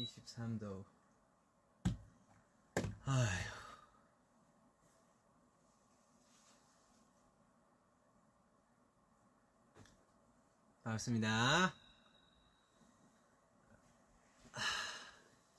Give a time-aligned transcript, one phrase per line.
[0.00, 0.84] 23도.
[3.04, 3.50] 아휴.
[10.82, 11.74] 반갑습니다.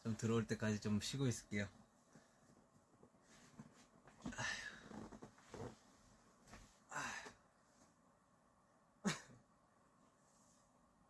[0.04, 1.68] 좀 들어올 때까지 좀 쉬고 있을게요.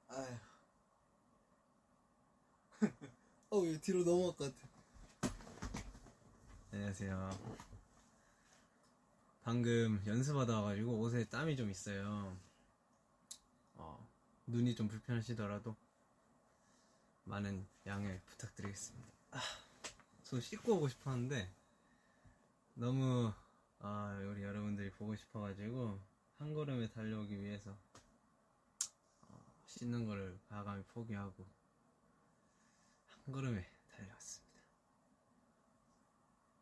[0.09, 0.37] 아휴.
[3.49, 5.33] 어우, 얘 뒤로 넘어갈 것 같아.
[6.71, 7.29] 안녕하세요.
[9.41, 12.37] 방금 연습하다 와가지고 옷에 땀이 좀 있어요.
[13.73, 14.07] 어,
[14.45, 15.75] 눈이 좀 불편하시더라도
[17.23, 19.07] 많은 양해 부탁드리겠습니다.
[19.31, 19.39] 아,
[20.25, 21.49] 저 씻고 오고 싶었는데
[22.75, 23.33] 너무
[23.79, 25.99] 아, 우리 여러분들이 보고 싶어가지고
[26.37, 27.75] 한 걸음에 달려오기 위해서
[29.27, 31.47] 어, 씻는 거를 과감히 포기하고
[33.25, 33.65] 한 걸음에
[34.01, 34.61] 달려왔습니다.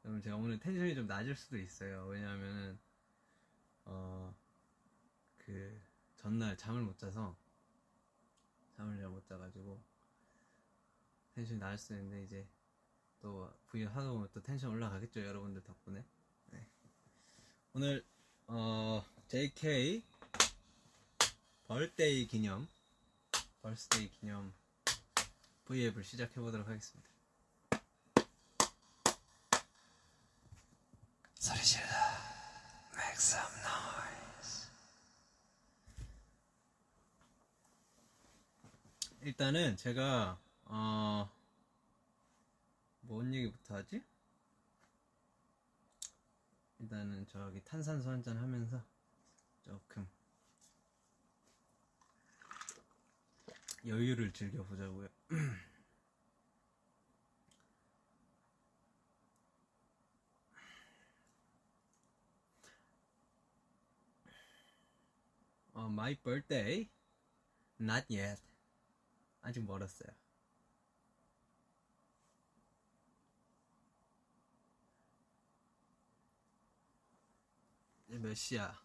[0.03, 2.05] 여러분 제가 오늘 텐션이 좀 낮을 수도 있어요.
[2.07, 2.79] 왜냐하면은
[3.85, 4.35] 어,
[5.37, 5.81] 그
[6.17, 7.35] 전날 잠을 못 자서
[8.75, 9.81] 잠을 잘 못 자가지고
[11.35, 12.47] 텐션이 낮을 수 있는데 이제
[13.19, 16.05] 또 V 하다 보면 또 텐션 올라가겠죠 여러분들 덕분에
[16.47, 16.67] 네.
[17.73, 18.05] 오늘
[18.47, 20.03] 어 JK
[21.67, 22.67] 벌데이 기념
[23.61, 24.53] 벌스데이 기념
[25.65, 27.08] V앱을 시작해 보도록 하겠습니다
[31.39, 31.87] 소리 질러
[32.95, 34.67] Make some noise
[39.21, 41.31] 일단은 제가 어...
[43.01, 44.03] 뭔 얘기부터 하지?
[46.79, 48.83] 일단은 저기 탄산수 한잔 하면서
[49.63, 50.07] 조금
[53.85, 55.07] 여유를 즐겨보자고요.
[65.79, 66.89] 어, my birthday?
[67.79, 68.41] Not yet.
[69.41, 70.11] 아직 멀었어요.
[78.07, 78.77] 몇 시야?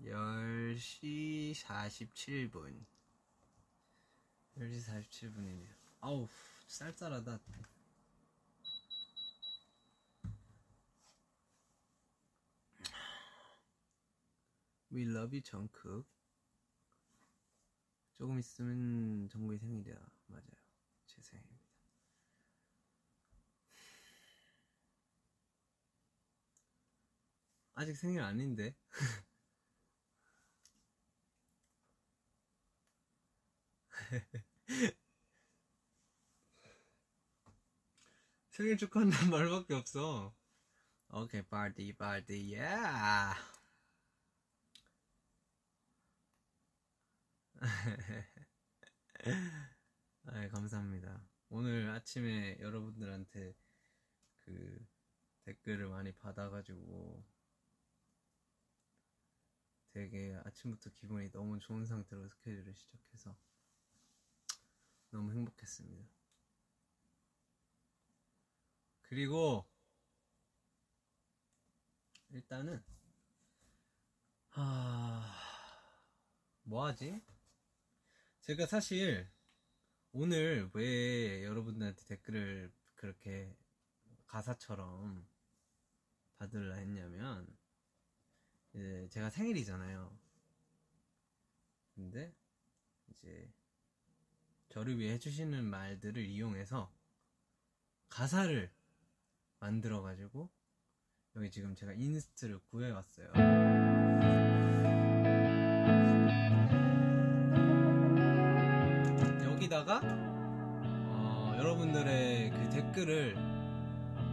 [0.00, 2.86] 10시 47분.
[4.56, 5.74] 10시 47분이네요.
[6.02, 6.28] 아우,
[6.68, 7.40] 쌀쌀하다.
[14.92, 16.04] We love you, 정크.
[18.14, 19.94] 조금 있으면 정국이 생일이야.
[20.26, 20.44] 맞아요.
[21.06, 21.60] 제 생일입니다.
[27.74, 28.74] 아직 생일 아닌데.
[38.50, 40.34] 생일 축하한다는 말밖에 없어.
[41.12, 42.54] 오케이, 파티, 파티,
[50.24, 51.22] 아, 감사합니다.
[51.50, 53.54] 오늘 아침에 여러분들한테
[54.38, 54.86] 그
[55.44, 57.22] 댓글을 많이 받아가지고
[59.92, 63.36] 되게 아침부터 기분이 너무 좋은 상태로 스케줄을 시작해서
[65.10, 66.08] 너무 행복했습니다.
[69.02, 69.68] 그리고
[72.30, 72.82] 일단은
[74.48, 75.22] 하...
[76.62, 77.20] 뭐하지?
[78.50, 79.30] 제가 사실
[80.10, 83.56] 오늘 왜 여러분들한테 댓글을 그렇게
[84.26, 85.24] 가사처럼
[86.36, 87.46] 받으려 했냐면
[88.74, 90.18] 이제 제가 생일이잖아요.
[91.94, 92.34] 근데
[93.10, 93.48] 이제
[94.68, 96.92] 저를 위해 해주시는 말들을 이용해서
[98.08, 98.68] 가사를
[99.60, 100.50] 만들어가지고
[101.36, 103.99] 여기 지금 제가 inst를 구해왔어요.
[111.90, 113.34] 여러분들의 그 댓글을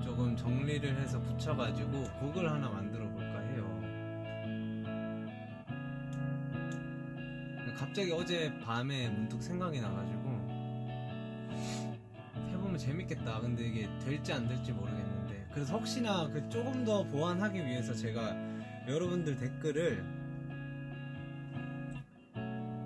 [0.04, 3.65] 조금 정리를 해서 붙여가지고 곡을 하나 만들어 볼까 해요.
[7.75, 10.30] 갑자기 어제 밤에 문득 생각이 나가지고
[12.51, 13.42] 해보면 재밌겠다.
[13.42, 18.36] 근데 이게 될지 안 될지 모르겠는데 그래서 혹시나 그 조금 더 보완하기 위해서 제가
[18.88, 20.06] 여러분들 댓글을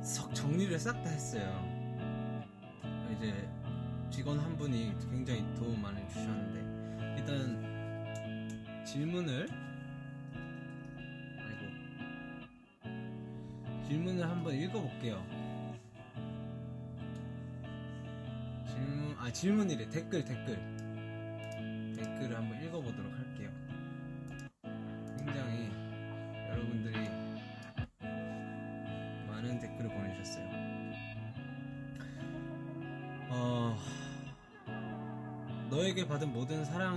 [0.01, 1.71] 석 정리를 싹 다 했어요.
[3.15, 3.33] 이제
[4.11, 9.47] 직원 한 분이 굉장히 도움 많이 주셨는데 일단 질문을
[11.39, 11.65] 아이고.
[13.87, 15.25] 질문을 한번 읽어볼게요.
[19.17, 19.87] 아 질문이래.
[19.89, 20.80] 댓글 댓글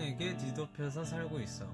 [0.05, 1.67] 사랑에게 뒤덮여서 살고 있어.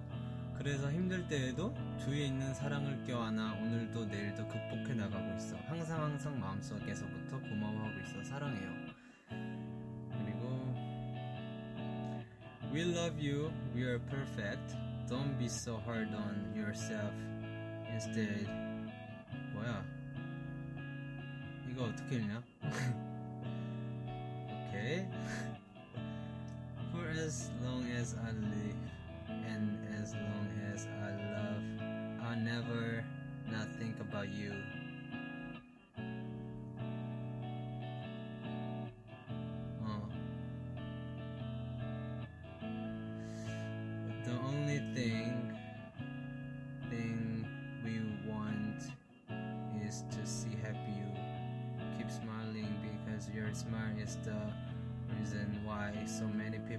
[0.56, 5.56] 그래서 힘들 때에도 주위에 있는 사랑을 껴안아 오늘도 내일도 극복해 나가고 있어.
[5.66, 8.22] 항상 항상 마음속에서부터 고마워하고 있어.
[8.22, 8.70] 사랑해요.
[10.10, 10.72] 그리고
[12.72, 13.50] We love you.
[13.74, 14.76] We are perfect.
[15.08, 17.12] Don't be so hard on yourself.
[17.88, 18.48] Instead
[19.54, 19.84] 뭐야?
[21.68, 22.42] 이거 어떻게 읽냐?
[24.68, 25.08] 오케이.
[27.30, 28.90] As long as I live
[29.28, 33.04] and as long as I love, I'll never
[33.48, 34.52] not think about you.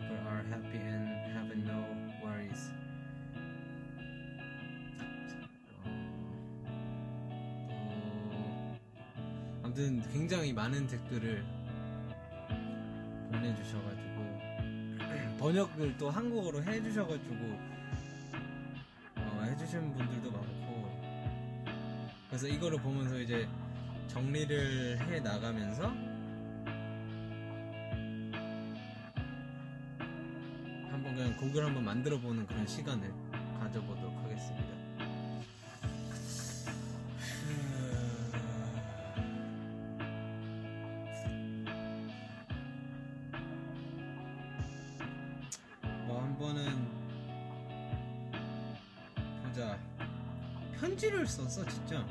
[0.01, 1.85] People are happy and have no
[2.23, 2.71] worries.
[7.69, 8.79] 어,
[9.61, 11.43] 또 아무튼 굉장히 많은 댓글을
[13.31, 14.39] 보내주셔가지고
[15.39, 17.35] 번역을 또 한국어로 해주셔가지고
[19.17, 21.01] 어, 해주신 분들도 많고
[22.27, 23.47] 그래서 이거를 보면서 이제
[24.07, 26.10] 정리를 해 나가면서
[31.41, 33.11] 곡을 한번 만들어 보는 그런 시간을
[33.59, 34.67] 가져보도록 하겠습니다.
[46.05, 46.87] 뭐 한번은
[49.43, 49.79] 보자.
[50.79, 52.05] 편지를 썼어 진짜.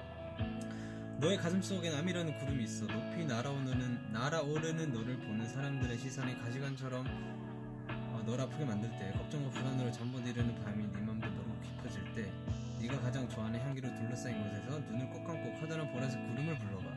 [1.20, 2.84] 너의 가슴 속에 남이라는 구름이 있어.
[2.86, 7.49] 높이 날아오르는 날아오르는 너를 보는 사람들의 시선이 가시관처럼
[8.20, 12.04] 어, 널 아프게 만들 때 걱정과 불안으로 잠 못 이루는 밤이 네 맘도 모르고 깊어질
[12.14, 12.30] 때
[12.80, 16.90] 네가 가장 좋아하는 향기로 둘러싸인 곳에서 눈을 꼭 감고 커다란 보라색 구름을 불러봐.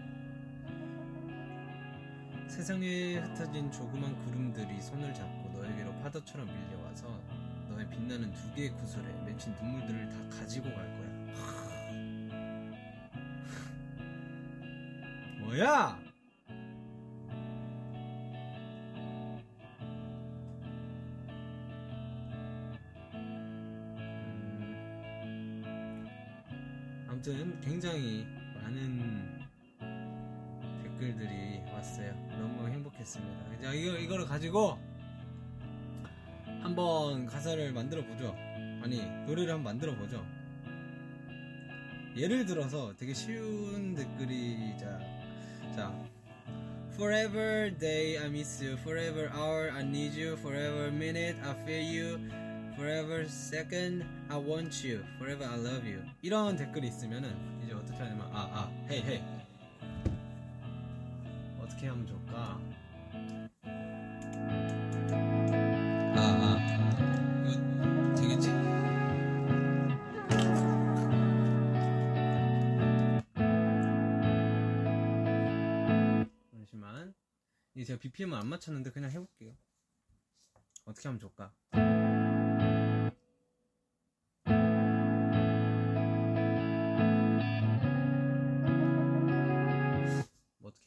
[2.50, 7.08] 세상에 흩어진 조그만 구름들이 손을 잡고 너에게로 파도처럼 밀려와서
[7.70, 11.04] 너의 빛나는 두 개의 구슬에 맺힌 눈물들을 다 가지고 갈 거야.
[15.40, 16.03] 뭐야?
[27.26, 29.40] 아무튼 굉장히 많은
[30.84, 32.14] 댓글들이 왔어요.
[32.38, 33.62] 너무 행복했습니다.
[33.62, 34.78] 자, 이거, 이거를 가지고
[36.62, 38.36] 한번 가사를 만들어 보죠.
[38.84, 40.22] 아니, 노래를 한번 만들어 보죠.
[42.18, 45.00] 예를 들어서 되게 쉬운 댓글이 자,
[45.74, 45.96] 자,
[46.96, 52.43] Forever day I miss you, forever hour I need you, forever minute I feel you,
[52.76, 56.04] forever second I want you, forever I love you.
[56.22, 59.24] 이런 댓글이 있으면은 이제 어떻게 하냐면 아, 아, 헤이 헤이.
[61.62, 62.60] 어떻게 하면 좋을까?
[66.16, 67.46] 아, 아.
[67.48, 68.50] 이거 되겠지?
[76.52, 77.14] 잠시만.
[77.76, 79.56] 이게 제가 BPM을 안 맞췄는데 그냥 해볼게요.
[80.86, 81.54] 어떻게 하면 좋을까?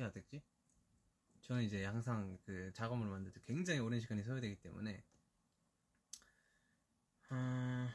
[0.06, 0.42] 해야 되지?
[1.42, 5.02] 저는 이제 항상 그 작업을 만들 때 굉장히 오랜 시간이 소요되기 때문에
[7.28, 7.88] 아...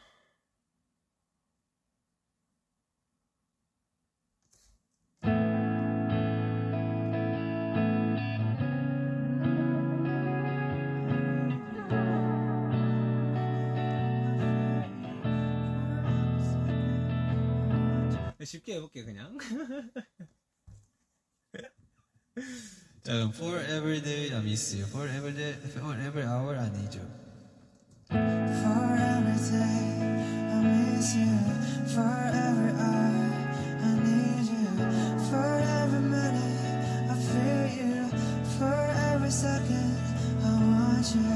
[18.43, 19.37] 쉽게 해볼게 그냥
[22.37, 24.85] Um, for every day I miss you.
[24.85, 27.03] For every day, for every hour I need you.
[28.07, 29.83] For every day
[30.47, 31.35] I miss you.
[31.91, 32.15] For
[32.47, 33.27] every hour
[33.83, 34.69] I need you.
[35.27, 38.07] For every minute I feel you.
[38.57, 38.79] For
[39.11, 39.97] every second
[40.39, 41.35] I want you.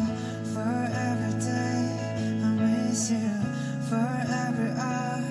[0.54, 3.32] For every day I miss you.
[3.90, 5.25] For every hour.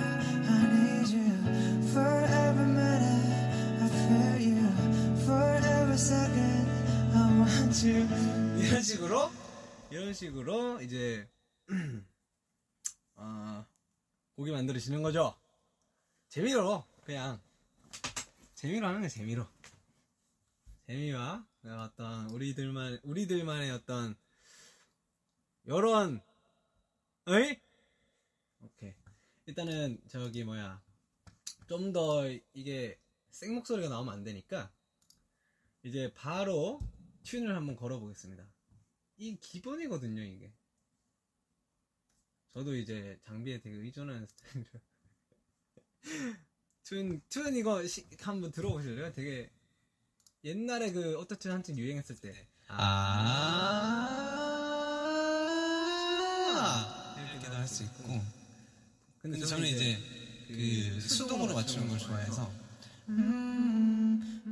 [7.84, 9.30] 이런 식으로?
[9.90, 11.28] 이런 식으로 이제
[13.16, 13.66] 아
[14.36, 15.36] 곡이 만들어지는 거죠.
[16.30, 17.38] 재미로 그냥.
[18.54, 19.46] 재미로 하는 거 재미로.
[20.86, 24.16] 재미와 어떤 우리들만 우리들만의 어떤
[25.66, 26.22] 여론
[27.26, 27.60] 어이
[28.62, 28.94] 오케이.
[29.44, 30.80] 일단은 저기 뭐야.
[31.68, 32.98] 좀 더 이게
[33.30, 34.70] 생 목소리가 나오면 안 되니까
[35.82, 36.80] 이제 바로
[37.24, 38.44] 튠을 한번 걸어보겠습니다.
[39.16, 40.52] 이 기본이거든요, 이게.
[42.52, 44.70] 저도 이제 장비에 되게 의존하는 스타일이라.
[46.84, 49.12] 튠, 튠 이거 시- 한번 들어보실래요?
[49.12, 49.50] 되게
[50.44, 52.46] 옛날에 그 오토튠 한창 유행했을 때.
[56.26, 58.20] 아 이렇게도 할 수 있고
[59.20, 59.98] 근데 저는 이제
[60.48, 62.52] 그 수동으로 맞추는 걸 좋아해서
[63.08, 64.42] 음,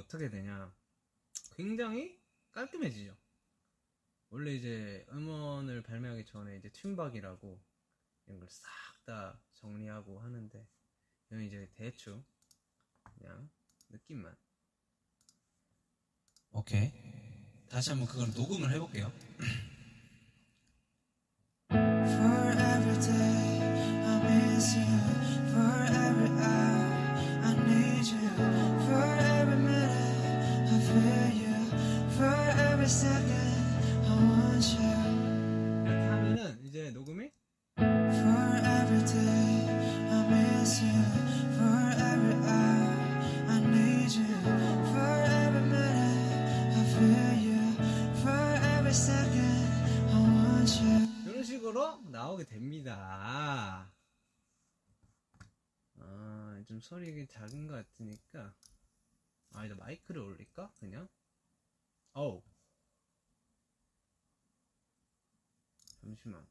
[0.00, 0.74] 어떻게 되냐?
[1.56, 2.20] 굉장히
[2.52, 3.16] 깔끔해지죠.
[4.30, 7.60] 원래 이제 음원을 발매하기 전에 이제 튠박이라고
[8.26, 10.68] 이런 걸 싹 다 정리하고 하는데
[11.28, 12.22] 저는 이제 대충
[13.18, 13.50] 그냥
[13.88, 14.36] 느낌만
[16.52, 16.92] 오케이
[17.70, 19.10] 다시 한번 그걸 녹음을 해볼게요
[56.90, 58.52] 아, 좀 소리가 작은 것 같으니까.
[59.52, 60.72] 아, 이제 마이크를 올릴까?
[60.80, 61.08] 그냥?
[62.14, 62.42] 어우.
[66.00, 66.44] 잠시만.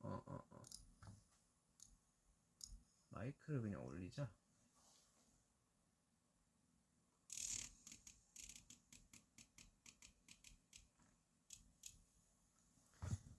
[0.00, 0.64] 어, 어, 어.
[3.10, 4.30] 마이크를 그냥 올리자.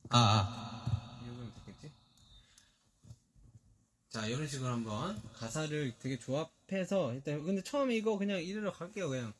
[0.09, 1.19] 아, 아.
[1.23, 1.91] 이러면 되겠지?
[4.17, 9.31] 자, 이런 식으로 한번 가사를 되게 조합해서 일단 근데 처음에 이거 그냥 이대로 갈게요, 그냥.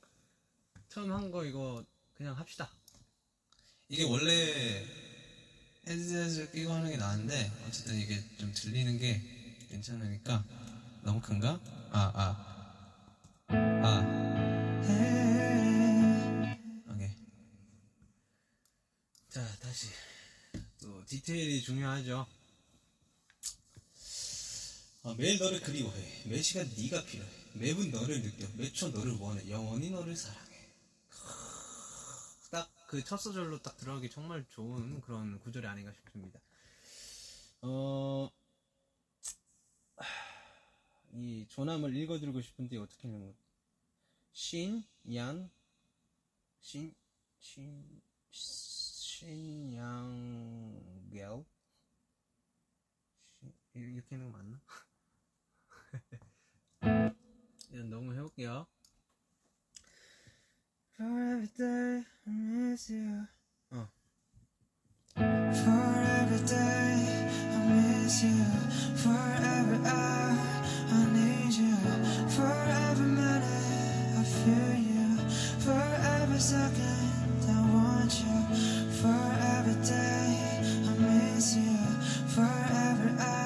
[0.88, 1.84] 처음 한 거 이거
[2.16, 2.70] 그냥 합시다.
[3.90, 4.86] 이게 원래
[5.88, 9.20] 헤드셋을 끼고 하는 게 나은데 어쨌든 이게 좀 들리는 게
[9.72, 10.46] 괜찮으니까
[11.02, 11.60] 너무 큰가?
[11.90, 13.48] 아, 아.
[13.50, 16.60] 아, Hey.
[16.88, 17.10] 오케이.
[19.30, 19.88] 자, 다시.
[20.80, 22.28] 또 디테일이 중요하죠.
[25.08, 26.24] 아, 매일 너를 그리워해.
[26.26, 27.30] 매 시간 네가 필요해.
[27.54, 28.46] 매분 너를 느껴.
[28.56, 29.50] 매초 너를 원해.
[29.50, 30.48] 영원히 너를 사랑해.
[32.52, 36.40] 딱 그 첫 소절로 딱 들어가기 정말 좋은 그런 구절이 아닌가 싶습니다.
[37.62, 38.30] 어,
[41.14, 43.34] 이 조남을 읽어드리고 싶은데 어떻게 거?
[44.34, 44.84] 신,
[45.14, 45.50] 양,
[46.62, 46.94] 신,
[47.40, 48.02] 신?
[48.32, 49.78] 신-
[53.74, 54.60] 이렇게 하는 거 맞나?
[57.71, 58.67] 일단 너무 해볼게요.
[60.95, 63.27] For every day I miss you.
[63.73, 63.89] 어.
[65.17, 68.45] For every day I miss you.
[68.97, 70.37] For every hour
[70.91, 71.77] I need you.
[72.29, 72.53] For
[72.91, 75.17] every minute I feel you.
[75.65, 75.83] For
[76.21, 78.37] every second I want you.
[79.01, 79.21] For
[79.57, 81.77] every day I miss you.
[82.29, 83.46] For every hour I need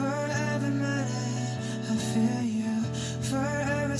[0.00, 1.58] For every minute
[1.90, 2.82] I feel you.
[3.28, 3.98] For every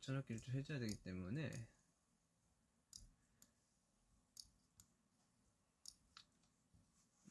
[0.00, 1.68] 저녁기를 좀 해줘야 되기 때문에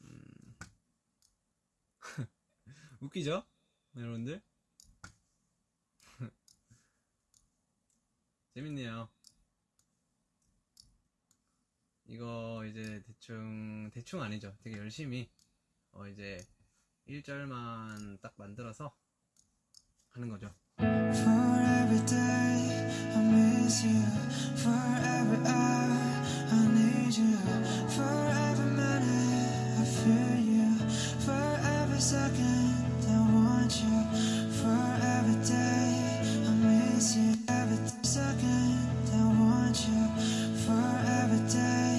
[0.02, 0.58] 음.
[3.00, 3.44] 웃기죠?
[3.96, 4.42] 여러분들?
[8.54, 9.08] 재밌네요.
[12.06, 14.54] 이거 이제 대충 대충 아니죠.
[14.62, 15.30] 되게 열심히
[15.92, 16.44] 어 이제
[17.06, 18.94] 1절만 딱 만들어서
[20.10, 20.54] 하는 거죠.
[21.92, 24.00] Every day I miss you.
[24.56, 24.82] For
[25.18, 26.00] every hour
[26.50, 27.36] I need you.
[27.96, 28.16] For
[28.48, 30.72] every minute I feel you.
[31.26, 31.46] For
[31.82, 32.72] every second
[33.10, 33.98] I want you.
[34.56, 34.82] For
[35.18, 37.34] every day I miss you.
[37.50, 40.02] Every second I want you.
[40.64, 40.88] For
[41.20, 41.91] every day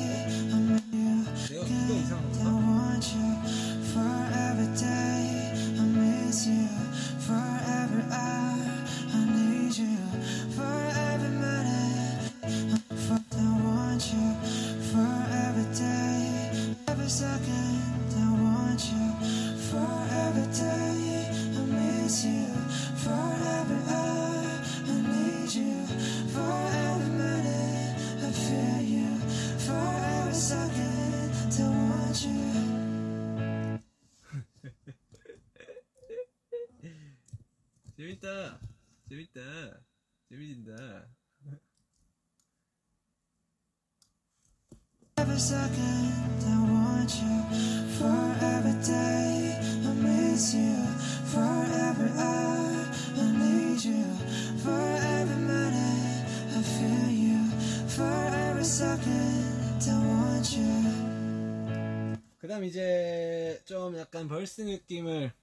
[62.39, 65.33] 그 다음 이제 좀 약간 벌스 느낌을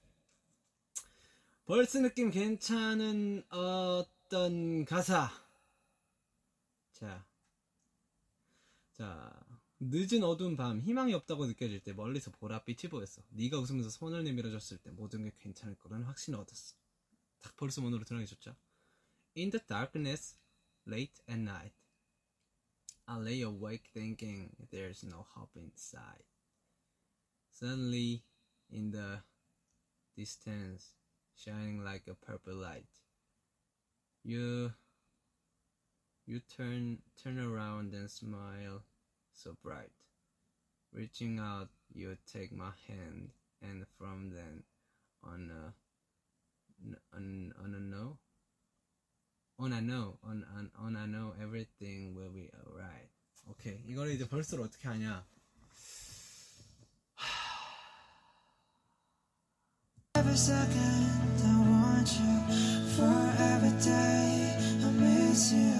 [1.65, 5.29] 벌스 느낌 괜찮은 어떤 가사
[6.91, 7.25] 자,
[8.93, 9.40] 자
[9.80, 14.90] 늦은 어두운 밤 희망이 없다고 느껴질 때 멀리서 보랏빛이 보였어 네가 웃으면서 손을 내밀어줬을 때
[14.90, 16.76] 모든 게 괜찮을 거라는 확신을 얻었어
[17.40, 18.56] 딱 벌스 문으로 들어가셨죠
[19.36, 20.36] In the darkness
[20.86, 21.74] late at night
[23.06, 26.24] I lay awake thinking there's no hope inside
[27.58, 28.22] Suddenly,
[28.68, 29.22] in the
[30.14, 30.92] distance,
[31.34, 32.84] shining like a purple light,
[34.22, 34.74] you
[36.26, 38.82] you turn turn around and smile
[39.40, 39.90] so bright.
[40.92, 43.30] Reaching out, you take my hand,
[43.62, 44.62] and from then
[45.22, 45.74] on a
[47.16, 48.18] on on a no
[49.58, 53.10] on I know on on on I know everything will be alright.
[53.48, 55.24] 오케이 이거를 이제 벌스를 어떻게 하냐?
[60.14, 62.36] Every second I want you
[62.96, 65.79] for every day I miss you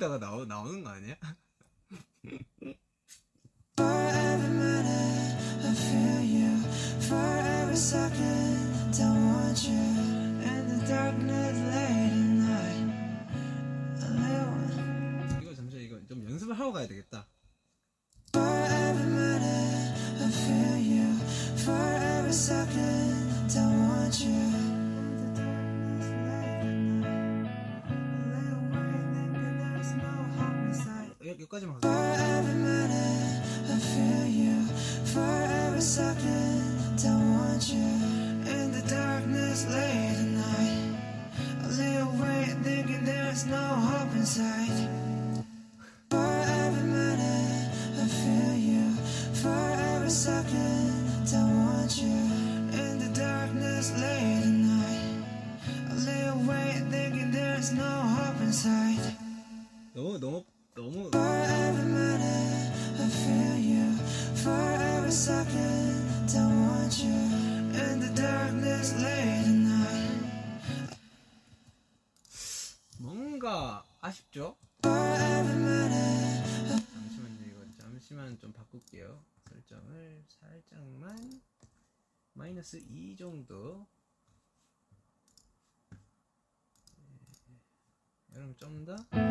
[0.00, 0.59] 그 흥얼거
[88.60, 89.29] 좀 더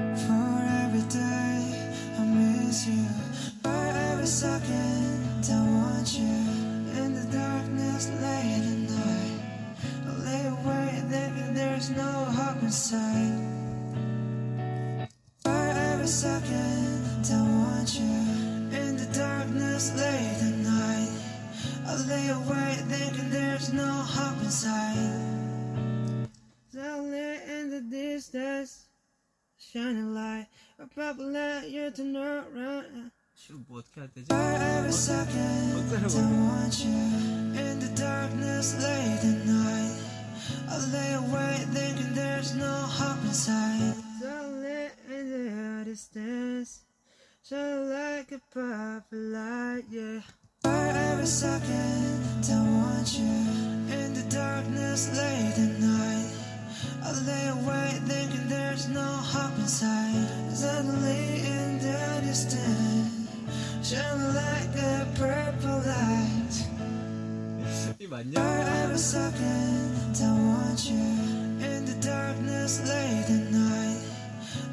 [37.56, 39.96] in the darkness late at night.
[40.70, 43.96] I lay awake, thinking there's no hop inside.
[44.22, 46.82] Suddenly in the distance,
[47.48, 50.22] shine like a purple light, yeah.
[50.66, 53.32] Every second, I want you
[53.96, 56.32] in the darkness late at night.
[57.02, 60.28] I lay awake thinking there's no hope inside.
[60.54, 63.19] Suddenly in the distance,
[63.82, 66.56] Shine like a purple light.
[67.98, 68.24] If I
[68.84, 70.98] ever second I want you
[71.66, 74.02] In the darkness late at night.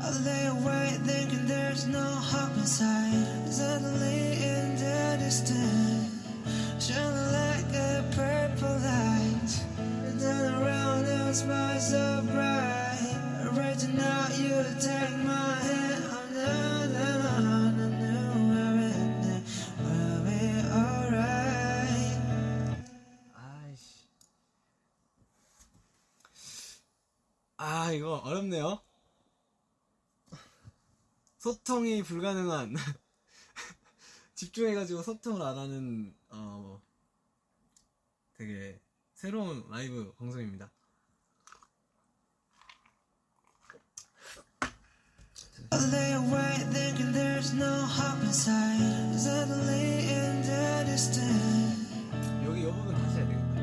[0.03, 6.17] I lay awake thinking there's no hope inside Suddenly in the distance
[6.81, 9.51] Shine like a purple light.
[9.79, 13.17] And then around us my so bright.
[13.53, 16.06] Right now you take my hand.
[27.87, 28.81] 아, 이거 어렵네요.
[31.39, 32.75] 소통이 불가능한.
[34.35, 36.83] 집중해가지고 소통을 안 하는, 어,
[38.35, 38.81] 되게
[39.15, 40.69] 새로운 라이브 방송입니다.
[52.47, 53.57] 여기 이 부분 다시 해야 되겠다.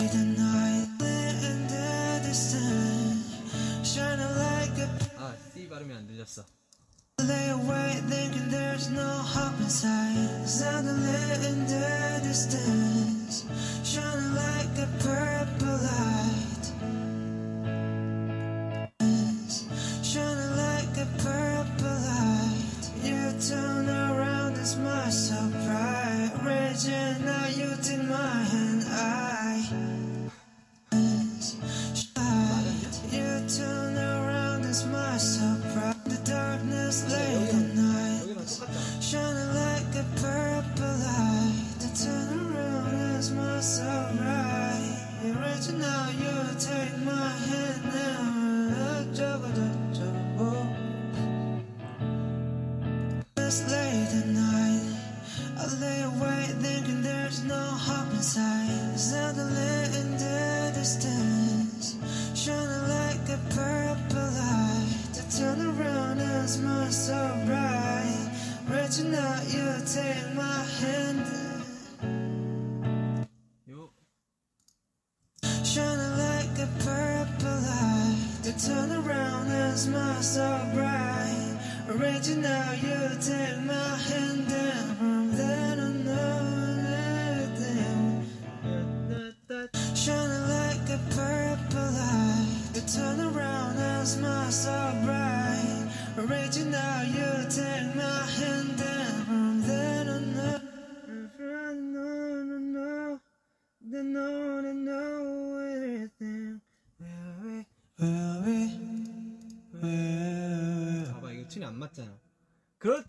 [0.00, 3.28] Late at night, in the distance,
[3.84, 6.44] shining like a 아, C 발음이 안 들렸어.
[7.20, 10.46] Lay awake thinking there's no hope inside.
[10.46, 13.44] Suddenly in the distance,
[13.82, 16.51] shining like a purple light.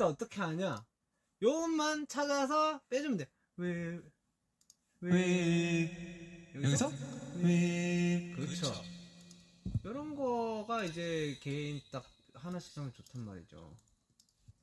[0.05, 0.85] 때 어떻게 하냐?
[1.43, 3.27] 요것만 찾아서 빼주면 돼.
[3.57, 4.01] 왜,
[5.01, 6.93] 왜, 여기서?
[7.37, 8.73] 왜, 그렇죠.
[9.85, 13.77] 이런 거가 이제 개인 딱 하나씩 하면 좋단 말이죠.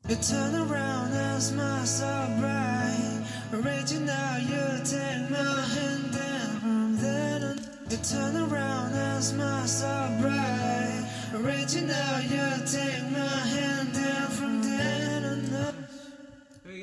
[0.09, 2.07] You turn around and smile so
[2.39, 3.21] bright.
[3.53, 10.09] Out, you take my hand, and from then on, you turn around and smile so
[10.19, 11.05] bright.
[11.33, 15.00] Out, you take my hand, and from then on,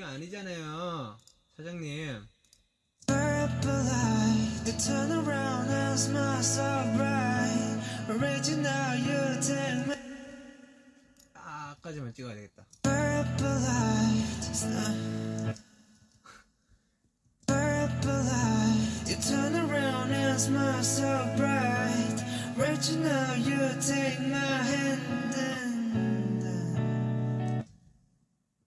[0.08, 1.18] 아니잖아요.
[1.56, 2.26] 사장님.
[11.34, 12.64] 아, 까지만 찍어야 되겠다.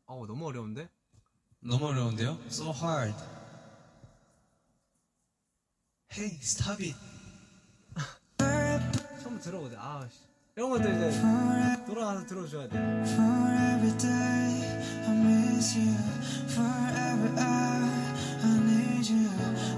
[0.06, 0.88] 어우, 너무 어려운데?
[1.64, 2.38] 너무 어려운데요?
[2.48, 3.14] So hard.
[6.12, 6.96] Hey, stop it.
[9.22, 9.78] 처음 들어보자.
[9.80, 10.20] 아, 씨.
[10.58, 12.78] 이런 것들 이제 For, 돌아가서 들어줘야 돼.
[12.78, 14.62] for every day,
[15.08, 15.96] I miss you.
[16.50, 17.88] For every hour,
[18.44, 19.30] I need you.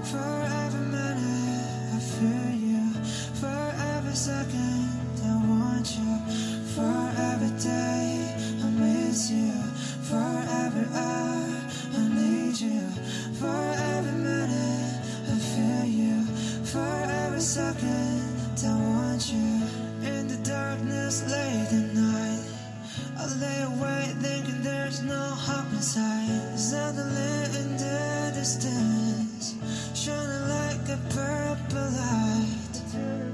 [0.08, 2.82] For every minute, I feel you.
[3.38, 4.90] For every second,
[5.22, 6.18] I want you.
[6.74, 9.52] For every day, I miss you.
[10.08, 10.26] For
[10.64, 11.53] every hour,
[12.60, 12.80] you.
[13.40, 16.24] Minute, I feel you.
[16.64, 19.50] For every second, I want you.
[20.08, 22.44] In the darkness, late at night.
[23.18, 26.58] I lay awake thinking there's no hope inside.
[26.58, 29.54] Suddenly in the distance,
[29.94, 33.33] shining like a purple light.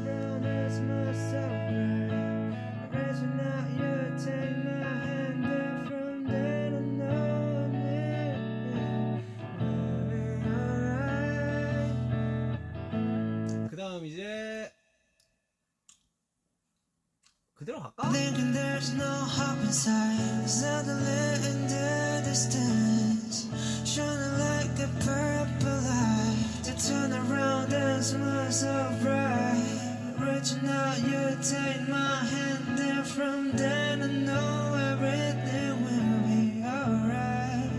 [17.99, 20.49] Thinking there's no hope inside.
[20.49, 23.47] Suddenly in the distance,
[23.85, 26.37] shining like a purple light.
[26.65, 30.15] To turn around and smile so bright.
[30.19, 37.71] Reaching out, you take my hand, and from then I know everything will be alright.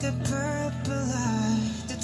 [0.00, 1.49] The purple light,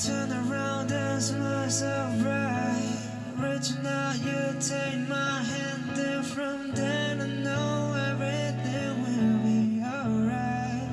[0.07, 2.97] turn around and smile so bright.
[3.39, 10.91] Reaching out, you take my hand, and from then I know everything will be alright.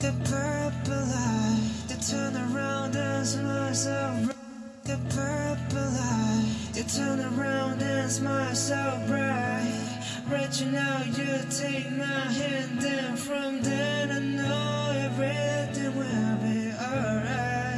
[0.00, 4.84] The purple light, to turn around and smile so bright.
[4.84, 9.87] The purple light, you turn around and so bright
[10.29, 12.05] Reaching out, you take my
[12.39, 17.73] hand, and from then I know everything will be alright.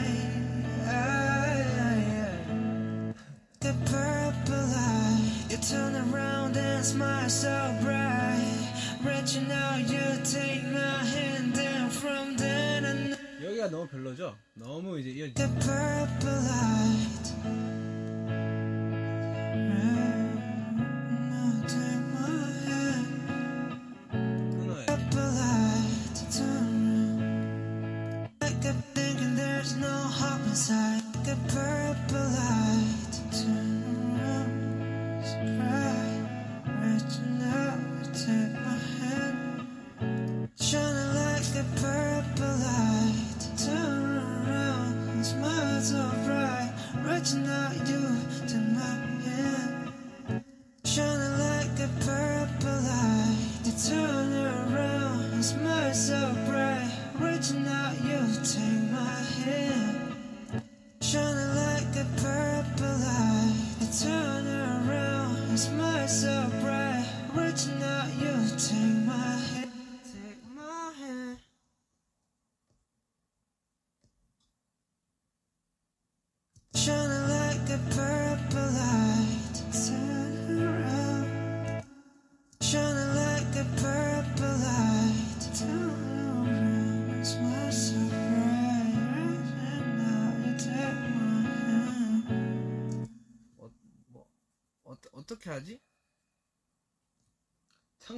[3.59, 8.69] The purple light, you turn around and smile so bright.
[9.03, 13.17] Reaching out, you take my hand, and from then I know.
[13.43, 14.35] 여기가 너무 별로죠?
[14.53, 17.88] 너무 이제 이어 The purple light.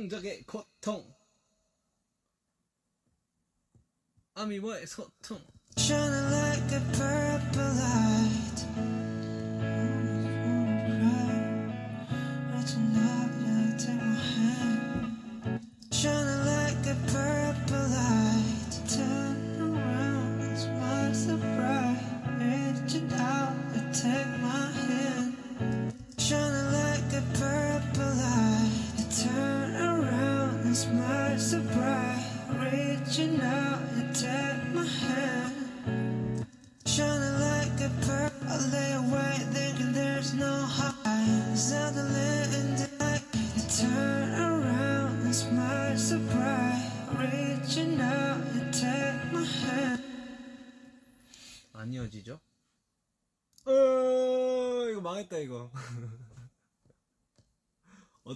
[0.01, 1.13] 창작의 고통.
[4.35, 5.41] 아미와의 소통.
[5.77, 8.40] Shining like a purple light.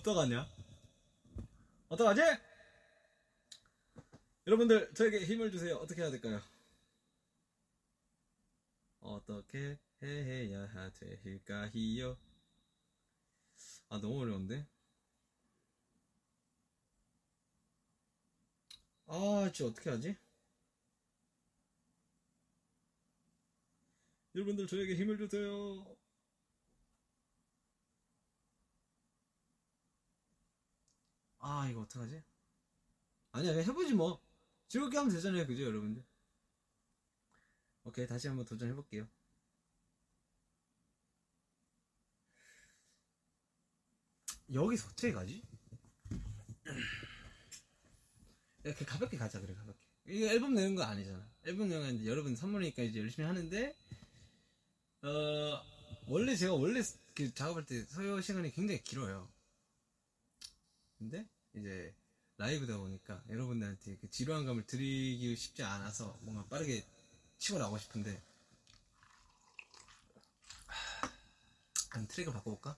[0.06, 0.46] 어떡하냐?
[1.88, 2.20] 어떡하지?
[4.46, 5.74] 여러분들, 저에게 힘을 주세요.
[5.78, 6.40] 어떻게 해야 될까요?
[9.00, 11.58] 어떻게 해야 될까요?
[13.88, 14.64] 아, 너무 어려운데?
[19.06, 20.16] 아, 진짜 어떻게 하지?
[24.36, 25.96] 여러분들 저에게 힘을 주세요.
[31.48, 32.24] 아 이거 어떡하지?
[33.30, 34.20] 아니야 그냥 해보지 뭐
[34.66, 36.04] 즐겁게 하면 되잖아요 그죠 여러분들
[37.84, 39.06] 오케이 다시 한번 도전해볼게요
[44.52, 45.42] 여기서 어떻게 가지?
[48.64, 52.34] 이렇게 가볍게 가자 그래 가볍게 이거 앨범 내는 거 아니잖아 앨범 내는 거 이제 여러분
[52.34, 53.76] 선물이니까 이제 열심히 하는데
[55.02, 55.62] 어,
[56.08, 56.82] 원래 제가 원래
[57.14, 59.30] 그 작업할 때 소요 시간이 굉장히 길어요.
[60.98, 61.94] 근데 이제
[62.38, 66.84] 라이브다 보니까 여러분들한테 그 지루한 감을 드리기 쉽지 않아서 뭔가 빠르게
[67.38, 68.22] 치고 나가고 싶은데
[70.66, 71.08] 하,
[71.90, 72.76] 한 트랙을 바꿔볼까?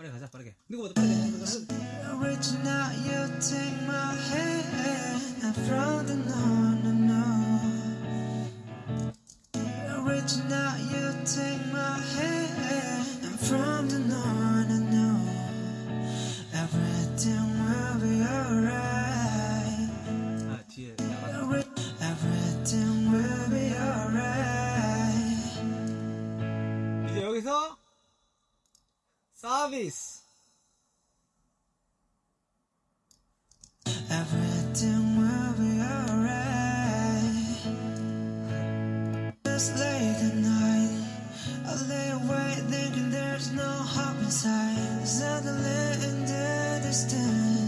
[0.00, 1.46] 빠르게 가자 빠르게 누구보다 빠르게 누구보다
[10.06, 12.56] reaching out you take my hand
[13.24, 14.39] and from the no
[42.55, 45.07] Thinking there's no hope inside.
[45.07, 47.60] Suddenly in the distance,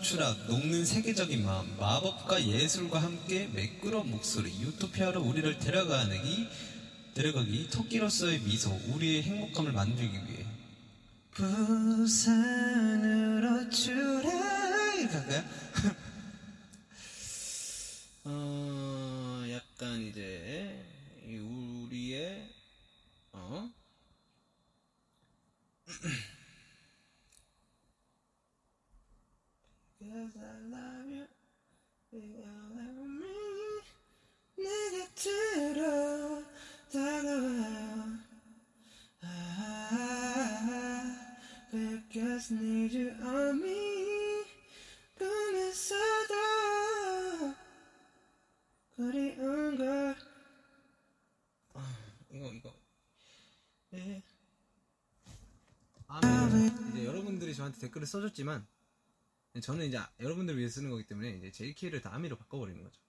[0.00, 6.48] 추락, 녹는 세계적인 마음, 마법과 예술과 함께 매끄러운 목소리, 유토피아로 우리를 데려가기,
[7.14, 10.16] 데려가기, 토끼로서의 미소, 우리의 행복감을 만들기
[57.88, 58.66] 댓글을 써줬지만
[59.60, 63.00] 저는 이제 여러분들을 위해 쓰는 거기 때문에 이제 JK를 다 아미로 바꿔버리는 거죠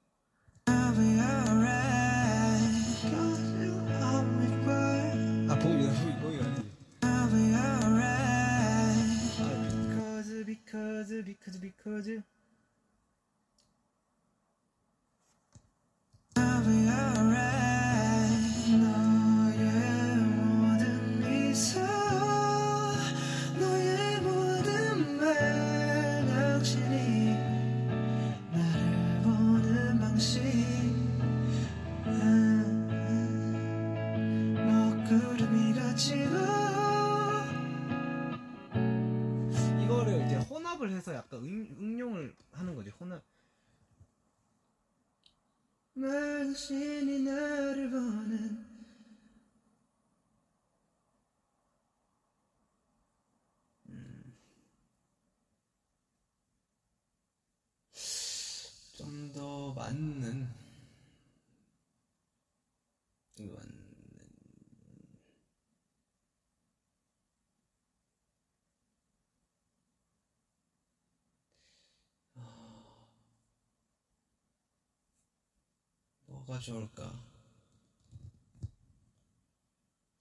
[76.59, 77.11] 좋을까?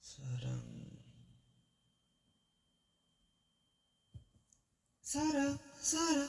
[0.00, 0.62] 사랑
[5.02, 6.28] 사랑 사랑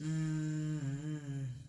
[0.00, 1.64] 음,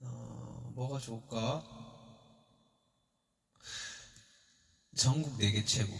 [0.00, 1.62] 어, 뭐가 좋을까?
[4.96, 5.96] 전국 네개 최고.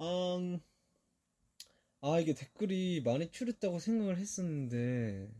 [0.00, 0.60] 음,
[2.18, 5.30] 아, 이게 댓글이 많이 줄였다고 생각을 했었는데,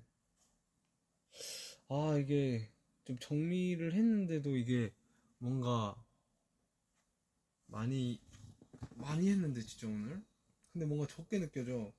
[1.88, 2.68] 아, 이게
[3.04, 4.92] 좀 정리를 했는데도 이게
[5.38, 5.94] 뭔가
[7.66, 8.20] 많이,
[8.96, 10.22] 많이 했는데, 진짜 오늘?
[10.72, 11.92] 근데 뭔가 적게 느껴져.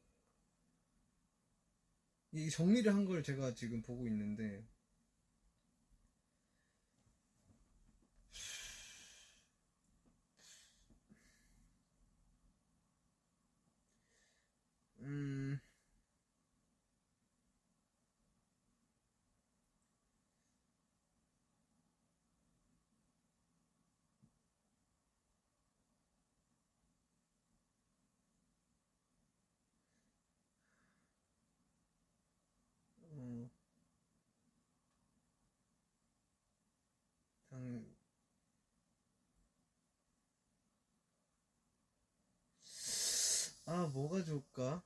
[2.32, 4.64] 이 정리를 한 걸 제가 지금 보고 있는데,
[15.10, 15.60] 음,
[33.12, 33.50] 어,
[37.50, 37.86] 당,
[43.66, 44.82] 아, 뭐가 좋을까?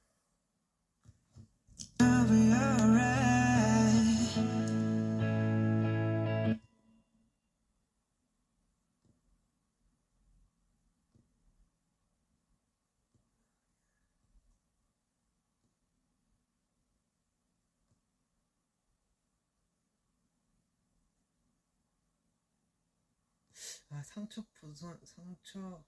[23.93, 25.83] 아, 상처 부선, 상처.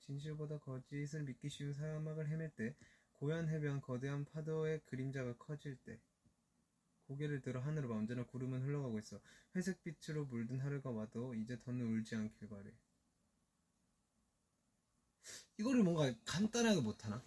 [0.00, 2.74] 진실보다 거짓을 믿기 쉬운 사막을 헤맬 때,
[3.12, 6.00] 고얀 해변, 거대한 파도의 그림자가 커질 때,
[7.06, 9.20] 고개를 들어 하늘을 봐 언제나 구름은 흘러가고 있어.
[9.54, 12.72] 회색 빛으로 물든 하루가 와도 이제 더는 울지 않길 바래.
[15.58, 17.22] 이거를 뭔가 간단하게 못하나?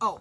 [0.00, 0.20] 아우!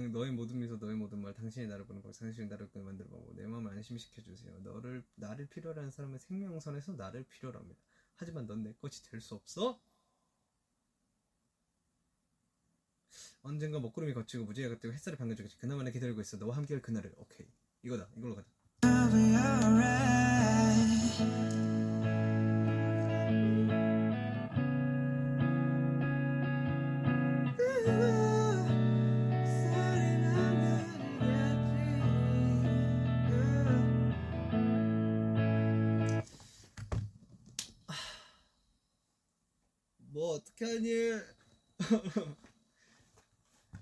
[0.00, 3.08] 당, 너의 모든 미소, 너의 모든 말, 당신이 나를 보는 것, 당신이 나를 끄 만들어
[3.08, 4.58] 보고 내 마음을 안심시켜 주세요.
[4.60, 7.80] 너를 나를 필요로 하는 사람은 생명선에서 나를 필요로 합니다.
[8.16, 9.80] 하지만 넌 내 것이 될 수 없어.
[13.42, 15.58] 언젠가 먹구름이 걷히고 무지개가 뜨고 햇살이 반겨주겠지.
[15.58, 16.36] 그나마나 기다리고 있어.
[16.38, 17.12] 너와 함께할 그날을.
[17.16, 17.46] 오케이.
[17.82, 18.08] 이거다.
[18.16, 18.48] 이걸로 가자.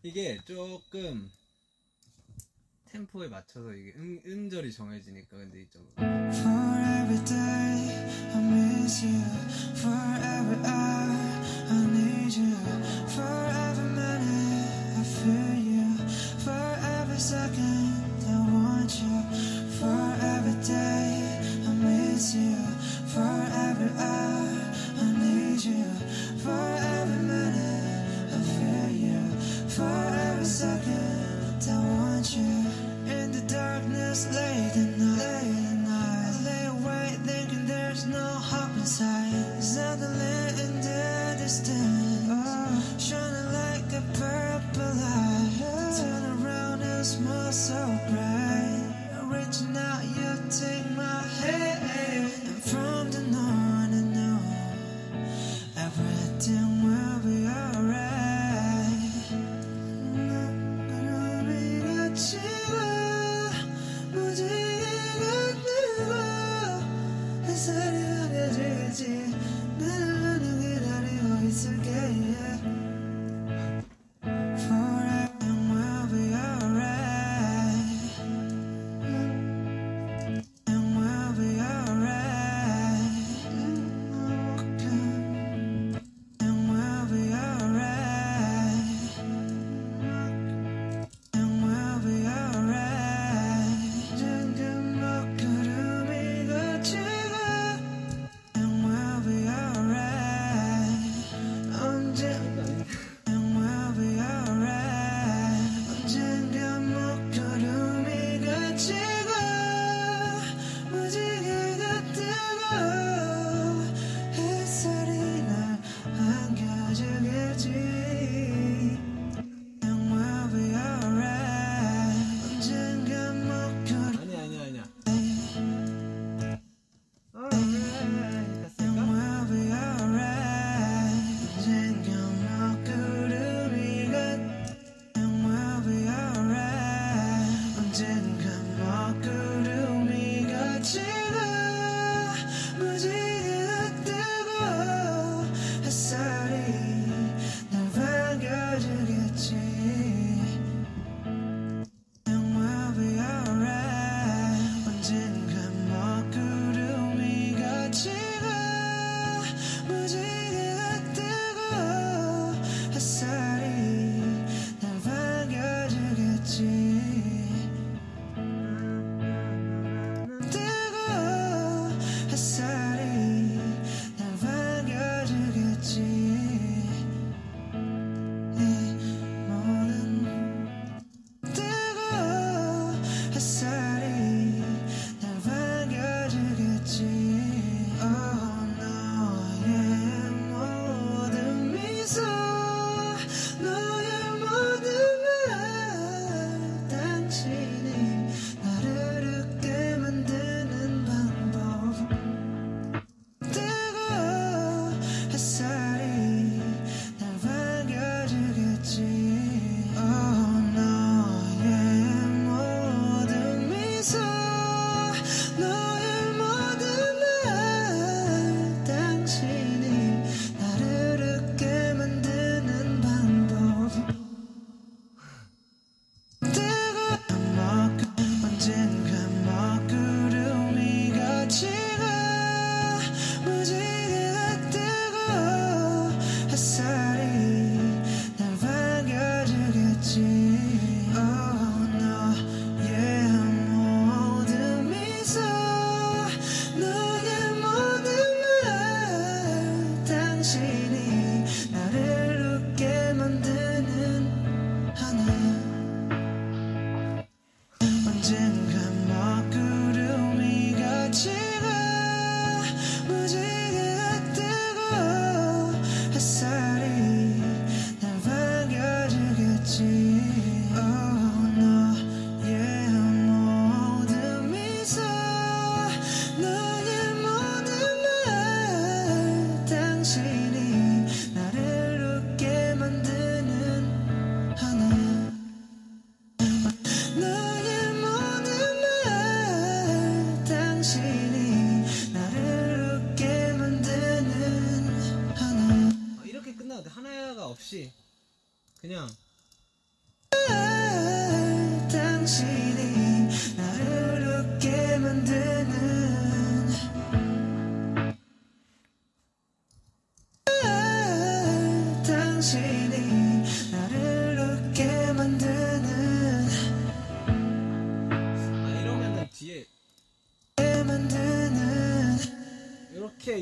[0.02, 1.30] 이게 조금
[2.90, 9.22] 템포에 맞춰서 이게 음, 음절이 정해지니까 근데 이좀 For every day I miss you.
[9.76, 11.10] For every hour
[11.70, 12.56] I need you.
[13.08, 15.96] For every minute I feel you.
[16.38, 17.87] For every second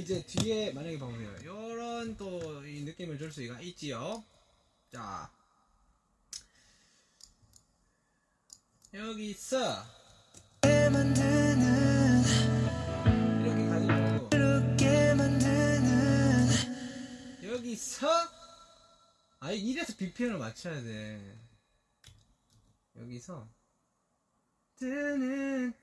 [0.06, 1.34] 이제 뒤에 만약에 봐보세요.
[1.42, 4.22] 이런 또 이 느낌을 줄 수가 있지요.
[4.92, 5.28] 자
[8.94, 9.82] 여기 있어.
[13.42, 14.28] 이렇게 가지고
[17.52, 18.06] 여기 있어.
[19.40, 21.36] 아 이래서 BPM을 맞춰야 돼.
[22.94, 23.48] 여기서
[24.76, 25.74] 뜨는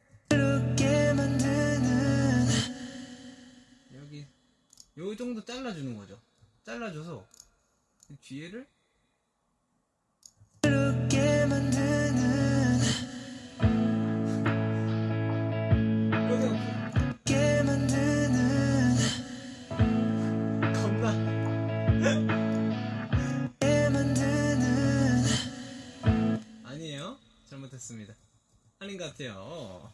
[4.98, 6.20] 요 정도 잘라주는 거죠.
[6.64, 7.28] 잘라줘서
[8.22, 8.68] 뒤에를
[26.64, 27.18] 아니에요.
[27.50, 28.14] 잘못했습니다.
[28.80, 29.92] 아닌 것 같아요.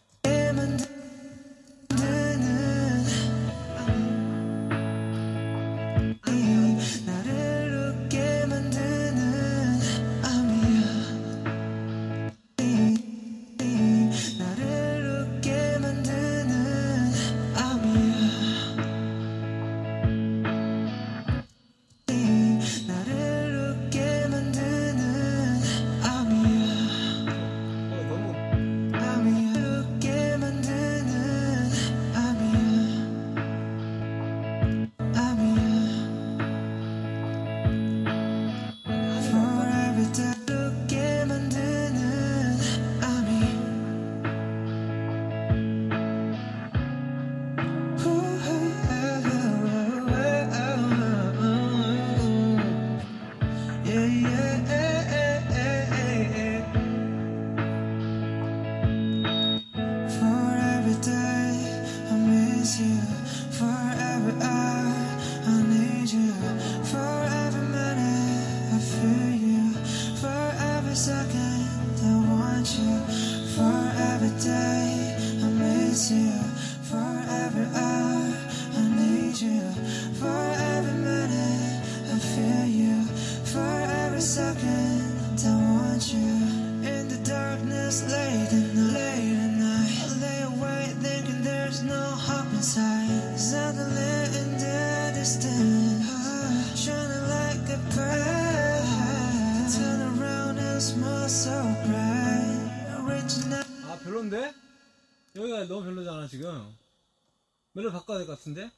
[107.79, 108.69] 연락 바꿔야 될 것 같은데?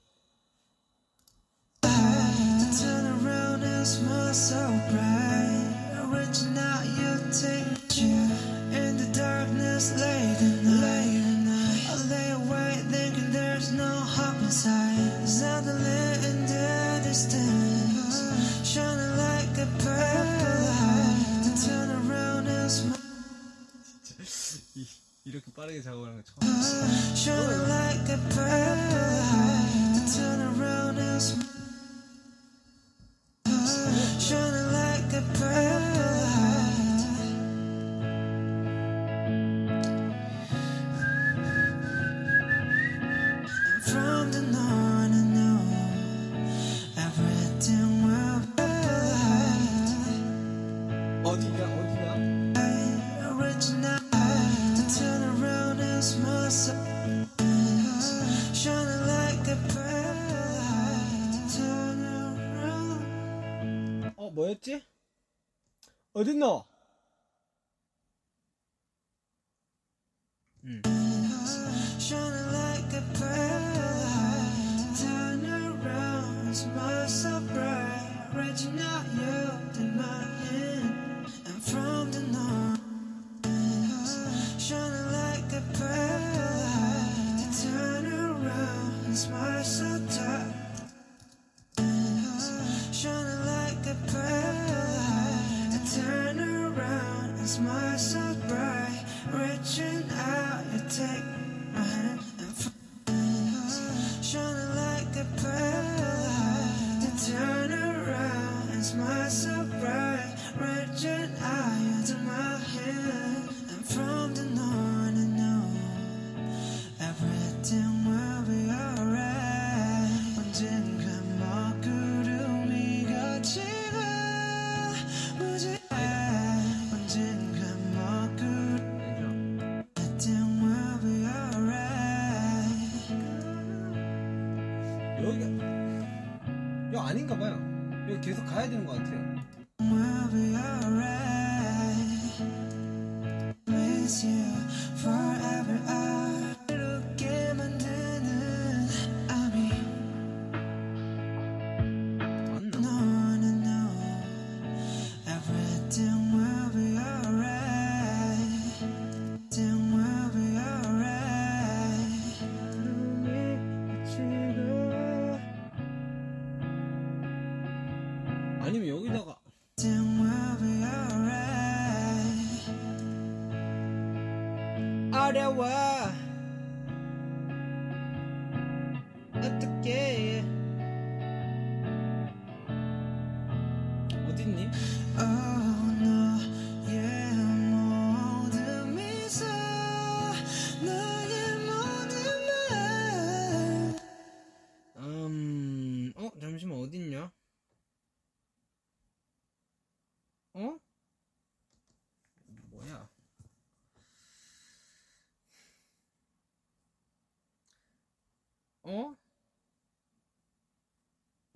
[66.23, 66.60] didn't know.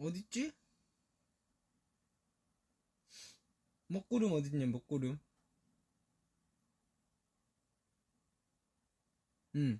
[0.06, 0.52] 어딨지?
[3.88, 5.20] 먹구름 어딨냐, 먹구름.
[9.56, 9.80] 응.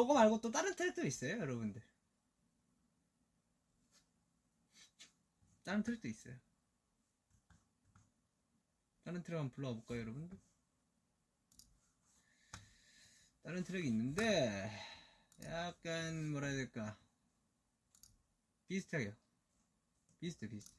[0.00, 1.82] 요거 말고 또 다른 트랙도 있어요, 여러분들.
[5.62, 6.34] 다른 트랙도 있어요.
[9.04, 10.38] 다른 트랙 한번 불러와 볼까요, 여러분들?
[13.42, 14.70] 다른 트랙이 있는데
[15.44, 16.98] 약간 뭐라 해야 될까?
[18.68, 19.12] 비슷해요.
[20.18, 20.76] 비슷해, 비슷해.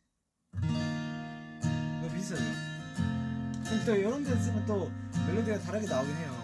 [0.54, 3.86] 이거 비슷하죠?
[3.86, 4.90] 또 이런 데 쓰면 또
[5.28, 6.41] 멜로디가 다르게 나오긴 해요.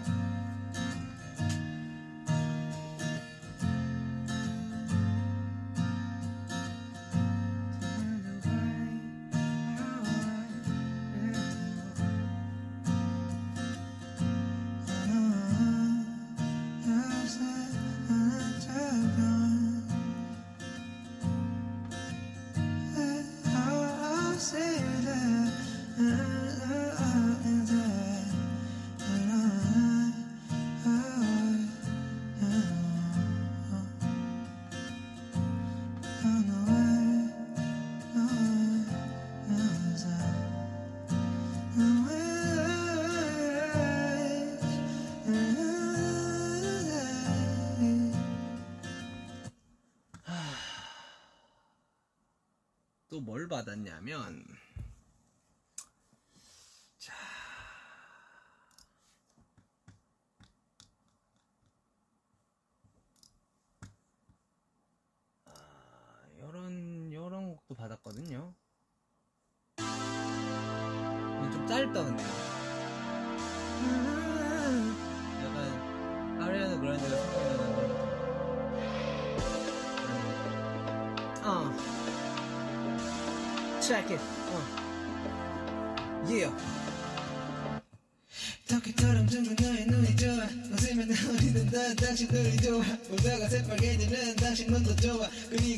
[92.18, 95.30] 당신 눈이 좋아 보다가 새빨개지는 당신 눈도 좋아.
[95.48, 95.77] 그리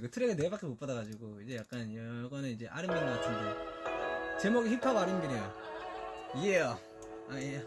[0.00, 2.66] 곡도 있고 트랙을 네 밖에 못 받아가지고 이제 약간 이거는 이제
[3.06, 5.52] 것 같은데 제목이 힙합 R&B네요.
[6.34, 6.80] Yeah.
[7.28, 7.64] 아 예.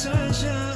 [0.00, 0.69] Sunshine,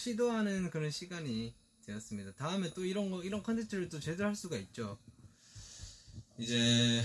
[0.00, 2.32] 시도하는 그런 시간이 되었습니다.
[2.32, 4.98] 다음에 또 이런 거 이런 컨텐츠를 또 제대로 할 수가 있죠.
[6.38, 7.02] 이제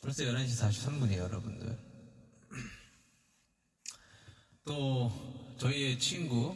[0.00, 1.76] 벌써 11시 43분이에요, 여러분들.
[4.64, 5.10] 또
[5.58, 6.54] 저희의 친구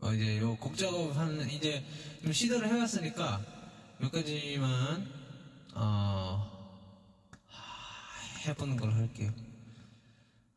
[0.00, 1.84] 어, 이제 요 곡 작업하는 이제
[2.22, 3.44] 좀 시도를 해왔으니까
[3.98, 5.06] 몇 가지만
[5.74, 6.17] 어 하-
[8.48, 9.32] 해보는 걸 할게요.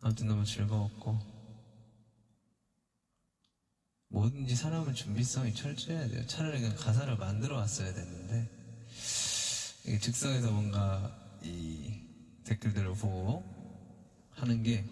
[0.01, 1.19] 아무튼 너무 즐거웠고
[4.07, 6.25] 뭐든지 사람은 준비성이 철저해야 돼요.
[6.27, 8.49] 차라리 그냥 가사를 만들어 왔어야 됐는데
[9.85, 12.01] 이게 즉석에서 뭔가 이
[12.43, 13.43] 댓글들을 보고
[14.31, 14.85] 하는 게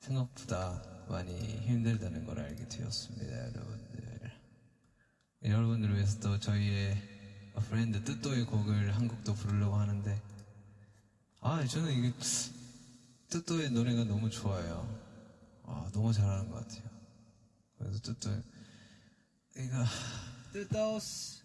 [0.00, 1.32] 생각보다 많이
[1.66, 4.32] 힘들다는 걸 알게 되었습니다, 여러분들.
[5.44, 6.96] 여러분들을 위해서 또 저희의
[7.68, 10.31] 프렌드 뜻도의 곡을 한 곡도 부르려고 하는데
[11.44, 12.12] 아 저는 이게
[13.28, 14.88] 뚜뚜의 노래가 너무 좋아요.
[15.64, 16.88] 아, 너무 잘하는 것 같아요.
[17.78, 18.42] 그래서 뚜뚜,
[19.56, 19.84] 이거,
[20.52, 21.42] 뜨떠스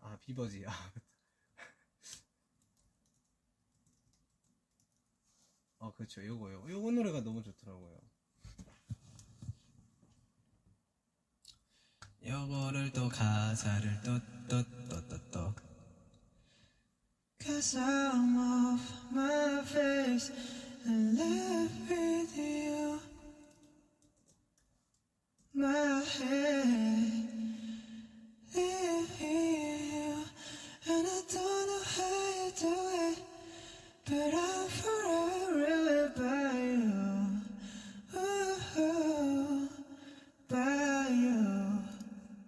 [0.00, 0.72] 아 비버지 아.
[5.78, 8.00] 아 그렇죠 요거요 요거 노래가 너무 좋더라고요
[12.24, 14.18] 요거를 또 가사를 또,
[14.48, 15.65] 또, 또, 또, 또.
[17.46, 20.32] Cause I'm off my face
[20.84, 22.98] and left with you.
[25.54, 27.28] My head,
[28.54, 30.24] leave you,
[30.88, 32.74] and I don't know how you do
[33.06, 33.18] it,
[34.06, 37.06] but I'm forever by you.
[38.78, 39.68] Ooh,
[40.48, 41.78] by you.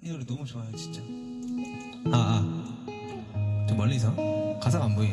[0.03, 1.01] 이 노래 너무 좋아요, 진짜.
[2.13, 2.68] 아, 아.
[3.69, 4.15] 저 멀리서
[4.61, 5.13] 가사가 안 보이.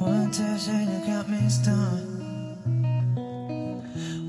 [0.00, 2.56] One touch and you got me stoned.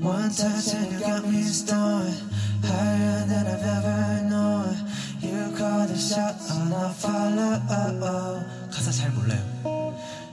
[0.02, 2.14] One touch and you got me stoned.
[2.62, 4.76] Higher than I've ever known.
[5.22, 8.44] You call the shot and I follow.
[8.70, 9.40] 가사 잘 몰라요.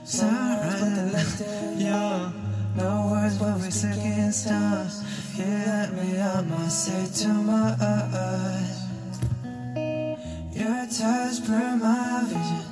[0.04, 1.44] Sunrise,
[1.78, 2.32] young.
[2.76, 5.02] No words, but we second stars.
[5.36, 8.77] You let me out my say too much.
[10.68, 12.66] Your touch burned my vision.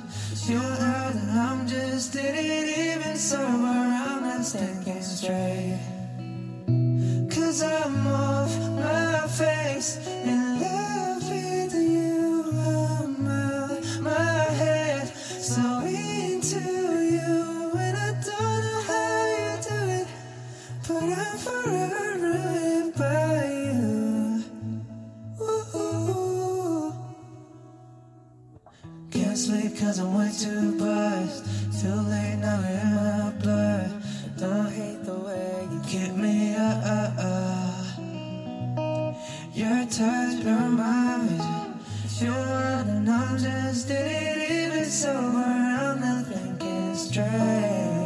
[0.45, 3.41] You know that I'm just didn't even sober.
[3.41, 5.79] I'm not thinking straight.
[7.31, 9.97] Cause I'm off my face
[29.87, 31.45] cause I'm way too buzzed.
[31.79, 33.89] Too late now, we're in my blood.
[34.37, 37.13] Don't hate the way you keep me up.
[39.53, 41.79] Your touch burned my vision.
[42.19, 45.37] You're and I'm just didn't even sober.
[45.37, 47.96] I'm not thinking straight.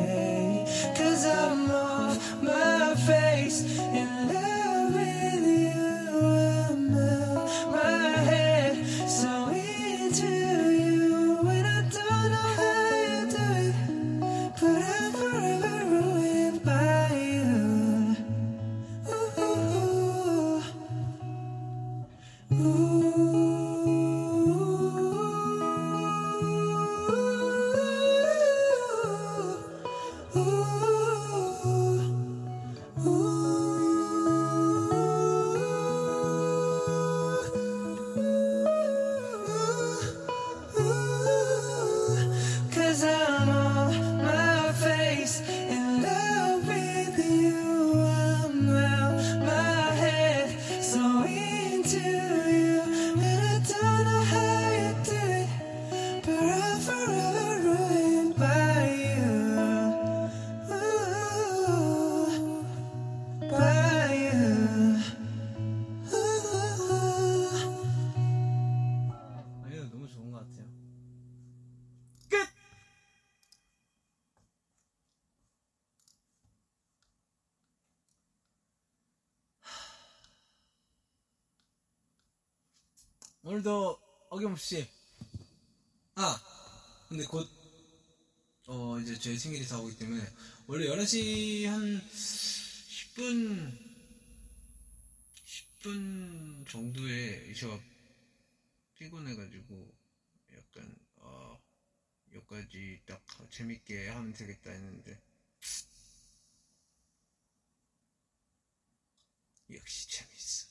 [83.61, 83.99] 오늘도
[84.29, 84.87] 어김없이.
[86.15, 86.41] 아
[87.07, 87.47] 근데 곧
[88.67, 90.23] 어 이제 제 생일이 다가오기 때문에
[90.67, 93.77] 원래 11시 한 10분
[95.45, 97.79] 10분 정도에 제가
[98.95, 99.93] 피곤해가지고
[100.53, 101.59] 약간 어
[102.33, 105.21] 여기까지 딱 재밌게 하면 되겠다 했는데.
[109.69, 110.70] 역시 재밌어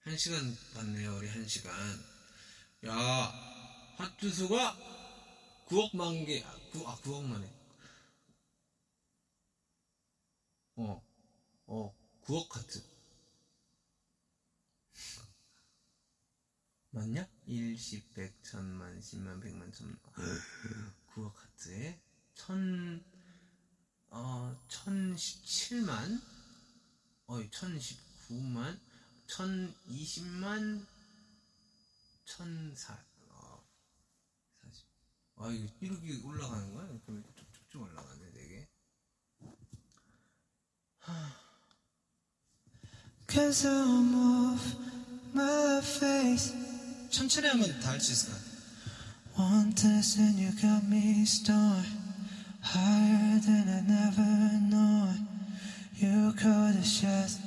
[0.00, 1.72] 한 시간 봤네요 우리 한 시간
[2.86, 2.94] 야
[3.98, 4.76] 핫주수가
[5.68, 7.60] 9억 만 개 아, 9, 아 9억 만에
[10.76, 11.02] 어,
[11.66, 12.82] 어, 9억 하트.
[16.92, 17.28] 맞냐?
[17.46, 19.98] 1, 10, 100, 1000만, 10만, 100만, 1000만.
[21.14, 22.00] 9억 하트에
[22.34, 23.04] 1000,
[24.08, 26.22] 어, 1017만,
[27.26, 28.80] 어이, 1019만,
[29.30, 30.84] 1020만,
[32.24, 32.98] 1004,
[33.30, 33.62] 어,
[34.62, 34.86] 40.
[35.36, 36.86] 아, 이거 이렇게 올라가는 거야?
[37.06, 38.68] 그럼 쭉쭉쭉 올라가네, 되게.
[47.10, 48.50] 천천히 하면 다 할 수 있을 것 같아요.
[49.36, 51.88] One test and you got me stoned.
[52.62, 55.26] Higher than I never known.
[55.96, 57.38] You call the shots,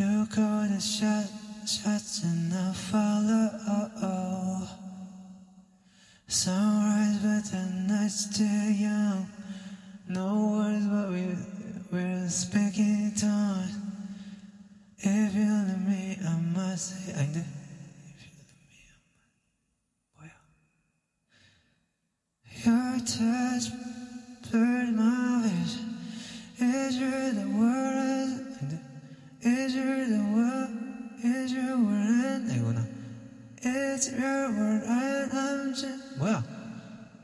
[0.00, 1.26] you call the shot,
[1.66, 4.66] shots and I follow.
[6.26, 9.28] Sunrise, but the night's still young.
[10.08, 11.36] No words, but we,
[11.92, 13.76] we're speaking tongues.
[15.00, 17.44] If you let me, I must say, I do.
[22.64, 23.64] Your touch
[24.50, 25.98] blurred my vision.
[26.58, 28.49] Is you the world?
[29.42, 30.70] Is you the world?
[31.24, 32.44] Is your world?
[32.44, 32.86] 이거나.
[33.62, 36.44] It's your world I'm just 뭐야?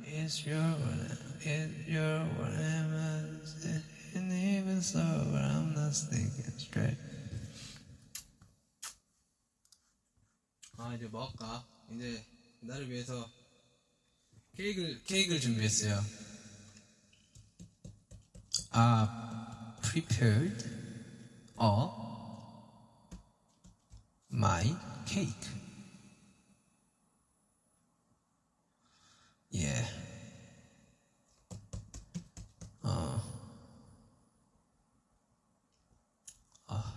[0.05, 3.67] It's your world, it's your world I'm just
[4.15, 6.97] and even so, I'm not thinking straight.
[10.79, 11.67] 아 이제 뭐 할까?
[11.93, 12.25] 이제
[12.61, 13.31] 나를 위해서
[14.57, 16.03] 케이크를 케이크를 준비했어요.
[18.73, 20.65] 아, prepared
[21.59, 22.06] a
[24.37, 24.63] my
[25.07, 25.49] cake.
[29.55, 29.73] 예.
[32.83, 33.23] 어.
[36.67, 36.93] 아.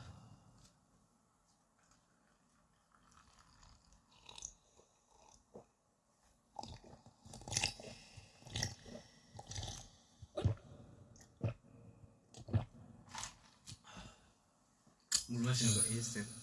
[15.30, 16.40] 물 마시는 거 ASM.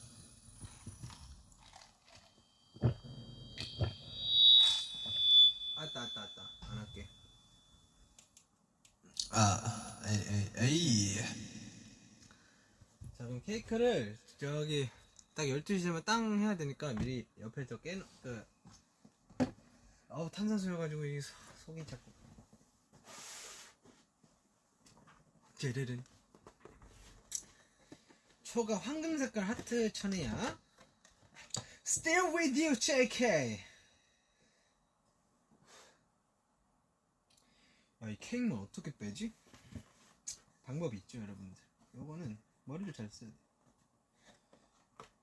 [5.78, 7.06] 아따 아따 아따 안 할게.
[9.38, 11.14] 아, 에이, 에이, 에이.
[13.18, 14.88] 자 그럼 케이크를 저기
[15.34, 18.46] 딱 12시 되면 땅 해야 되니까 미리 옆에 저 깨, 그,
[20.08, 21.34] 아우 탄산수여가지고 이 소-
[21.66, 22.10] 속이 자꾸.
[25.58, 26.02] 제르른.
[28.42, 30.58] 초가 황금 색깔 하트 천이야.
[31.86, 33.60] Still with you JK
[38.06, 39.32] 아, 이 케이크는 어떻게 빼지?
[40.62, 41.60] 방법이 있죠 여러분들.
[41.96, 43.36] 요거는 머리를 잘 써야 돼.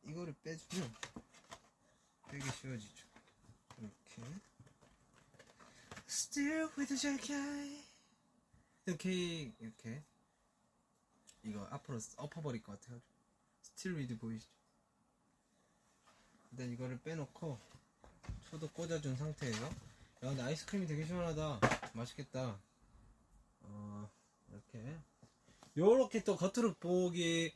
[0.06, 0.94] 이거를 빼주면
[2.30, 3.08] 빼기 쉬워지죠.
[3.80, 4.22] 이렇게.
[6.10, 7.86] Still with JK
[8.86, 10.04] 이렇게 이렇게.
[11.44, 13.02] 이거 앞으로 엎어버릴 것 같아요
[13.62, 14.50] Still With 보이시죠
[16.52, 17.58] 일단 이거를 빼놓고
[18.50, 19.68] 초도 꽂아준 상태에서.
[19.68, 19.72] 야
[20.20, 21.62] 근데 아이스크림이 되게 시원하다.
[21.94, 22.60] 맛있겠다
[23.64, 24.10] 어
[24.50, 25.00] 이렇게
[25.76, 27.54] 요렇게 또 겉으로 보기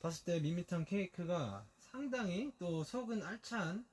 [0.00, 3.86] 봤을 때 밋밋한 케이크가 상당히 또 속은 알찬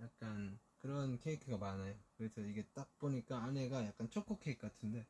[0.00, 1.94] 약간 그런 케이크가 많아요.
[2.16, 5.06] 그래서 이게 딱 보니까 안에가 약간 초코 케이크 같은데.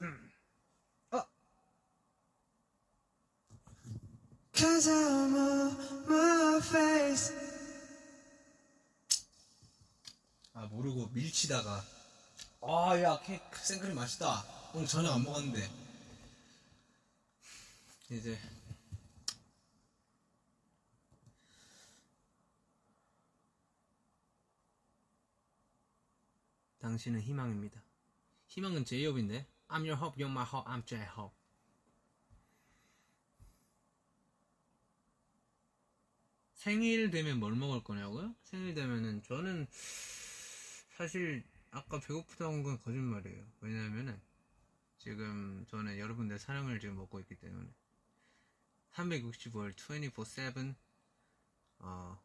[1.10, 1.26] 아!
[10.54, 12.01] 아, 모르고 밀치다가.
[12.64, 14.44] 아, 야, 케이크 생크림 맛있다.
[14.72, 15.68] 오늘 저녁 안 먹었는데.
[18.10, 18.38] 이제.
[26.78, 27.82] 당신은 희망입니다.
[28.46, 29.44] 희망은 제이홉인데.
[29.68, 31.34] I'm your hope, you're my hope, I'm J-hope.
[36.54, 38.36] 생일 되면 뭘 먹을 거냐고요?
[38.44, 39.66] 생일 되면은 저는
[40.96, 41.42] 사실
[41.72, 43.44] 아까 배고프다고 한 건 거짓말이에요.
[43.60, 44.20] 왜냐면은
[44.98, 47.68] 지금 저는 여러분들 사랑을 지금 먹고 있기 때문에
[48.92, 50.74] 365일 24/7
[51.80, 52.22] 어,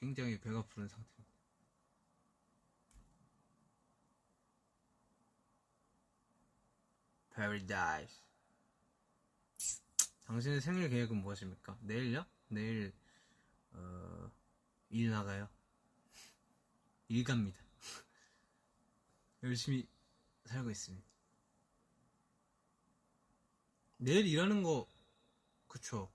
[0.00, 1.32] 굉장히 배가 부른 상태입니다.
[7.34, 8.20] Paradise.
[10.26, 11.78] 당신의 생일 계획은 무엇입니까?
[11.80, 12.24] 내일요?
[12.48, 12.92] 내일
[13.72, 14.30] 어,
[14.90, 15.48] 일 나가요.
[17.12, 17.60] 일 갑니다.
[19.42, 19.86] 열심히
[20.46, 21.06] 살고 있습니다.
[23.98, 24.88] 내일 일하는 거
[25.68, 26.10] 그쵸?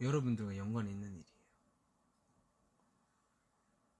[0.00, 1.24] 여러분들과 연관이 있는 일이에요.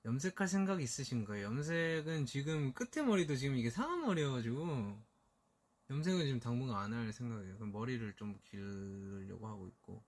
[0.06, 1.46] 염색할 생각 있으신 거예요?
[1.46, 5.00] 염색은 지금 끝에 머리도 지금 이게 상한 머리여가지고
[5.88, 7.58] 염색은 지금 당분간 안 할 생각이에요.
[7.66, 10.02] 머리를 좀 기르려고 하고 있고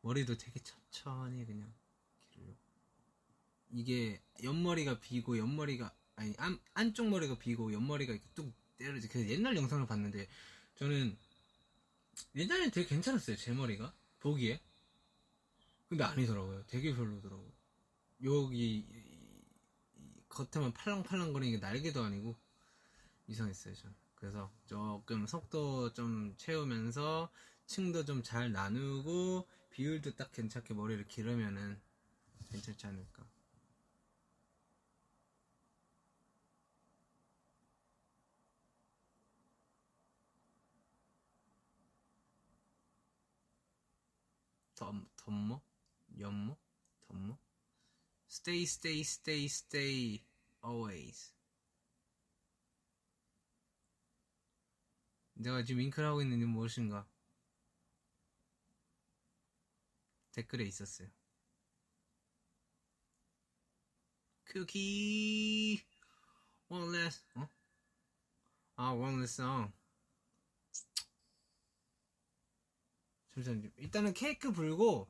[0.00, 1.72] 머리도 되게 천천히 그냥.
[3.70, 9.08] 이게 옆머리가 비고 옆머리가 아니 안, 안쪽 머리가 비고 옆머리가 이렇게 뚝 때려지.
[9.08, 10.28] 그 옛날 영상을 봤는데
[10.76, 11.16] 저는
[12.34, 13.36] 옛날엔 되게 괜찮았어요.
[13.36, 14.60] 제 머리가 보기에.
[15.88, 16.64] 근데 아니더라고요.
[16.66, 17.50] 되게 별로더라고요.
[18.24, 18.86] 여기
[20.28, 22.36] 겉에만 팔랑팔랑거리는 게 날개도 아니고
[23.28, 27.30] 이상했어요 전 그래서 조금 속도 좀 채우면서
[27.66, 31.80] 층도 좀 잘 나누고 비율도 딱 괜찮게 머리를 기르면은
[32.50, 33.24] 괜찮지 않을까
[44.78, 45.60] 덤, 덤모?
[46.20, 46.56] 연모?
[47.00, 47.36] 덤모?
[48.30, 50.24] Stay, stay, stay, stay,
[50.64, 51.34] always.
[55.34, 57.08] 내가 지금 윙크를 하고 있는 이유는 무엇인가?
[60.30, 61.08] 댓글에 있었어요.
[64.44, 65.84] 쿠키!
[66.68, 67.48] One last, 어?
[68.76, 69.72] 아, one last song.
[73.38, 73.70] 잠시만요.
[73.76, 75.08] 일단은 케이크 불고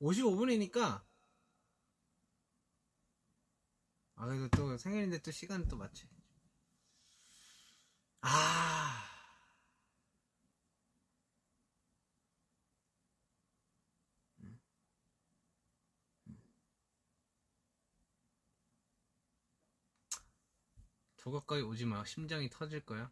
[0.00, 1.04] 55분이니까
[4.14, 6.06] 아 그래도 또 생일인데 또 시간 또 맞춰.
[8.20, 9.08] 아.
[21.16, 22.04] 저 가까이 오지 마.
[22.04, 23.10] 심장이 터질 거야.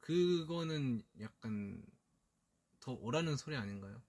[0.00, 1.84] 그거는 약간
[2.80, 4.02] 더 오라는 소리 아닌가요?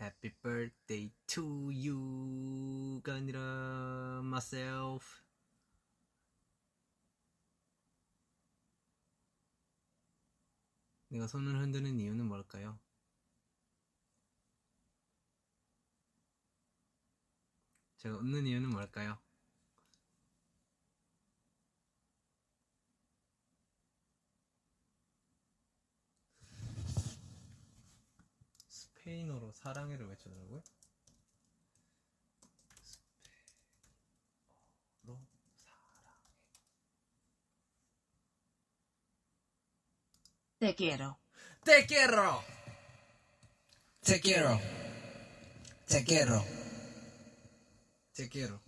[0.00, 5.22] Happy birthday to you가 아니라 myself.
[11.08, 12.78] 내가 손을 흔드는 이유는 뭘까요?
[17.98, 19.18] 제가 웃는 이유는 뭘까요?
[28.68, 30.62] 스페인어로 사랑해를 외쳐달라고요?
[35.02, 35.26] 스페인어로
[35.96, 36.18] 사랑해.
[40.60, 41.18] Te quiero.
[41.64, 42.44] Te quiero.
[44.04, 44.60] Te quiero.
[45.86, 46.67] Te quiero.
[48.18, 48.58] Te quiero.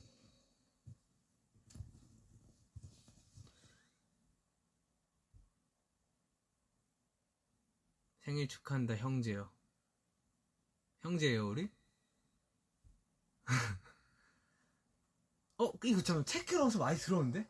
[8.21, 9.51] 생일 축하한다 형제요.
[11.01, 11.69] 형제예요 우리?
[15.59, 17.45] 어 이거 잠깐 체크라서 많이 들어오는데?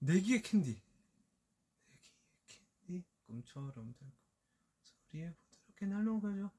[0.00, 0.82] 내기의 캔디.
[2.88, 3.94] 내기의 캔디 꿈처럼 달고
[4.82, 6.50] 소리에 부드럽게 날 녹아줘.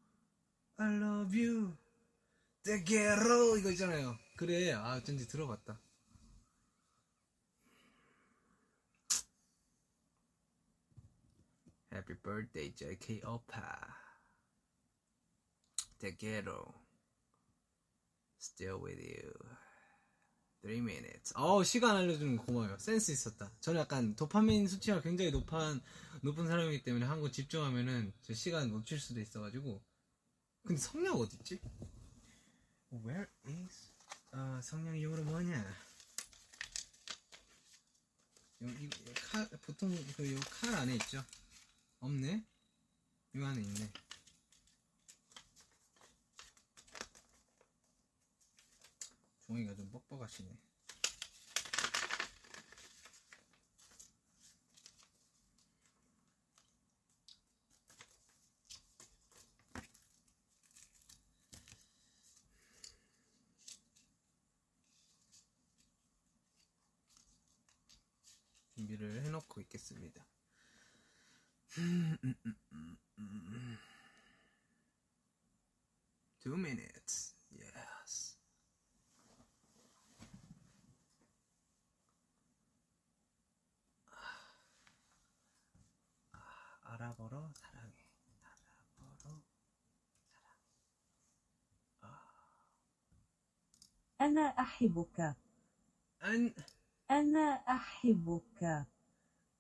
[0.78, 1.81] I love you.
[2.64, 4.18] Quiero 이거 있잖아요.
[4.38, 5.80] 그래 아 어쩐지 들어봤다.
[11.94, 13.60] Happy birthday JK 오빠.
[16.18, 16.74] Quiero.
[18.40, 19.32] Still with you.
[20.64, 21.34] 3 minutes.
[21.36, 22.78] 어우, 시간 알려주는 거 고마워요.
[22.80, 23.52] 센스 있었다.
[23.60, 25.80] 저는 약간 도파민 수치가 굉장히 높은,
[26.24, 29.84] 높은 사람이기 때문에 한 거 집중하면은 저 시간 놓칠 수도 있어가지고.
[30.64, 31.60] 근데 성냥 어딨지?
[32.92, 33.92] Where is,
[34.32, 35.64] 아, 성냥이 영어로 뭐냐?
[38.62, 41.24] 여기, 칼, 보통 그, 요 칼 안에 있죠?
[42.00, 42.44] 없네?
[43.38, 43.92] 요 안에 있네.
[49.46, 50.50] 종이가 좀 뻑뻑하시네.
[68.81, 70.25] 준비를 해놓고 있겠습니다.
[76.41, 77.35] Two minutes.
[77.51, 78.37] Yes.
[86.33, 88.07] 아, 알아보러 사랑해.
[89.01, 89.43] 알아보러
[94.21, 95.35] أنا أحبك.
[96.21, 96.55] 안
[97.11, 98.87] أنا أحبك.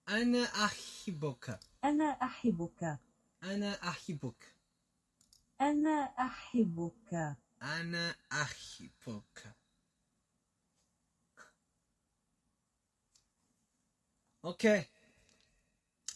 [0.09, 1.59] أنا أحبك.
[1.85, 2.99] أنا أحبك.
[3.43, 4.55] أنا أحبك.
[5.61, 7.37] أنا أحبك.
[7.63, 9.57] أنا أحبك.
[14.43, 14.87] 오케이.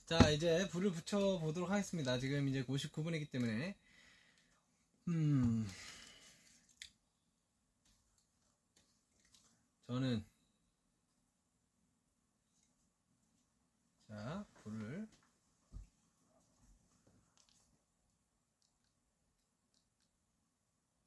[0.07, 2.19] 자, 이제 불을 붙여 보도록 하겠습니다.
[2.21, 3.77] 지금 이제 59분이기 때문에.
[5.09, 5.67] 음.
[9.89, 10.25] 저는
[14.16, 15.10] 자, 불을.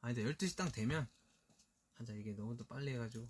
[0.02, 1.04] 아 이제 12시 딱 되면.
[1.04, 1.08] 아,
[1.94, 3.26] 하자 이게 너무 또 빨리 해가지고.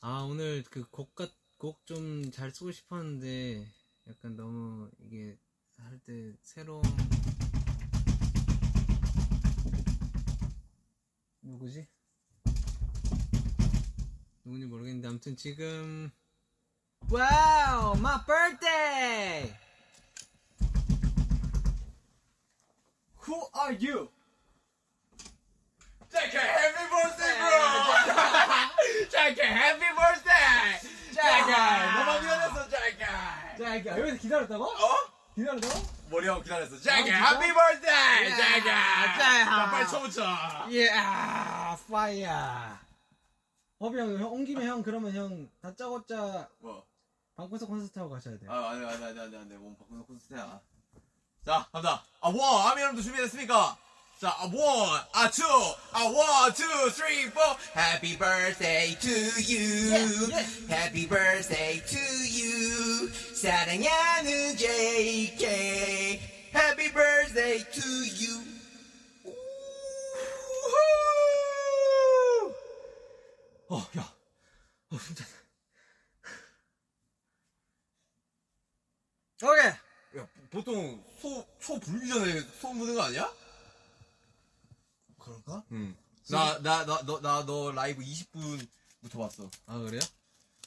[0.00, 3.66] 아 오늘 그곡곡좀 잘 쓰고 싶었는데
[4.06, 5.36] 약간 너무 이게
[5.76, 6.84] 할 때 새로운
[11.42, 11.88] 누구지?
[14.44, 16.10] 누군지 모르겠는데 아무튼 지금
[17.10, 19.54] 와우 my birthday
[23.26, 24.10] Who are you?
[26.12, 27.56] JK, happy birthday, bro!
[29.08, 30.78] JK, happy birthday!
[31.10, 31.50] JK,
[31.96, 32.68] 너만 기다렸어!
[32.68, 34.64] 자 이렇게 여기서 기다렸다고?
[34.64, 34.94] 어?
[35.34, 35.86] 기다렸다고?
[36.10, 36.76] 머리하고 기다렸어.
[36.76, 36.98] 진짜?
[36.98, 38.28] happy birthday!
[38.30, 38.62] 자.
[39.16, 40.22] 자, 빨리 쳐붙여.
[40.68, 42.83] Yeah fire
[43.84, 46.86] 허비 형, 형, 온 김에 형 그러면 형 다짜고짜 뭐?
[47.36, 49.48] 방구석 콘서트 하고 가셔야 돼 아, 안 돼, 안 돼, 안 돼, 안 돼, 안
[49.48, 49.56] 돼.
[49.58, 50.58] 몸 바꾸는 콘서트야.
[51.44, 52.02] 자, 갑니다.
[52.20, 52.66] A one!
[52.66, 53.76] 아미 여러분도 준비됐습니까?
[54.18, 55.42] 자, a one, a two,
[55.92, 57.40] a one, two, three, four.
[57.76, 59.12] Happy birthday to
[59.44, 60.30] you.
[60.70, 63.12] Happy birthday to you.
[63.34, 66.20] 사랑하는 JK.
[66.54, 67.82] Happy birthday to
[68.16, 68.40] you.
[69.24, 69.34] 우후!
[73.68, 74.14] 어, 야.
[74.90, 75.24] 어, 진짜.
[79.42, 80.20] 오케이.
[80.20, 83.32] 야, 보통 소, 초 불기 전에 소음 부는 거 아니야?
[85.18, 85.64] 그럴까?
[85.72, 85.96] 응.
[86.30, 89.50] 나, 나, 나, 너, 나, 너 라이브 20분부터 봤어.
[89.66, 90.00] 아, 그래요?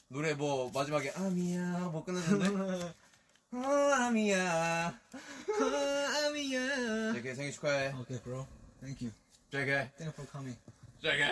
[0.10, 2.94] 노래 뭐, 마지막에, 아미야, 뭐 끝났는데?
[3.54, 3.60] 어,
[3.94, 4.88] 아미야.
[4.90, 7.14] 아, 아미야.
[7.14, 7.94] 제게 생일 축하해.
[7.94, 8.46] 오케이, bro.
[8.82, 9.16] Thank you.
[9.52, 9.92] 제게.
[9.98, 10.58] Thank you for coming.
[11.02, 11.24] 제게.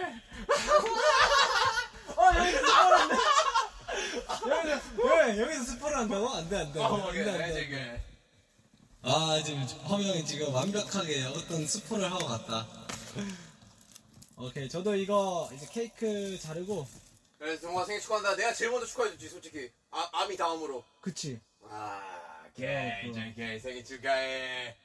[2.15, 3.15] 어, 여기서 스포를 한다.
[4.47, 5.39] 여기서, 왜?
[5.41, 6.29] 여기서 스포를 한다고?
[6.29, 6.79] 안 돼, 안 돼.
[6.79, 7.53] 어, 안 돼, 안 돼, 안 돼.
[7.53, 8.01] 제게.
[9.07, 12.65] 아 지금 형이 지금 완벽하게 어떤 스포를 하고 갔다
[14.35, 16.87] 오케이, 저도 이거 이제 케이크 자르고.
[17.37, 18.35] 그래서 정말 생일 축하한다.
[18.35, 19.71] 내가 제일 먼저 축하해줬지, 솔직히.
[19.91, 20.83] 아, 아미 다음으로.
[21.01, 21.39] 그치.
[21.69, 22.01] 아.
[22.55, 23.13] 그럼.
[23.13, 24.75] 제게 생일 축하해.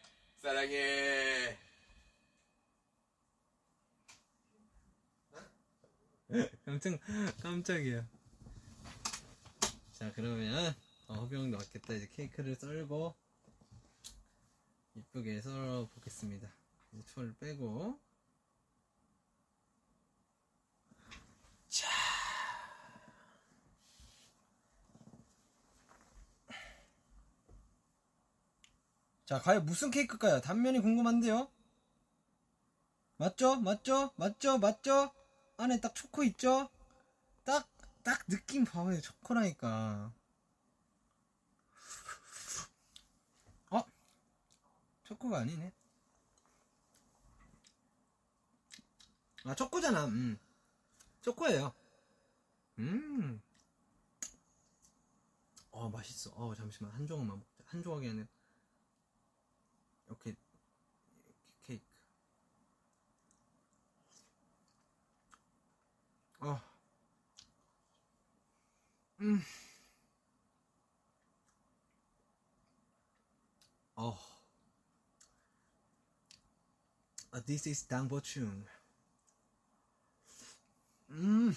[0.43, 1.57] 사랑해.
[6.65, 6.99] 깜짝,
[7.43, 8.07] 깜짝이야.
[9.93, 10.75] 자, 그러면,
[11.09, 11.95] 어, 허비 형도 왔겠다.
[11.95, 13.15] 이제 케이크를 썰고,
[14.95, 16.49] 이쁘게 썰어 보겠습니다.
[16.93, 17.99] 이제 초를 빼고.
[21.69, 21.89] 자.
[29.25, 30.41] 자, 과연 무슨 케이크일까요?
[30.41, 31.51] 단면이 궁금한데요?
[33.17, 33.57] 맞죠?
[33.57, 34.13] 맞죠?
[34.17, 34.59] 맞죠?
[34.59, 35.13] 맞죠?
[35.61, 36.71] 안에 딱 초코 있죠?
[37.45, 37.69] 딱,
[38.03, 39.01] 딱 느낌 봐봐요.
[39.01, 40.11] 초코라니까.
[43.71, 43.83] 어?
[45.05, 45.73] 초코가 아니네.
[49.45, 50.07] 아, 초코잖아.
[50.07, 50.39] 음.
[51.21, 51.75] 초코예요.
[52.79, 53.43] 음.
[55.71, 56.31] 어, 맛있어.
[56.35, 56.91] 어, 잠시만.
[56.93, 57.65] 한 조각만 먹자.
[57.67, 58.27] 한 조각이 아니라.
[60.07, 60.35] 이렇게,
[61.63, 61.85] 케이크.
[66.41, 66.61] 어.
[69.21, 69.43] 음.
[73.97, 74.19] 어.
[77.33, 78.65] Uh, this is 당보충.
[81.11, 81.55] 음.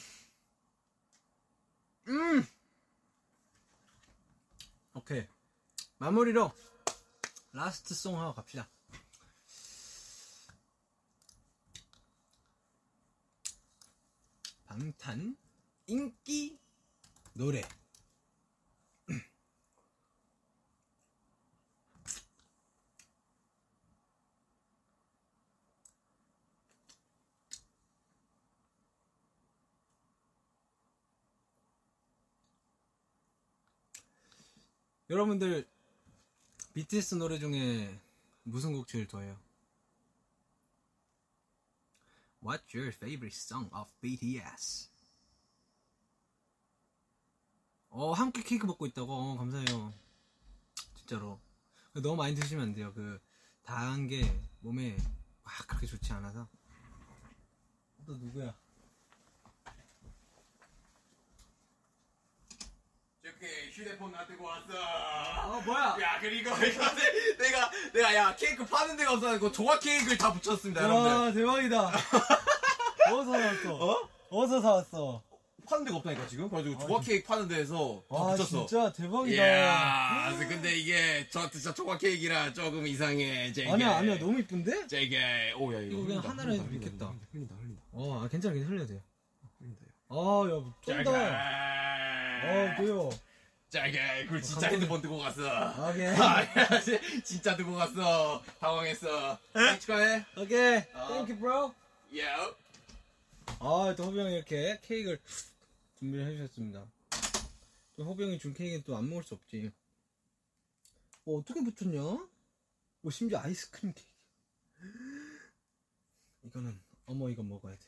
[2.07, 2.47] 음.
[4.93, 5.25] 오케이.
[5.97, 6.51] 마무리로
[7.53, 8.67] 라스트 송 하고 갑시다.
[14.73, 15.37] 방탄
[15.85, 16.57] 인기
[17.33, 17.61] 노래.
[35.07, 35.67] 여러분들
[36.73, 37.99] BTS 노래 중에
[38.41, 39.37] 무슨 곡 제일 좋아해요?
[42.43, 44.89] What's your favorite song of BTS?
[47.89, 49.13] 어, 함께 케이크 먹고 있다고?
[49.13, 49.93] 어, 감사해요.
[50.97, 51.39] 진짜로.
[51.93, 52.91] 너무 많이 드시면 안 돼요.
[52.93, 53.17] 그,
[53.63, 54.23] 다한 게
[54.59, 54.97] 몸에
[55.41, 56.49] 막 그렇게 좋지 않아서.
[58.05, 58.53] 또 누구야?
[63.43, 64.63] 오케이 휴대폰 놔두고 왔어.
[65.57, 65.97] 어 뭐야?
[66.01, 70.31] 야 그리고 이거 내- 내가 내가 야 케이크 파는 데가 없어서 그 조각 케이크를 다
[70.31, 71.05] 붙였습니다 여러분.
[71.11, 71.87] 와 대박이다.
[73.11, 73.75] 어디서 사왔어?
[73.75, 74.09] 어?
[74.29, 75.23] 어디서 사왔어?
[75.67, 76.49] 파는 데가 없다니까 지금.
[76.49, 78.65] 그래가지고 아, 조각 케이크 파는 데에서 다와 아, 붙였어.
[78.65, 79.43] 진짜 대박이다.
[79.45, 83.51] 이야, 근데 이게 저한테 진짜 조각 케이크라 조금 이상해.
[83.51, 83.69] 제게.
[83.69, 84.87] 아니야 아니야 너무 이쁜데?
[84.87, 85.51] 제게.
[85.57, 89.01] 오야 이거, 이거 그냥 하나를 해도 겠다 흘린다, 흘린다 어 아, 괜찮아 괜찮아 흘려도 돼요.
[89.59, 89.81] 흘린다.
[90.07, 91.11] 아야 쫀다.
[91.11, 91.63] 제게.
[92.45, 93.09] 어 보여.
[93.73, 95.41] 짜게 그 진짜 핸드폰 두고 갔어.
[95.89, 96.05] 오케이.
[96.05, 96.45] 아,
[97.23, 98.43] 진짜 두고 갔어.
[98.59, 99.39] 당황했어.
[99.53, 100.23] 아, 축하해.
[100.37, 100.77] 오케이.
[100.93, 101.07] 어.
[101.25, 101.35] Thank
[102.13, 102.23] 예.
[103.59, 105.19] 아, 호비 형이 이렇게 케이크를
[105.97, 106.85] 준비해 주셨습니다
[107.95, 109.71] 또 호비 형이 준 케이크는 또 안 먹을 수 없지.
[111.23, 111.99] 뭐 어떻게 붙였냐?
[111.99, 114.09] 뭐 심지어 아이스크림 케이크.
[116.43, 117.81] 이거는 어머 이거 먹어야 돼.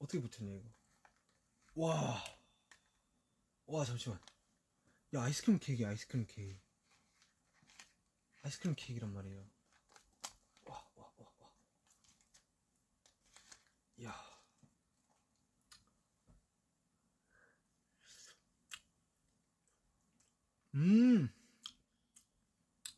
[0.00, 0.64] 어떻게 붙였냐 이거?
[1.76, 2.24] 와.
[3.66, 4.20] 와 잠시만.
[5.14, 6.58] 야 아이스크림 케이크야 아이스크림 케이크.
[8.42, 9.44] 아이스크림 케이크란 말이에요.
[10.64, 11.52] 와 와 와와야.
[20.74, 21.28] 음.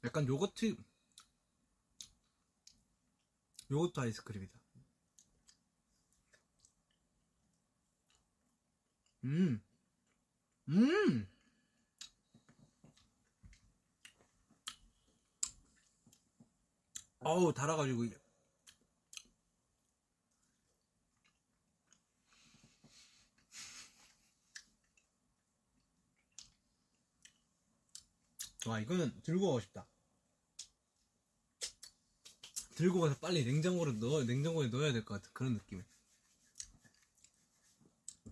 [0.04, 0.76] 약간 요거트
[3.70, 4.52] 요거트 아이스크림이다.
[9.24, 9.60] 음.
[10.68, 11.26] 음!
[17.20, 18.04] 어우, 달아가지고.
[28.66, 29.86] 와, 이거는 들고 가고 싶다.
[32.76, 35.82] 들고 가서 빨리 냉장고를 넣어, 냉장고에 넣어야 될 것 같은 그런 느낌에.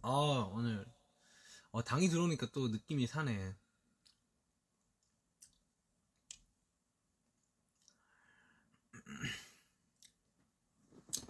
[0.03, 0.85] 아, 오늘
[1.73, 3.55] 어, 당이 들어오니까 또 느낌이 사네.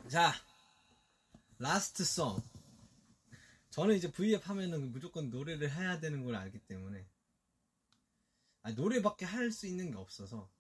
[0.09, 0.33] 자,
[1.59, 2.43] last song.
[3.71, 7.07] 저는 이제 V앱 하면은 무조건 노래를 해야 되는 걸 알기 때문에.
[8.63, 10.51] 아, 노래밖에 할 수 있는 게 없어서.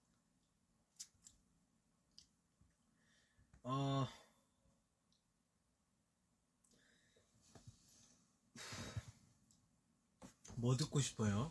[3.64, 4.06] 어,
[10.62, 11.50] 뭐 듣고 싶어요?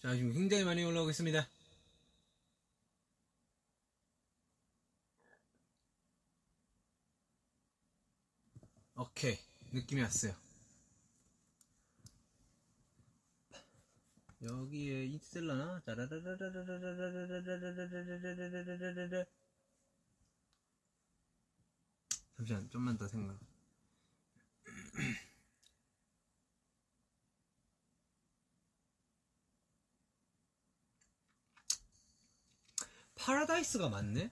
[0.00, 1.44] 자, 지금 굉장히 많이 올라오고 있습니다.
[9.00, 9.38] 오케이
[9.72, 10.34] 느낌이 왔어요
[14.42, 15.80] 여기에 인스텔라나
[22.36, 23.40] 잠시만 좀만 더 생각
[33.14, 34.30] 파라다이스가 맞네?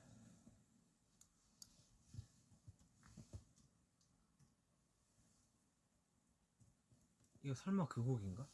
[7.48, 8.46] 이거 설마 그 곡인가?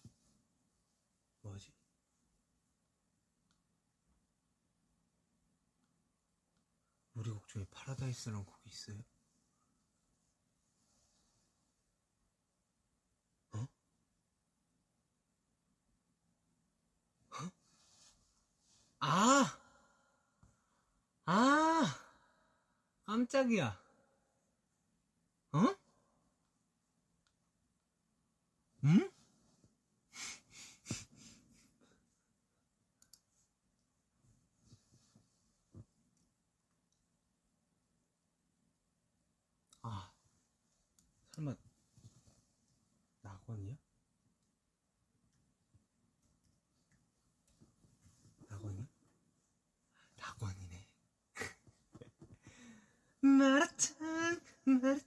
[1.41, 1.73] 뭐지?
[7.15, 9.05] 우리 곡 중에 파라다이스라는 곡이 있어요?
[13.55, 13.67] 어?
[17.31, 17.51] 어?
[19.01, 19.59] 아!
[21.27, 22.01] 아!
[23.07, 23.77] 깜짝이야.
[25.53, 25.84] 어?
[28.85, 29.11] 응?
[39.83, 40.13] 아,
[41.33, 41.55] 설마,
[43.23, 43.77] 낙원이야?
[48.51, 48.87] 낙원이야?
[50.17, 50.87] 낙원이네.
[53.23, 55.05] 마라탕, 마라탕.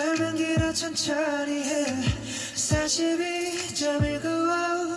[0.00, 1.84] 설명 길어 천천히 해.
[2.54, 4.96] 42.195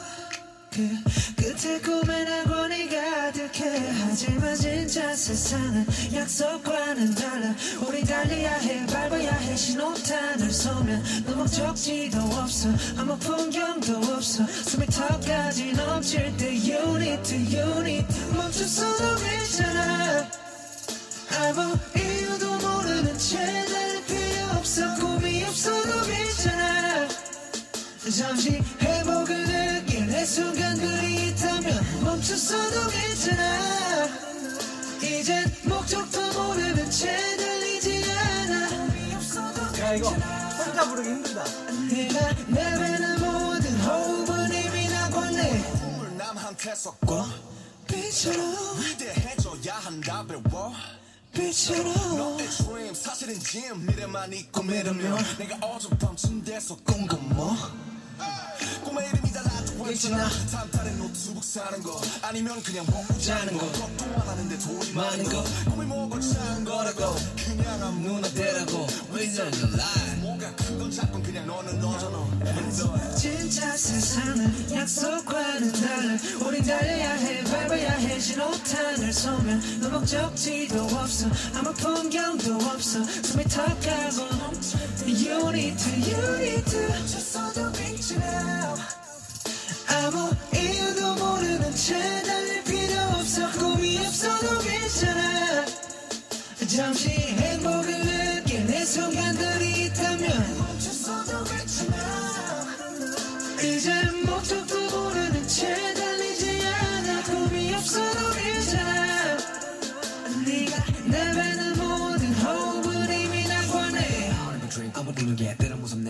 [0.71, 0.89] 그
[1.35, 3.91] 끝에 꿈에 낙원이 가득해.
[3.99, 7.53] 하지만 진짜 세상은 약속과는 달라.
[7.85, 9.57] 우리 달려야 해 밟아야 해.
[9.57, 12.69] 신호탄을 쏘면 너 목적지도 없어.
[12.97, 14.47] 아무 풍경도 없어.
[14.47, 18.07] 숨이 턱까지 넘칠 때 You need to you need
[18.37, 20.29] 멈췄어도 괜찮아.
[21.41, 21.77] 아무
[28.15, 34.07] 잠시 행복을 느낄 내 순간들이 있다면 멈췄어도 괜찮아.
[35.01, 37.07] 이젠 목적도 모르는 채
[37.37, 38.69] 달리지 않아
[39.79, 41.43] 야 이거 혼자 부르기 힘들다.
[41.89, 47.25] 내가 내뱉는 모든 호흡은 이미 나곤네 꿈을 남한테 쏟고
[47.87, 50.71] 빛처럼 위대해져야 한다 배워.
[51.33, 57.57] 빛처럼 너의 dream 사실은 짐 미래만 있고 믿으면 내가 어젯밤 침대에서 꾼건 뭐
[58.83, 62.01] 꿈의 이름이 달라도 괜찮아 산탈에 노트북 사는 거.
[62.21, 63.65] 아니면 그냥 먹고 자는 거.
[63.71, 65.43] 것도 안 하는데 돈이 많은 거.
[65.71, 67.15] 꿈이 뭐고 작은 거라고.
[67.45, 68.87] 그냥 아무 누나 대라고.
[69.11, 72.23] Reason lie 뭐가 크건 작건 그냥 너는 너잖아
[73.17, 78.19] 진짜 세상은 약속과는 달라 우린 달려야 해 밟아야 해.
[78.19, 81.27] 신호탄을 쏘면 너 목적지도 없어.
[81.55, 83.03] 아무 풍경도 없어.
[83.03, 84.63] 숨이 턱하고.
[85.05, 87.71] You need to you need to 쳤어도
[96.75, 97.93] 잠시 행복을
[98.43, 99.52] 느낄 내 순간들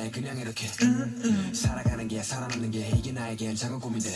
[0.03, 0.67] 때론 무섭네 그냥 이렇게
[1.53, 4.09] 살아가는 게 살아남는 게 이게 나에겐 작은 꿈인데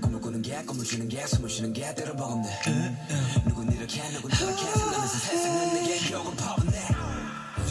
[0.00, 3.06] 꿈을 꾸는 게 꿈을 주는 게 숨을 쉬는 게 때론 버겁네.
[3.48, 6.78] 누군 이렇게 누군 저렇게 생각하면서 세상은 내게 결국은 퍼붓네.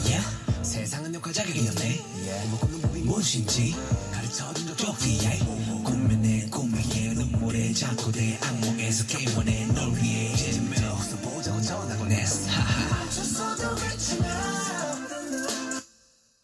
[0.06, 0.26] Yeah.
[0.62, 1.96] 세상은 욕할 자격이 없네.
[2.42, 3.76] 꿈을 꾸는 법이 무엇인지
[4.12, 5.38] 가르쳐준 적도 없기에
[5.84, 10.32] 꿈은 내 꿈이에 눈물에 자꾸 내 악몽에서 깨워내 널 위해.
[10.32, 14.69] 이제부터 웃어보자고 전하곤 했어 하하 멈췄어도 괜찮아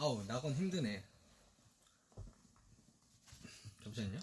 [0.07, 1.03] 아우 낙원 힘드네.
[3.83, 4.21] 잠시만요.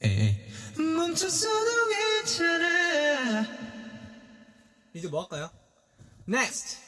[0.00, 0.50] 에이
[4.94, 5.50] 이제 뭐 할까요?
[6.26, 6.78] Next.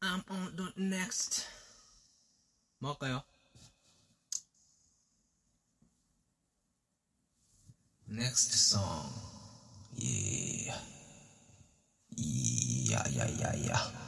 [0.00, 1.48] I'm on the next.
[2.78, 3.24] 뭐 할까요?
[8.10, 9.12] Next song.
[9.94, 10.74] Yeah.
[12.90, 13.98] 야야야야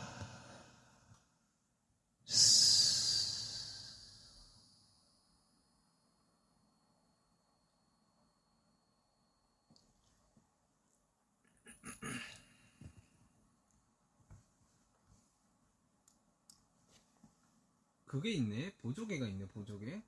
[18.06, 18.72] 그게 있네.
[18.78, 20.02] 보조개가 있네 보조개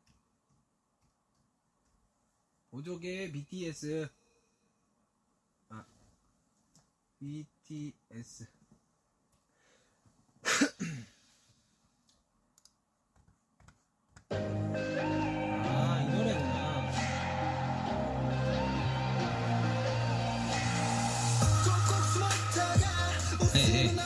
[2.73, 4.09] 보조개 BTS
[5.69, 5.85] 아
[7.19, 8.47] BTS
[15.65, 16.91] 아, 이 노래구나.
[23.55, 23.97] 에이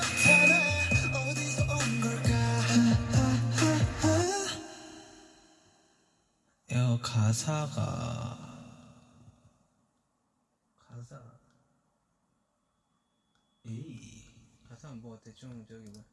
[6.73, 8.37] 야 가사가
[10.77, 11.21] 가사.
[13.67, 14.25] 에이
[14.87, 16.05] 가사는 뭐 대충 저기 뭐.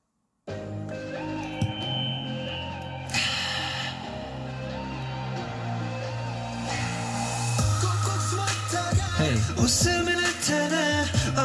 [9.20, 11.04] 헤이 웃음이 나타나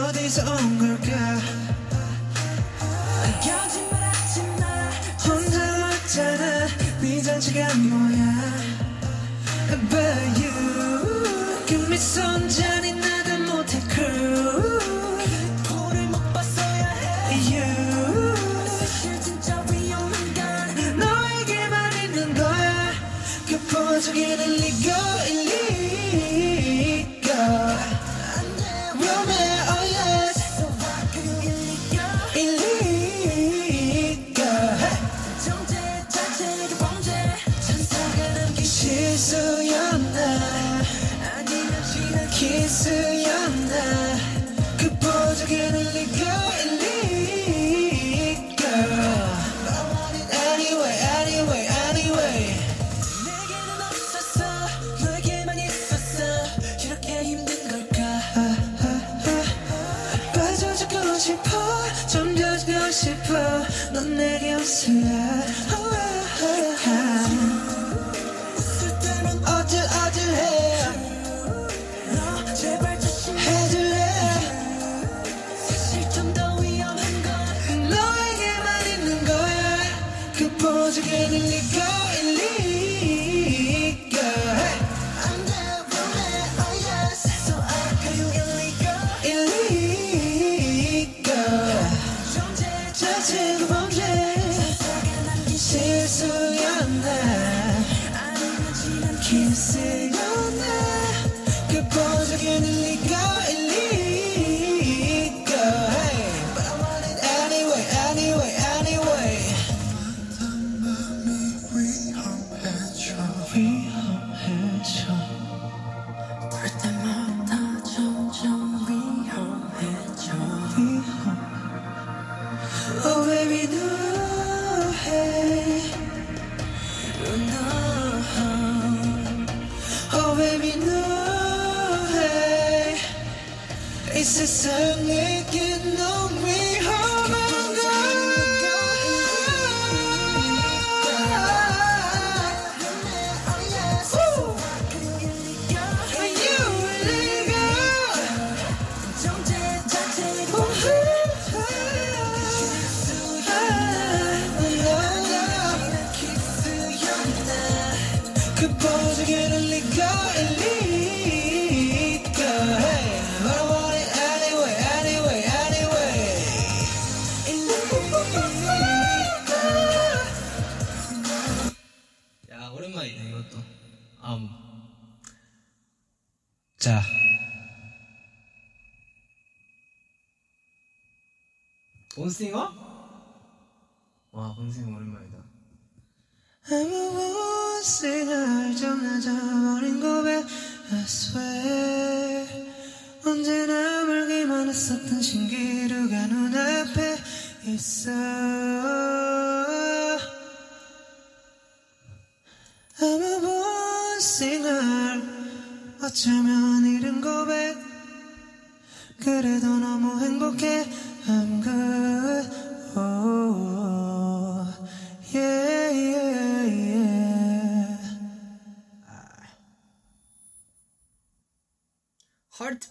[0.08, 1.38] 어디서 온 걸까?
[5.26, 6.66] 혼자 왔잖아.
[7.00, 8.78] 네 잔치가 뭐야?
[9.90, 11.66] But you.
[11.66, 13.17] 그 미소는 잔인하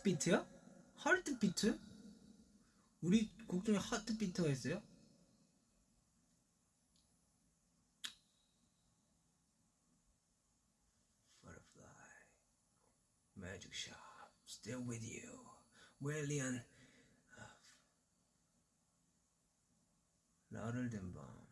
[0.08, 0.48] 비트야?
[0.96, 1.78] 하트 비트?
[3.02, 4.82] 우리 곡 중에 하트 비트가 있어요?
[11.42, 11.92] Butterfly
[13.36, 14.00] Magic Shop
[14.48, 15.46] Still with you
[16.00, 16.66] 웰리안
[20.48, 21.46] 나를 된밤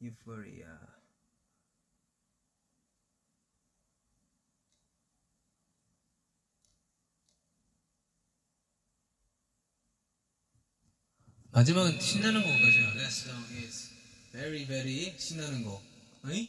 [0.00, 0.14] 유
[11.54, 12.88] 마지막은 신나는 곡까지 요.
[12.98, 13.90] Last song is
[14.32, 15.80] very very 신나는 곡.
[16.24, 16.48] 어이?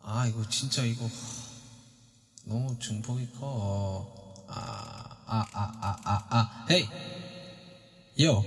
[0.00, 1.08] 아 이거 진짜 이거
[2.44, 6.66] 너무 중폭이 커 아 아 아 아 아 아.
[6.70, 6.88] 헤이
[8.20, 8.42] 요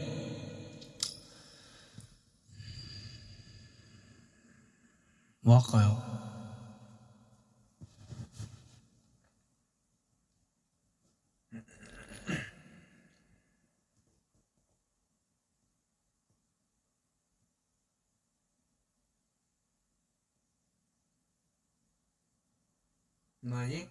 [5.46, 6.23] 뭐 할까요?
[23.44, 23.88] 뭐니?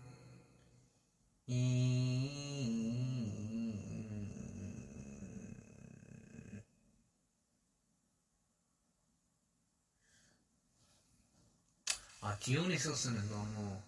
[12.21, 13.83] 아 디오니소스는 너무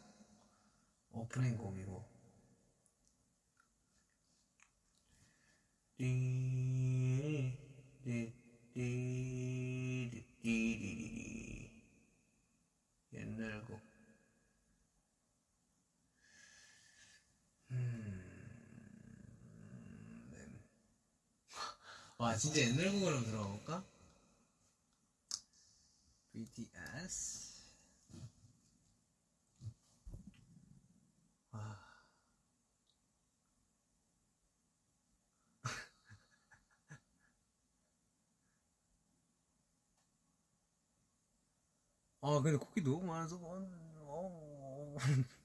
[1.13, 2.05] 오프닝 곡이고
[13.13, 13.84] 옛날 곡
[22.25, 23.85] 와 진짜 옛날 곡으로 한번 들어가 볼까?
[26.33, 27.63] BTS
[31.53, 31.79] 와
[42.23, 43.69] 아 근데 곡이 너무 많아서 어,
[44.01, 44.97] 어.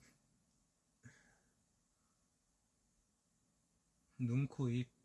[4.18, 4.99] 눈, 코, 입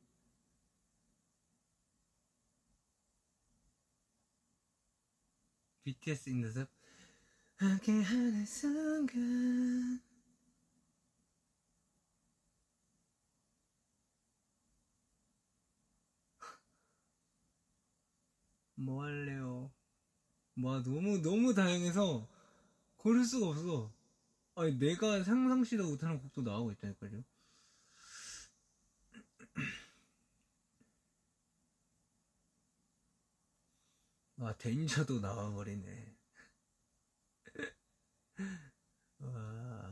[5.85, 6.67] BTS in the
[7.57, 10.01] 함께하는 순간
[18.77, 19.71] 뭐 할래요?
[20.63, 22.29] 와 너무 너무 다양해서
[22.97, 23.93] 고를 수가 없어.
[24.57, 27.25] 아니 내가 상상시도 못하는 곡도 나오고 있다니까요.
[34.39, 36.17] 와 덴저도 나와버리네.
[39.19, 39.84] 와.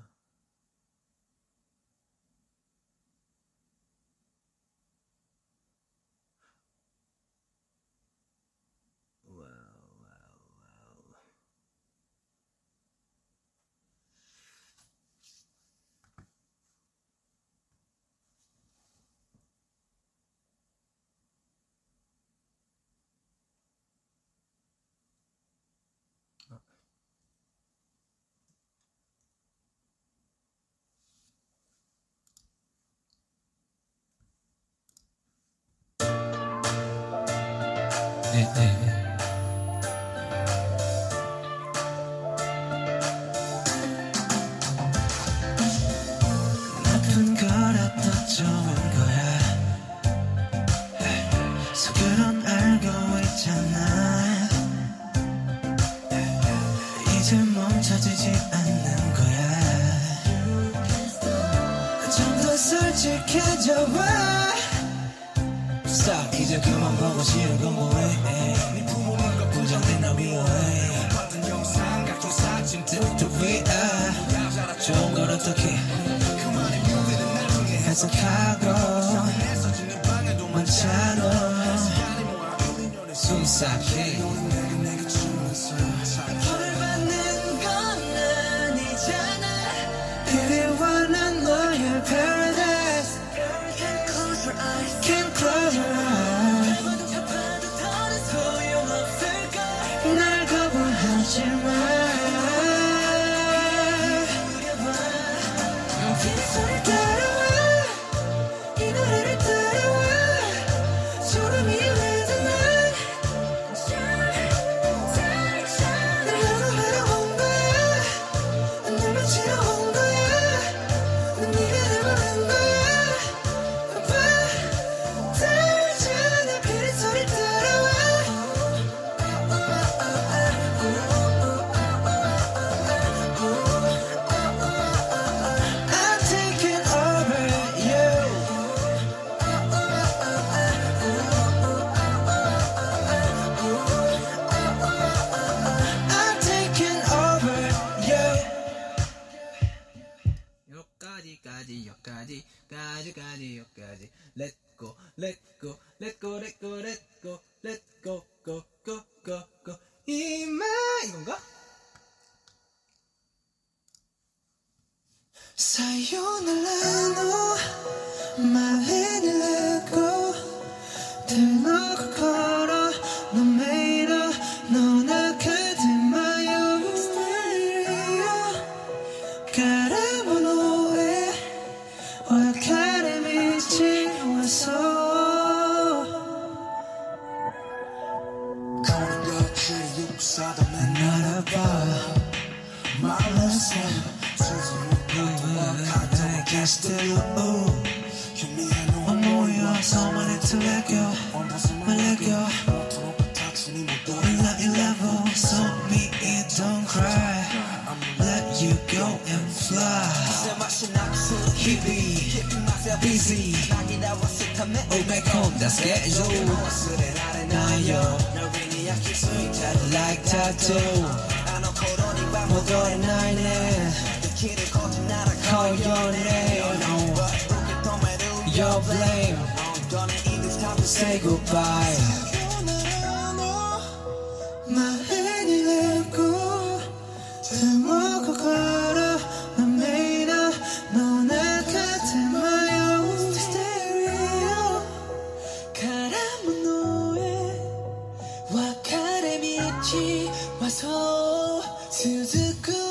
[251.92, 252.81] 続く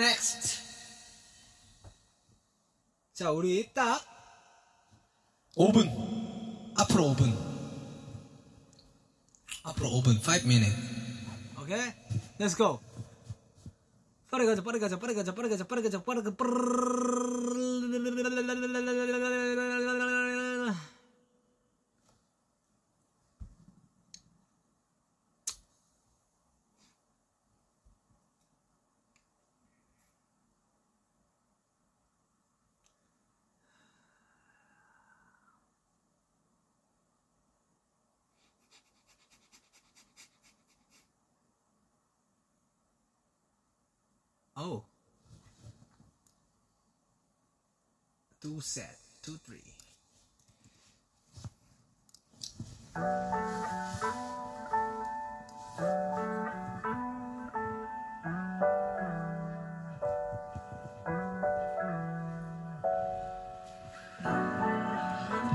[0.00, 0.58] next.
[3.12, 4.00] 자, 우리 딱
[5.56, 6.72] 5분.
[6.78, 7.36] 앞으로 5분.
[9.62, 10.20] 앞으로 5분.
[10.26, 10.74] 5 minute.
[11.60, 11.78] 오케이.
[11.78, 11.94] Okay?
[12.38, 12.80] Let's go.
[14.30, 14.62] 빠르게 가자.
[14.62, 14.98] 빠르게 가자.
[14.98, 15.34] 빠르게 가자.
[15.34, 15.64] 빠르게 가자.
[15.66, 16.02] 빠르게 가자.
[16.02, 16.60] 빠르게 빠르게
[48.60, 49.56] two set, two three.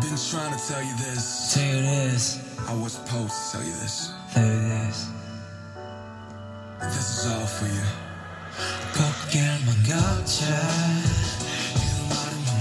[0.02, 1.54] Been trying to tell you this.
[1.54, 2.58] Tell you this.
[2.68, 4.12] I was supposed to tell you this.
[4.34, 5.10] Tell you this.
[6.80, 7.86] This is all for you.
[8.96, 11.45] 꼭 깨만가자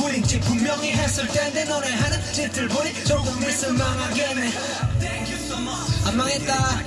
[0.00, 4.50] 구린지 분명히 했을 텐데 너네 하는 짓들 보니 조금 있을 망하겠네.
[6.06, 6.80] 안 망했다.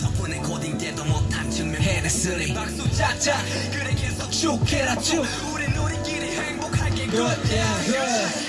[0.00, 6.36] 덕분에 고딩 때도 못한 증명 해냈으니 박수 짝짝 그래 계속 쭉 해라 쭉 우린 우리끼리
[6.36, 8.48] 행복하게 good yeah good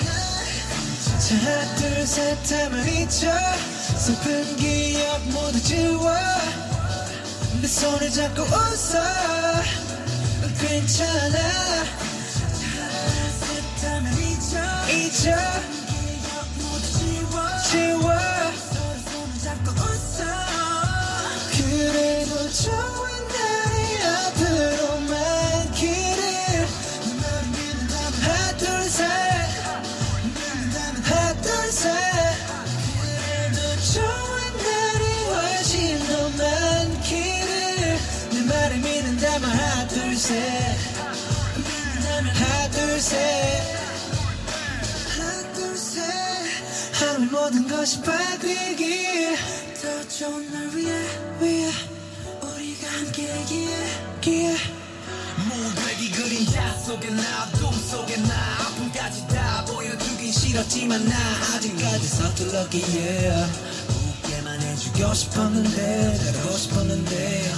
[1.30, 3.32] 하나 둘셋 하면 잊어
[3.98, 6.12] 슬픈 기억 모두 지워.
[7.62, 9.00] 내 손을 잡고 웃어.
[10.60, 11.38] 괜찮아
[15.10, 15.32] 잊어
[17.64, 18.14] 지워.
[21.58, 22.99] 그래도 좋은
[47.50, 49.36] 모든 것이 바뀌길
[49.82, 50.94] 더 좋은 날 위해
[51.42, 51.72] 위해
[52.44, 53.70] 우리가 함께이기에.
[54.22, 54.56] 기에
[55.48, 58.36] 모두에게 그림자 속에 나 어둠 속에 나.
[58.62, 61.16] 아픔까지 다 보여주긴 싫었지만 나
[61.56, 63.34] 아직까지 서툴렀기에.
[64.24, 67.52] 웃게만 해주고 싶었는데 잘하고 싶었는데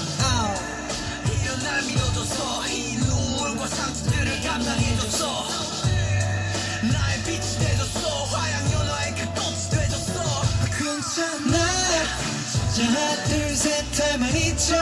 [12.79, 14.81] 하나 둘셋 하면 잊어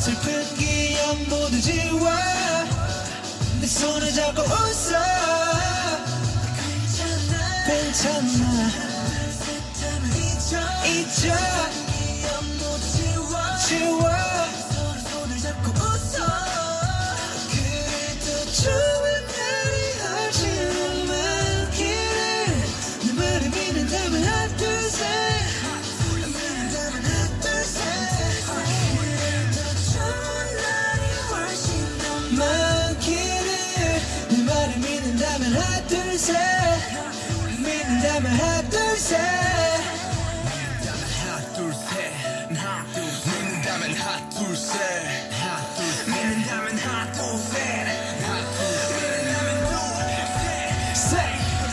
[0.00, 2.10] 슬픈 기억 모두 지워.
[3.60, 4.98] 내 손을 잡고 웃어.
[7.66, 8.22] 괜찮아.
[10.84, 11.70] 괜찮아
[12.58, 14.02] 모두 지워.
[15.12, 16.26] 손을 잡고 웃어.
[17.52, 19.01] 그래도 좋은
[36.12, 36.36] 둘셋
[37.56, 38.92] 믿는다면 하나 둘
[46.06, 46.76] 믿는다면
[47.12, 47.62] 둘셋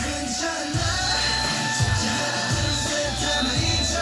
[0.06, 0.80] 괜찮아
[2.00, 2.18] 하나
[2.56, 2.88] 둘셋
[3.28, 3.94] 하면 잊어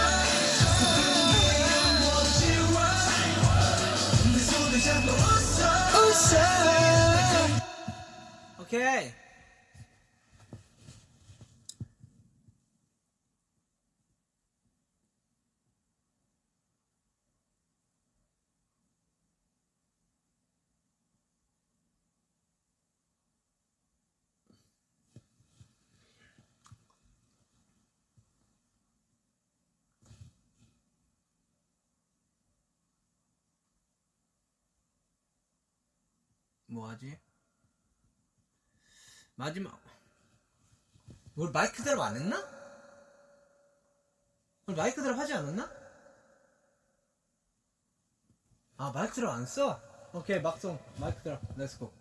[1.99, 2.77] 모두 지워
[4.33, 5.59] 내 손을 잡고 웃어
[5.97, 6.35] 웃어
[8.61, 9.05] 오케이.
[36.77, 37.19] 뭐 하지?
[39.33, 39.81] 마지막
[41.35, 42.37] 우리 MIC Drop 안 했나?
[44.67, 45.71] 우리 MIC Drop 하지 않았나?
[48.77, 49.81] 아 MIC Drop 안 써?
[50.13, 51.91] 오케이 막송 MIC Drop let's go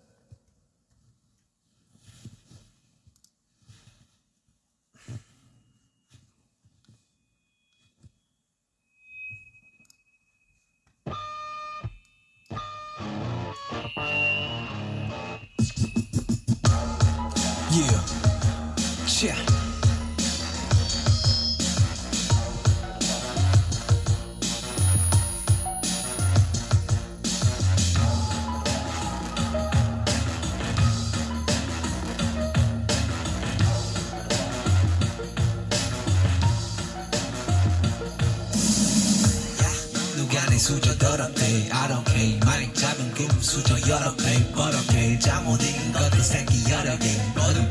[40.51, 41.70] 내 수저 더럽대?
[41.70, 42.38] I don't care.
[42.44, 44.52] 마냥 작은 꿈 수저 여러 배.
[44.52, 45.18] 버럭해.
[45.18, 47.09] 잠못 익은 것들 생기 여러 개.
[47.34, 47.66] 모든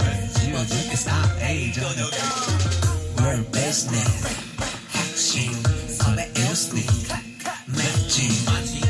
[0.56, 2.16] 걸 지워줄게 stop age 저녁에
[3.20, 4.28] World business
[4.92, 5.52] 핵심
[5.94, 6.82] 설레 일스니
[7.68, 8.86] 맵지 아직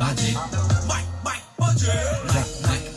[0.00, 0.34] 아직
[0.88, 1.04] 막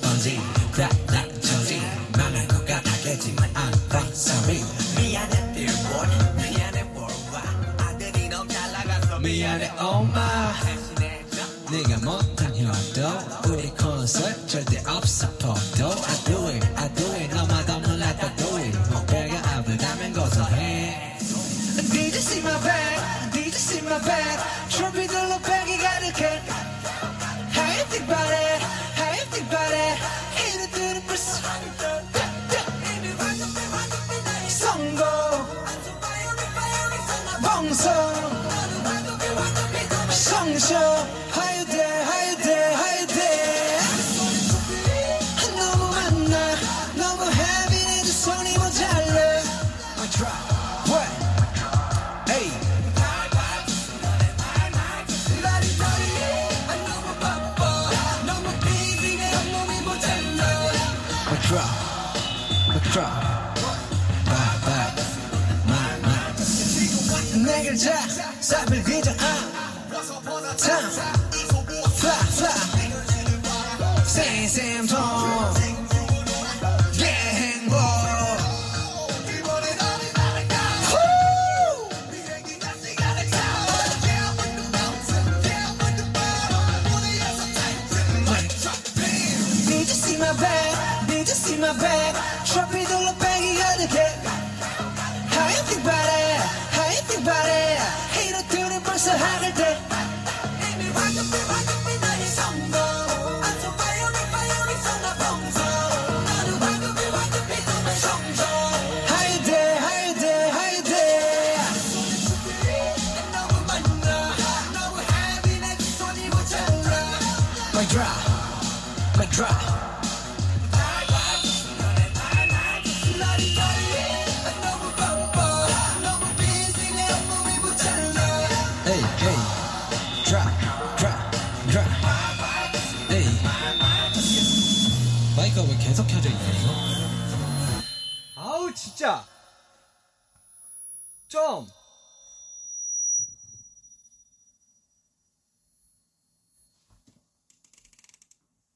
[0.02, 0.40] 번지
[0.78, 1.82] 락락 저지
[2.18, 4.62] 망할 것 같았겠지만 I'm fine sorry
[4.98, 6.08] 미안해 dear boy.
[6.38, 7.84] 미안해 worldwide.
[7.84, 10.54] 아들이 너무 잘 나가서 미안해 엄마
[11.72, 14.35] 네가 못한 효도 우리 콘서트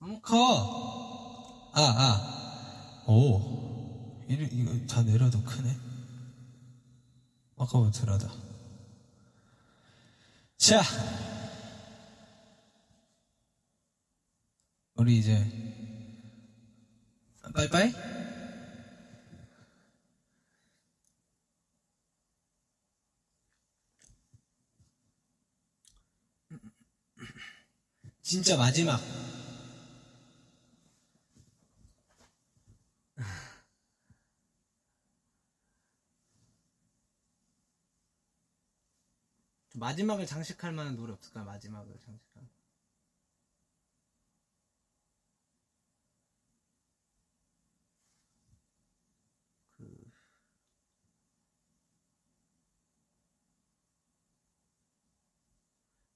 [0.10, 1.72] 음, 커.
[1.74, 3.04] 아, 아.
[3.08, 4.26] 오.
[4.28, 5.78] 이거, 이거 다 내려도 크네.
[7.58, 8.34] 아까부터 들어다.
[10.58, 10.82] 자.
[14.96, 15.46] 우리 이제,
[17.54, 17.94] 빠이빠이?
[28.24, 29.19] 진짜 마지막.
[39.80, 41.46] 마지막을 장식할 만한 노래 없을까요?
[41.46, 42.44] 마지막을 장식할
[49.78, 50.12] 그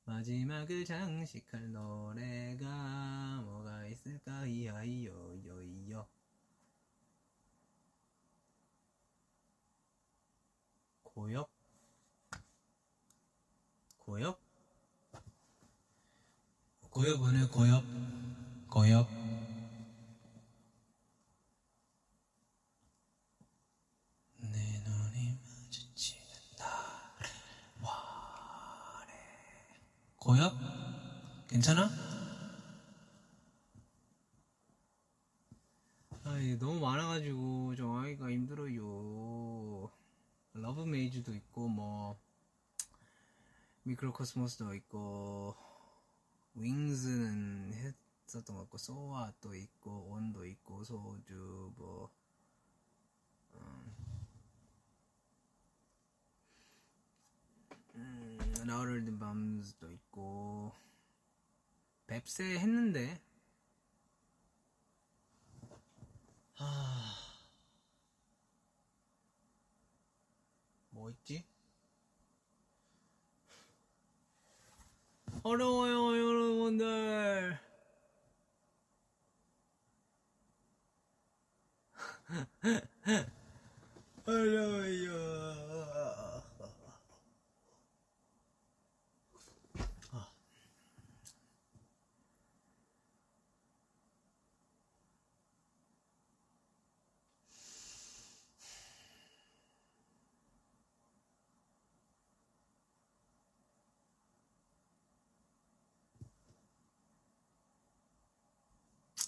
[0.06, 4.46] 마지막을 장식할 노래가 뭐가 있을까?
[4.46, 6.08] 이하이요 요이요.
[11.04, 11.63] 고엽
[14.06, 14.38] 고엽
[16.94, 17.84] 고엽 오늘 고엽.
[18.70, 19.10] 고엽.
[24.38, 26.22] 내 눈이 마주치는
[26.60, 27.30] 나를
[27.82, 29.14] 원해.
[30.18, 30.54] 고엽?
[31.48, 31.90] 괜찮아?
[36.26, 39.90] 아, 이게 너무 많아가지고 좀 하기가 힘들어요.
[40.54, 42.20] Love Maze도 있고 뭐
[43.84, 45.56] Mikrokosmos도 있고
[46.56, 52.10] Wings는 했었던 것 같고 So What도 있고 ON도 있고 소주 뭐
[57.96, 60.72] 음, 라울드 밤스도 있고
[62.08, 63.22] 뱁새 했는데
[70.92, 71.44] 뭐 있지?
[75.44, 77.60] 어려워요, 여러분들.
[84.26, 86.23] 어려워요.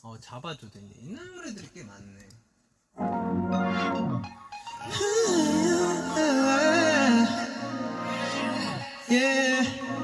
[0.05, 2.29] 어 잡아줘도 이제 옛날 노래들이 꽤 많네.
[9.09, 9.94] Yeah.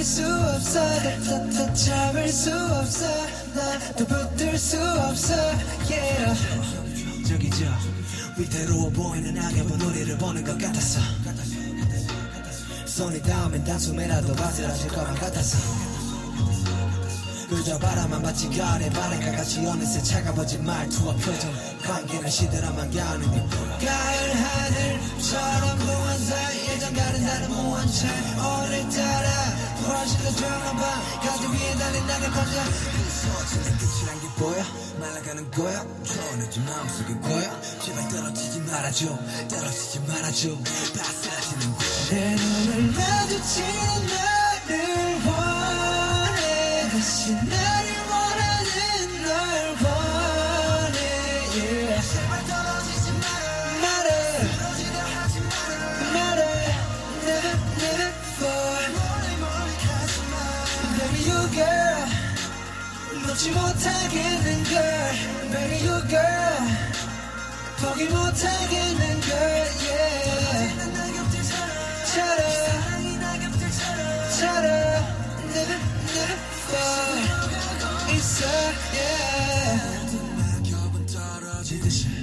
[0.00, 0.80] 잡을 수 없어.
[1.24, 3.06] 더, 더 잡을 수 없어.
[3.54, 5.34] 나도 붙들 수 없어.
[5.88, 7.28] Yeah.
[7.28, 7.66] 저기 저
[8.38, 11.00] 위태로워 보이는 낙엽은 우리를 보는 것 같았어.
[12.86, 15.58] 손이 닿으면 단숨에라도 바스라질 것만 같았어.
[17.50, 21.52] 그저 바라만 봤지 가을의 바람과 같이 어느새 차가워진 말투와 표정.
[21.82, 28.06] 관계는 시들어만 가는 게 가을 하늘처럼 무한 사이 예전 가른 다른 무한 차
[28.38, 34.64] 오늘따라 더 조용한 밤 가드 위에 달린 낙엽 감자 서지는 끝이란 게 보여.
[34.98, 35.84] 말라가는 거야.
[36.04, 39.06] 초원해진 마음속에 고여 제발 떨어지지 말아줘.
[39.48, 40.48] 떨어지지 말아줘.
[40.96, 41.88] 바스라지는 거야.
[42.10, 46.88] 내 눈을 마주치는 나를 원해.
[46.90, 47.79] 다시 나
[63.40, 64.76] 놓지 못하겠는 걸
[65.50, 66.60] baby you girl
[67.80, 69.32] 포기 못하겠는 걸
[69.88, 70.76] yeah
[72.04, 72.40] 차라
[74.36, 74.68] 차라
[75.54, 75.78] never
[76.12, 76.36] never
[76.68, 77.16] fall
[78.12, 78.44] 있어
[78.92, 79.80] yeah
[81.10, 82.19] 떨어지듯이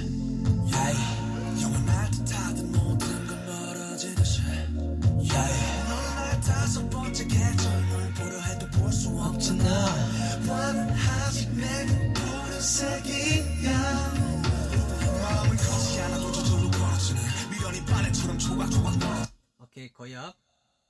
[19.98, 20.34] 거역.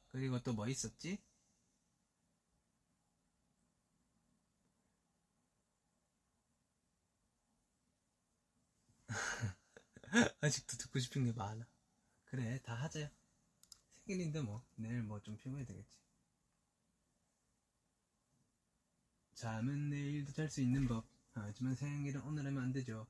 [0.09, 1.19] 그리고 또 뭐 있었지?
[10.41, 11.67] 아직도 듣고 싶은 게 많아.
[12.27, 13.11] 그래, 다 하자.
[14.07, 15.99] 생일인데 뭐, 내일 뭐 좀 피곤해 되겠지.
[19.35, 21.07] 잠은 내일도 잘 수 있는 법.
[21.33, 23.07] 하지만 생일은 오늘 하면 안 되죠.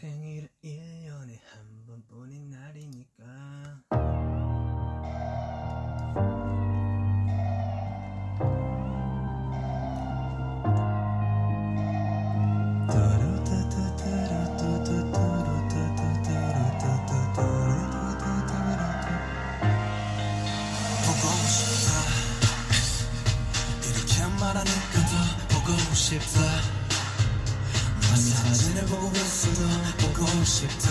[0.00, 3.24] 생일은 1년에 한 번뿐인 날이니까.
[25.50, 26.79] 보고 싶다
[28.30, 30.88] 사진을 보고 있어도 보고 싶다.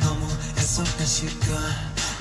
[0.00, 0.26] 너무
[0.58, 1.54] 애석한 시간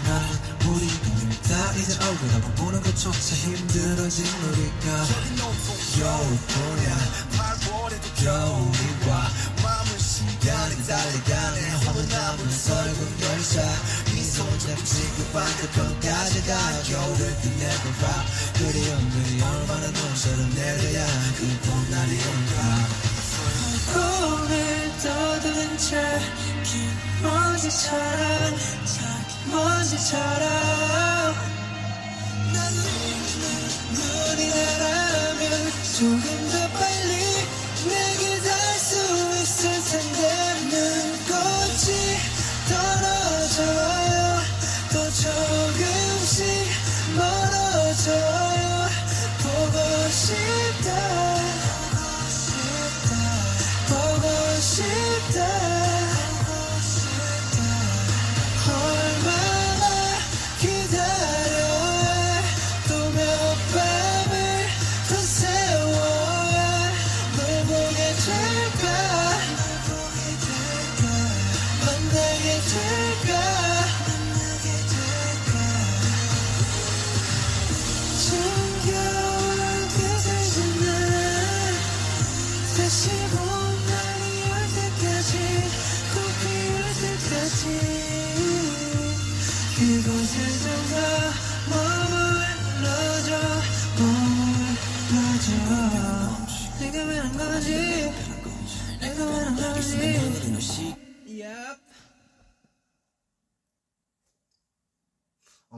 [0.03, 0.27] 나는
[0.67, 5.05] 우리가 있다 이제 얼굴 한번 보는 것조차 힘들어진 우리가
[5.95, 7.23] 겨울뿐이야?
[8.23, 8.77] 겨울이
[9.09, 9.27] 와
[9.63, 12.07] 마음을 시간이 달려가네.
[12.09, 13.61] 남은 설국 열차
[14.13, 16.83] 미소 잡지 그 반대편까지 가.
[16.83, 18.25] 겨울을 끝내봐라
[18.57, 21.05] 그리움들이 얼마나 눈처럼 내려야
[21.37, 23.12] 그 봄 날이 올까
[23.93, 26.89] 꿈을 떠드는 자긴
[27.21, 28.55] 먼지처럼
[29.51, 30.43] 먼지처럼.
[33.93, 36.42] 눈이 나라면 조금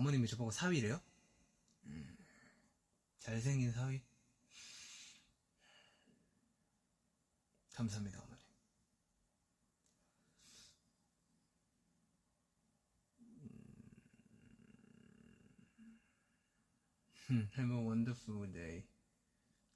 [0.06, 1.02] 어머님이 저보고 사위래요?
[1.86, 2.15] 음,
[3.18, 4.03] 잘생긴 사위?
[7.73, 8.40] 감사합니다, 어머니.
[17.32, 18.88] 음, Have a day.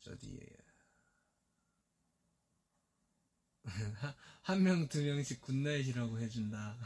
[0.01, 0.59] 저디에요.
[4.43, 6.77] 한 명, 두 명씩 good night이라고 해준다.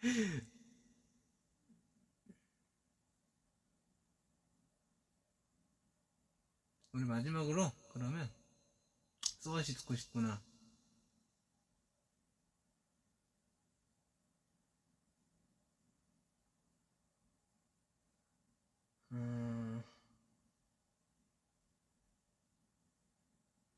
[6.92, 8.28] 우리 마지막으로, 그러면,
[9.40, 10.42] 소아씨 듣고 싶구나.
[19.12, 19.82] 음,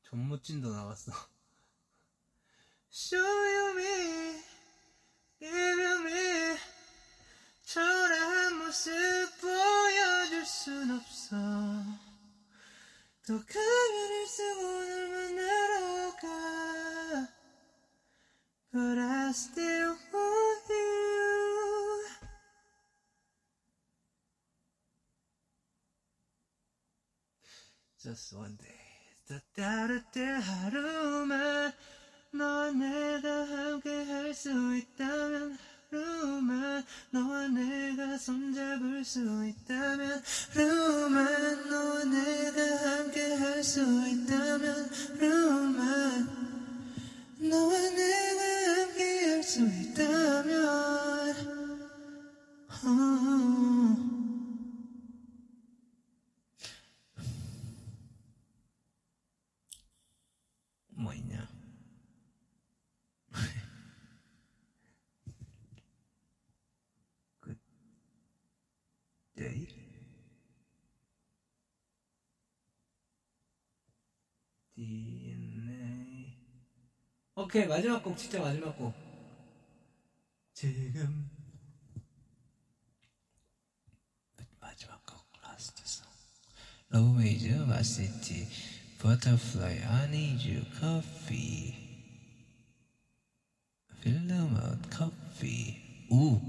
[0.03, 1.11] 전무찐도 나왔어.
[2.91, 4.43] Show me,
[5.39, 6.57] give me,
[7.63, 8.91] 초라한 모습
[9.41, 12.12] 보여줄 순 없어.
[13.25, 17.27] 또 가면을 쓰고 널 만나러 가.
[18.73, 22.05] But I still want you.
[27.97, 28.83] Just one day.
[29.25, 31.71] 더 따뜻해 하루만
[32.31, 35.57] 너와 내가 함께 할 수 있다면
[35.89, 40.21] 하루만 너와 내가 손잡을 수 있다면
[40.53, 40.82] 하루
[77.53, 78.91] 오케이 마지막 곡 진짜 마지막 곡.
[80.55, 81.29] 지금.
[84.59, 86.07] 마지막 곡 last song
[86.89, 88.47] Love Maze Ma City
[88.97, 91.75] Butterfly I need you coffee.
[94.01, 96.41] Film out 커피 욱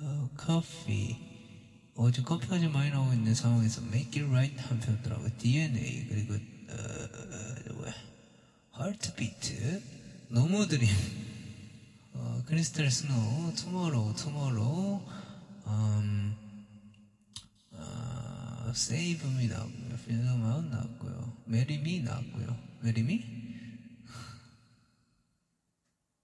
[0.00, 1.16] 어, 커피
[1.94, 6.74] 어제 커피가 좀 많이 나오고 있는 상황에서 Make it right 한편 더라고 DNA 그리고 어,
[6.74, 7.92] 어, 뭐야?
[8.72, 8.90] 하
[10.32, 10.88] 노모 드림
[12.14, 15.06] 어, 크리스탈 스노우 투모로우 투모로우
[15.66, 16.34] 음,
[17.72, 19.96] 아, 세이브미 나왔고요.
[20.06, 21.36] 필름아웃 나왔고요.
[21.44, 22.58] 메리미 나왔고요.
[22.80, 23.22] 메리미?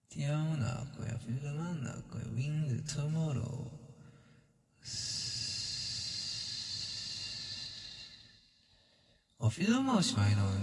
[0.09, 1.19] 디아우 나왔고요.
[1.27, 2.33] 필름아웃 나왔고요.
[2.35, 3.71] 윙드 투모로우
[9.37, 10.58] 어, 필름아웃이 많이 나오는데?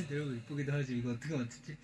[0.00, 0.96] 같은 데로 이쁘기도 하지.
[0.96, 1.76] 이거 어떻게 맞추지?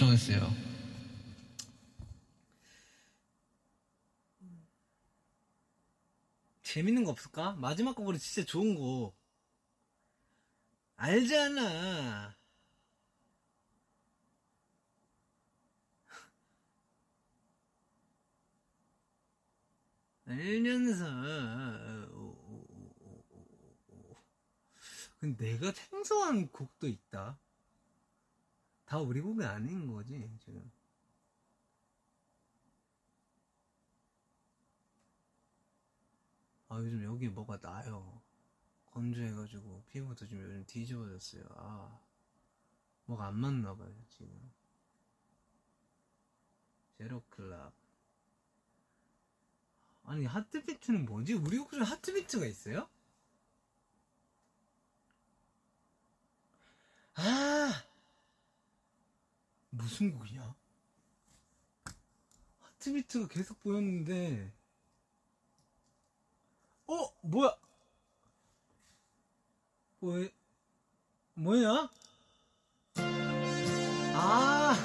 [0.00, 0.56] 진짜 못 정했어요
[6.62, 7.56] 재밌는 거 없을까?
[7.56, 9.12] 마지막 곡으로 진짜 좋은 거.
[10.94, 12.36] 알잖아.
[20.26, 21.04] 알면서.
[25.18, 27.36] 근데 내가 생소한 곡도 있다.
[28.90, 30.68] 다 우리 곡이 아닌 거지, 지금.
[36.68, 38.20] 아 요즘 여기 뭐가 나요
[38.86, 42.00] 건조해가지고 피부도 좀 요즘 뒤집어졌어요 아
[43.06, 44.52] 뭐가 안 맞나 봐요 지금
[46.96, 47.72] 제로클럽
[50.04, 51.34] 아니 하트비트는 뭐지?
[51.34, 52.88] 우리 곡중에 하트비트가 있어요?
[57.14, 57.89] 아
[59.70, 60.54] 무슨 곡이냐?
[62.60, 64.52] 하트비트가 계속 보였는데
[66.86, 67.08] 어?
[67.22, 67.56] 뭐야?
[70.00, 70.28] 뭐,
[71.34, 71.88] 뭐야?
[74.14, 74.76] 아!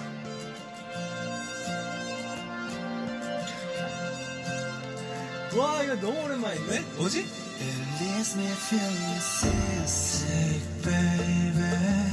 [5.58, 6.82] 와, 이거 너무 오랜만인데?
[6.98, 7.20] 뭐지?
[7.22, 12.05] It leaves me feeling seasick, baby.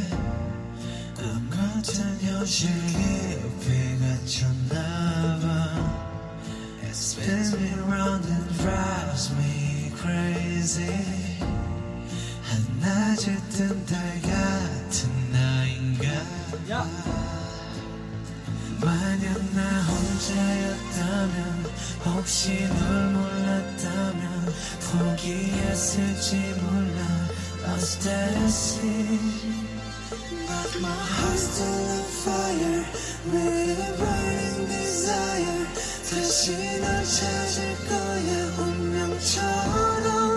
[1.82, 3.98] 꿈 같은 현실 깊이
[4.70, 5.48] 갇혔나봐.
[6.82, 11.40] It spins me round and drives me crazy.
[12.44, 16.06] 한낮에 뜬달 같은 나인가?
[16.70, 16.86] 야!
[18.80, 21.36] 만약 나 혼자였다면
[22.04, 24.54] 혹시 널 몰랐다면
[24.92, 27.22] 포기했을지 몰라
[27.64, 27.78] my
[36.32, 40.31] 다시 널 찾을 거야 운명처럼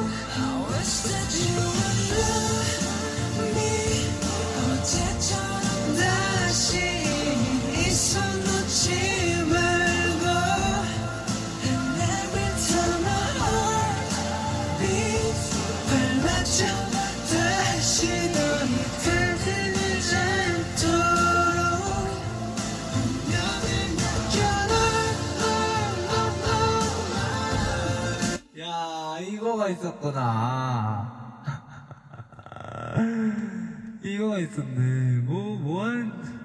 [29.65, 31.43] 이거가 있었구나.
[34.03, 35.19] 이거가 있었네.
[35.21, 36.35] 뭐, 뭐 한.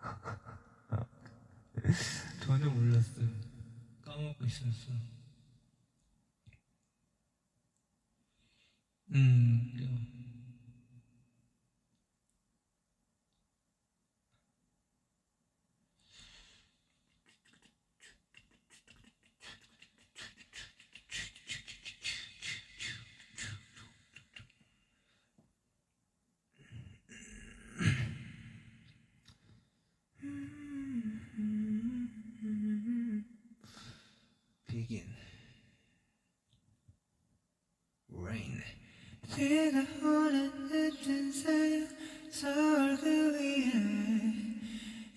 [2.40, 3.28] 전혀 몰랐어요
[4.02, 4.92] 까먹고 있었어
[9.14, 9.69] 음
[39.40, 41.88] 비가 오는 늦은 새벽
[42.30, 43.72] 서울 그 위에.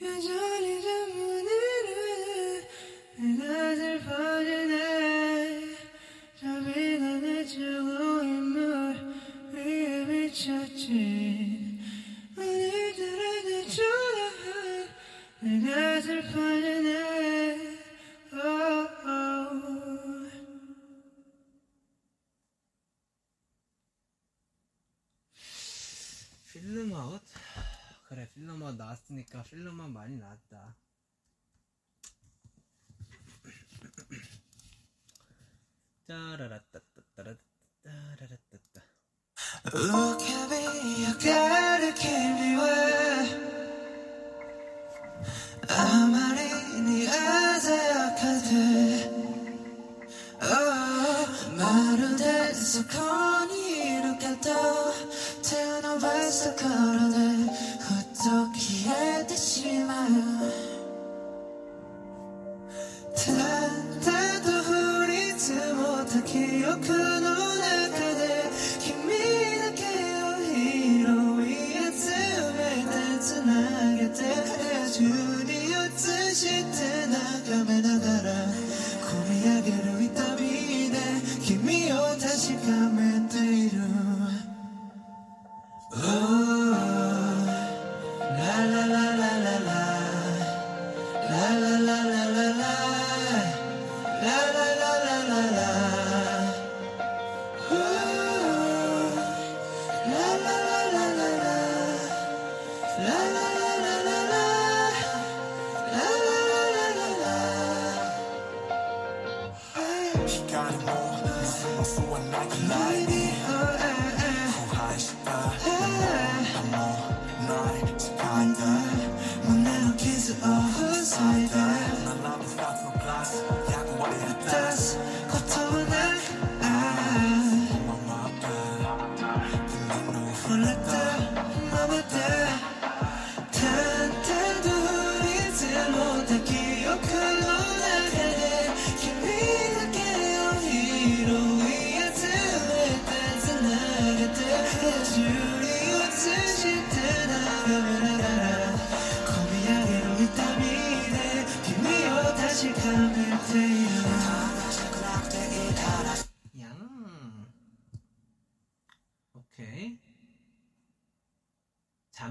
[0.02, 2.62] 여전히 잠못 이루네
[3.18, 4.80] 내가 슬퍼지네.
[6.40, 8.96] 저 비가 내주고 인물
[9.52, 11.82] 위에 비쳤지.
[12.38, 14.88] 오늘따라 내 초라한
[15.42, 16.94] 내가 슬퍼지네.
[18.32, 19.93] oh, oh.
[26.74, 27.22] 필름 아웃?
[28.08, 30.76] 그래, 필름 아웃 나왔으니까 필름 아웃 많이 나왔다.
[36.08, 38.82] 짜라라따따따라따라따따.
[39.72, 40.64] Look at me,
[41.04, 43.30] you gotta keep me away.
[45.70, 46.42] 아무리
[46.82, 49.43] 네가 생각하되
[50.44, 54.52] oh, 말은 돼서 거니 이렇게도
[55.42, 57.18] 태어나봐서 걸어대
[57.80, 60.52] 어떻게 했듯이만
[63.16, 67.83] 단단도 흐리지 못한 기억은 오나가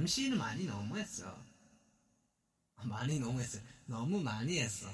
[0.03, 1.37] 잠시는 많이 너무했어.
[2.83, 3.61] 많이 너무했어.
[3.93, 4.91] 너무 많이 했어.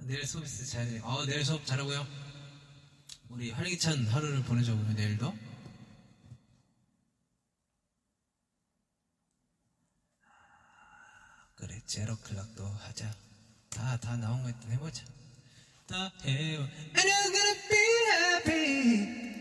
[0.00, 0.98] 내일 수업 있을 잘해.
[1.04, 2.04] 어, 내일 수업 잘하고요.
[3.28, 5.32] 우리 활기찬 하루를 보내줘 보면 내일도.
[11.54, 13.14] 그래, 제로 클락도 하자.
[13.70, 15.04] 다, 다 나온 거 일단 해보자.
[15.86, 16.68] 다 해요.
[16.96, 17.78] And I'm gonna be
[18.10, 19.31] happy.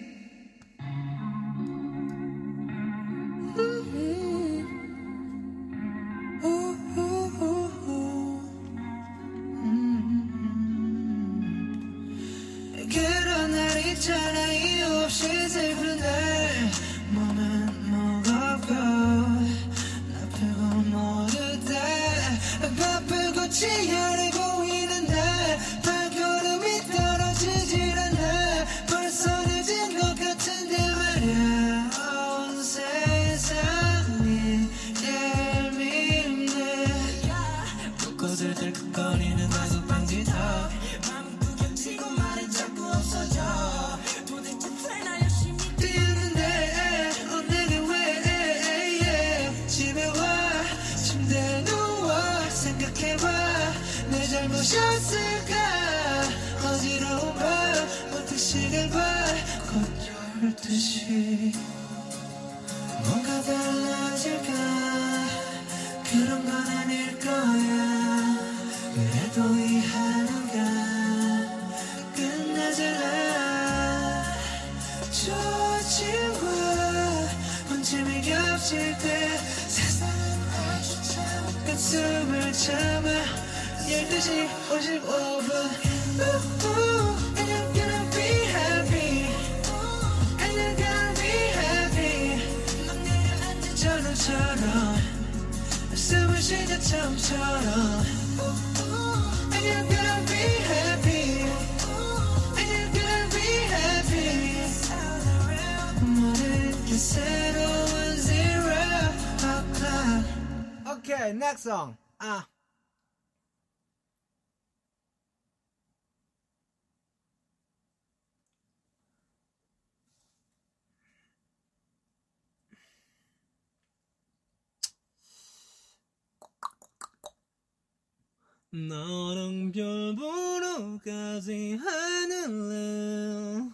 [128.73, 133.69] 너랑 별 보러까지 하늘래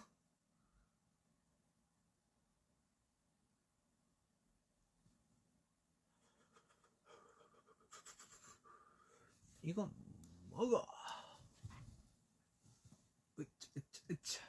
[9.62, 9.94] 이건
[10.50, 10.84] 먹어
[13.40, 14.48] 으차, 으차, 으차.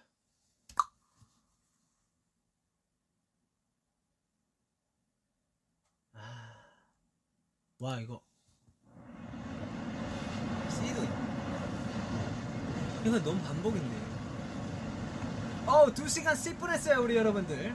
[7.81, 8.28] 와 이거
[13.09, 13.97] 이거 너무 반복인데.
[15.67, 17.75] 어우 2시간 10분 했어요 우리 여러분들.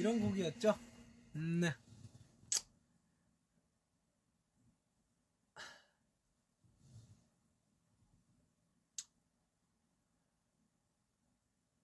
[0.00, 0.78] 이런 곡이었죠?
[1.36, 1.74] 음, 네.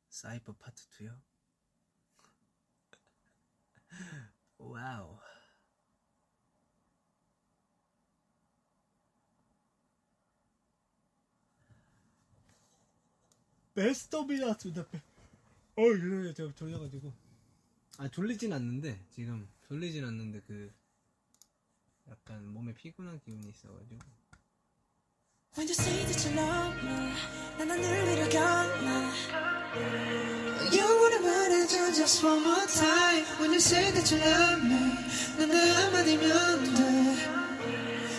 [0.08, 1.20] 사이버 파트 2요?
[4.56, 5.18] 와우.
[13.74, 17.25] Best of 라스다 어, 제가 졸려가지고.
[17.98, 19.48] 아, 졸리진 않는데, 지금.
[19.68, 20.70] 졸리진 않는데, 그,
[22.10, 24.00] 약간 몸에 피곤한 기운이 있어가지고.
[25.56, 27.14] When you say that you love me,
[27.56, 28.84] 난 하늘 위를 갈래.
[30.76, 33.24] 영원을 말해줘 just one more time.
[33.40, 34.76] When you say that you love me,
[35.38, 36.80] 난 그 한마디면 돼.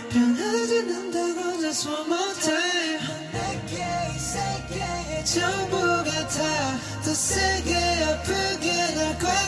[0.10, 2.98] 변하지 않는다고 just one more time.
[3.32, 3.86] 내게
[4.16, 8.77] 이 세계의 전부가 다더 세게 아프게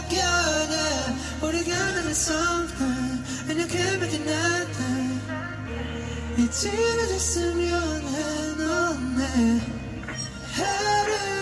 [0.10, 1.16] 날꽉 껴안아.
[1.42, 5.22] 우리가 만난 something, and you can't make it nothing.
[6.38, 9.62] 이제는 해 너네
[10.54, 11.39] 하루 하루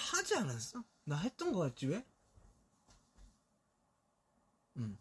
[0.00, 0.84] 하지 않았어?
[1.04, 2.04] 나 했던 거 같지, 왜?
[4.78, 4.98] 응.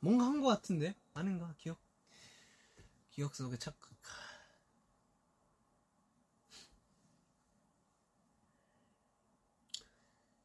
[0.00, 0.94] 뭔가 한 거 같은데?
[1.14, 1.54] 아닌가?
[1.58, 1.78] 기억?
[3.10, 3.90] 기억 속에 착각.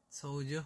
[0.10, 0.64] 서우주?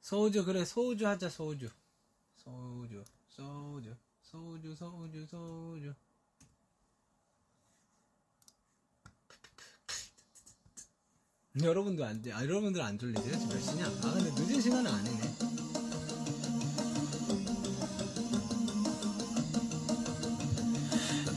[0.00, 1.70] 서우주, 그래, 서우주 하자, 서우주.
[2.36, 5.94] 서우주, 서우주, 서우주, 서우주, 서우주.
[11.62, 13.32] 여러분도 안, 아, 여러분들 안 졸리세요?
[13.32, 13.86] 지금 몇 시냐?
[13.86, 15.20] 아, 근데 늦은 시간은 아니네.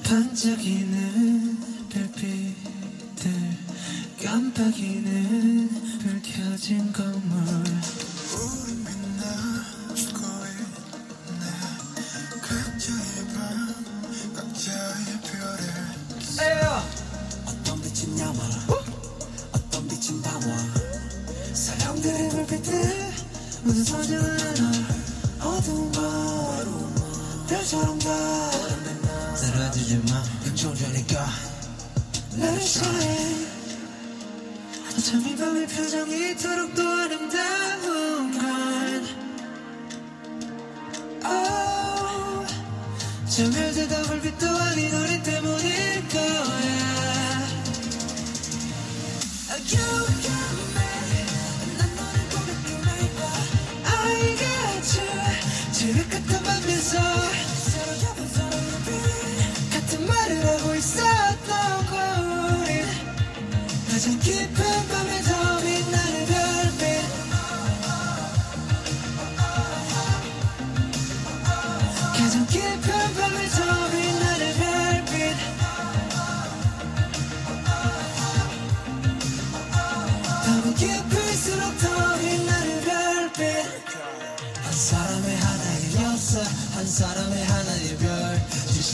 [0.03, 1.57] 반짝이는
[1.89, 3.31] 별빛들
[4.23, 5.69] 깜빡이는
[5.99, 7.63] 불 켜진 건물
[12.41, 13.73] 각자의 밤
[14.35, 15.73] 각자의 별을
[17.47, 18.82] 어떤 빛은 야마
[22.03, 23.13] 사람들의 불빛들
[23.63, 24.37] 무슨 소중한
[25.39, 26.03] 너 어두운 밤
[27.47, 28.51] 별처럼 가
[29.35, 31.25] 사라지지 마 긍정적이니까
[32.33, 33.47] Let it shine
[34.97, 39.07] 어쩜 이 밤의 표정이 이토록 또 아름다운 건
[41.25, 42.45] oh,
[43.29, 46.83] 저 별들도 불빛도 아닌 우리 때문일 거야
[49.65, 49.79] You
[50.21, 50.42] got
[56.27, 56.99] 같은 밤에서
[59.71, 61.87] 같은 말을 하고 있었던
[62.61, 62.81] 우리
[63.91, 65.12] 가장 깊은 밤에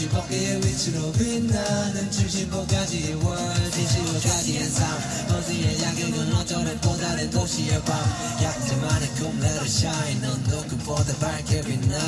[0.08, 3.36] 별 70억개의 위치로 빛나는 75가지의 월
[3.70, 7.98] 75가지의 삶 어디의 야경은 어쩌래 또 다른 도시의 밤.
[8.42, 11.98] 약간만의 꿈 let it shine 넌 누구보다 밝게 빛나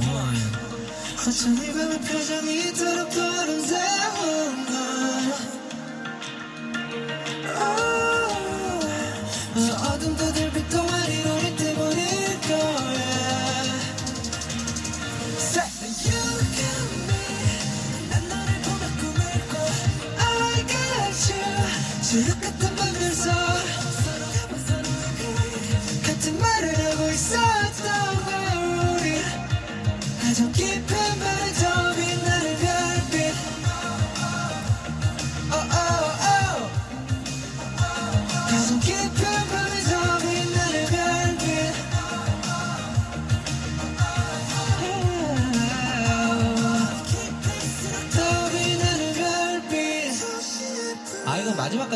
[0.00, 0.40] One.
[1.28, 4.72] 어쩜 이 밤의 표정이 이토록 또 아름다운 건
[7.54, 7.97] 어,
[22.10, 22.67] you 지옥 같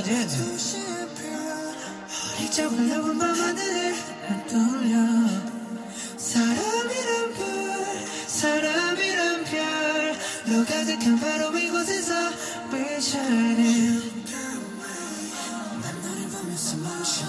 [0.03, 0.35] 어제도
[2.41, 3.95] 이쪽을 나온 밤하늘을
[4.49, 4.97] 떠올려.
[6.17, 10.19] 사람이란 별 사람이란 별.
[10.47, 12.15] 너가 득한 바로 이곳에서
[12.73, 14.25] We're shining
[15.81, 17.29] 난 너를 보면서 멈춘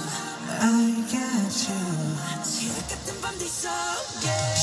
[0.59, 4.62] I got you 지옥 같은 밤 뒤 속에.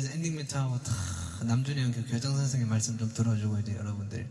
[0.00, 0.92] 서 엔딩 멘트 하고 다
[1.44, 4.28] 남준이 형그 교장 선생님 말씀 좀 들어주고 이제 여러분들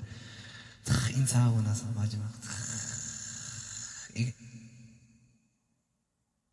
[0.83, 2.49] 다 인사하고 나서 마지막 다
[4.15, 4.33] 이게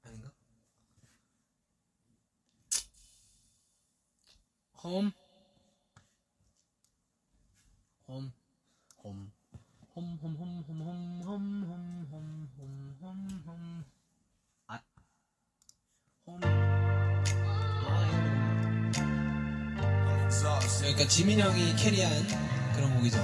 [0.05, 0.31] 아닌가?
[4.83, 5.13] 홈,
[8.09, 8.33] 홈,
[9.05, 9.33] 홈,
[9.95, 10.62] 홈, 홈, 홈,
[20.79, 22.13] 그러니까 지민 형이 캐리한
[22.75, 23.19] 그런 곡이죠.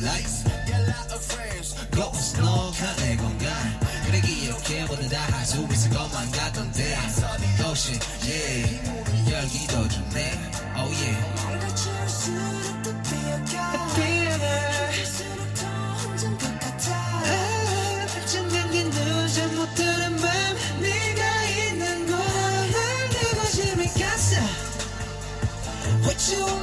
[0.03, 3.47] lights Your lot of friends Gloss 너가 내 건가
[4.05, 6.97] 그래 기억해보는 다할수 있을 것만 같던데
[7.61, 10.19] 도시 yeah 열기 더 좋네
[10.77, 13.73] oh yeah 뭔가 지울수록 더 피어가
[26.31, 26.62] you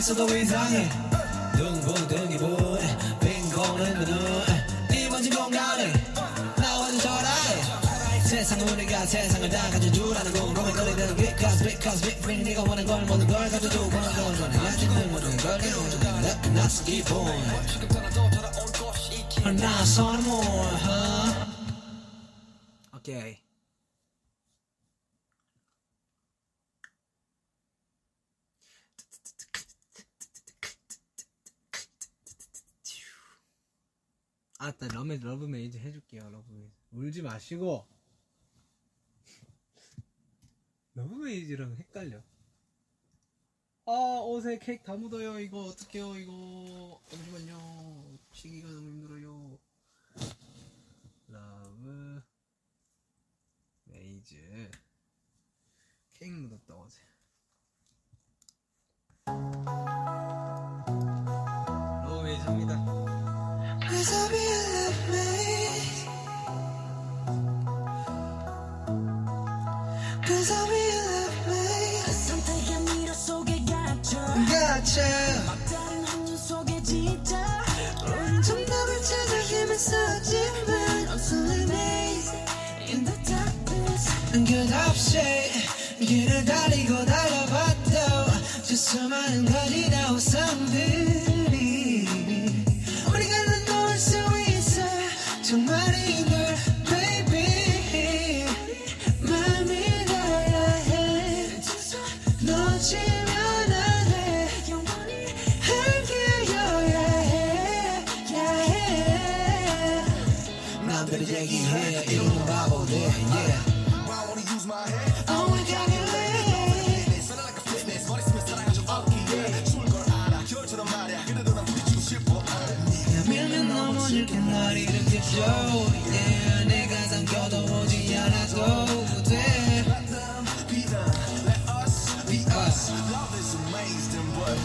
[0.00, 0.88] 있어도 이상해.
[1.52, 2.78] 둥붕둥이 분
[3.20, 5.92] 빈공은 눈이 먼지 공간에
[6.56, 12.86] 나와도 절하해 세상 우리가 세상을 다 가져주라는 궁금해 거리는 because because big bring 네가 원하는
[12.86, 17.26] 걸 모든 걸 가져주고 원하는 걸 원해 야지는 모든 걸 가져주고 나서 기본
[19.56, 20.40] 나선 뭐
[22.96, 23.49] 오케이
[34.62, 37.86] 아따 러메 Love Maze 해줄게요 Love Maze 울지 마시고.
[40.92, 42.22] Love Maze랑 헷갈려.
[43.86, 45.64] 아 옷에 케이크 다 묻어요 이거.
[45.64, 47.00] 어떡해요 이거.
[47.08, 48.18] 잠시만요.
[48.34, 49.58] 치기가 너무 힘들어요.
[51.28, 52.20] Love
[53.84, 54.70] Maze
[56.12, 57.00] 케이크 묻었다 어제.
[62.04, 63.10] 러브 메이즈 합니다
[79.80, 82.34] 찾아 힘을 썼지만 I'm so amazed
[82.90, 84.10] in the darkness.
[84.30, 85.18] 끝없이
[86.00, 87.90] 길을 달리고 달려봤도
[88.62, 91.19] 저 수많은 거리나 우상들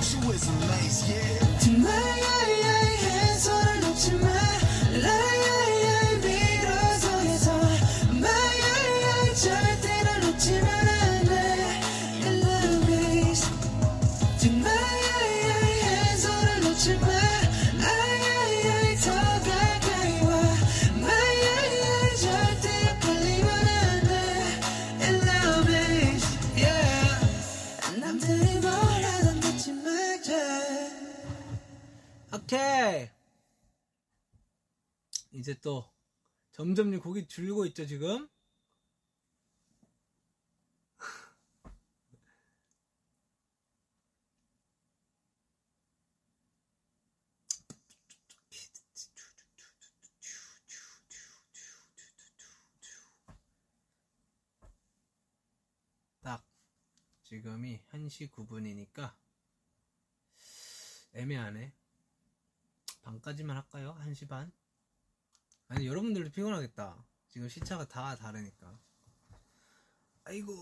[0.02, 1.84] She was amazing.
[1.84, 2.45] yeah.
[32.46, 33.10] 오케이.
[35.32, 35.92] 이제 또
[36.52, 38.30] 점점 고기 줄고 있죠 지금.
[56.22, 56.46] 딱
[57.24, 59.16] 지금이 1시 9분이니까
[61.16, 61.75] 애매하네.
[63.06, 63.96] 반까지만 할까요?
[64.02, 64.52] 1시 반?
[65.68, 67.06] 아니 여러분들도 피곤하겠다.
[67.30, 68.80] 지금 시차가 다 다르니까.
[70.24, 70.54] 아이고.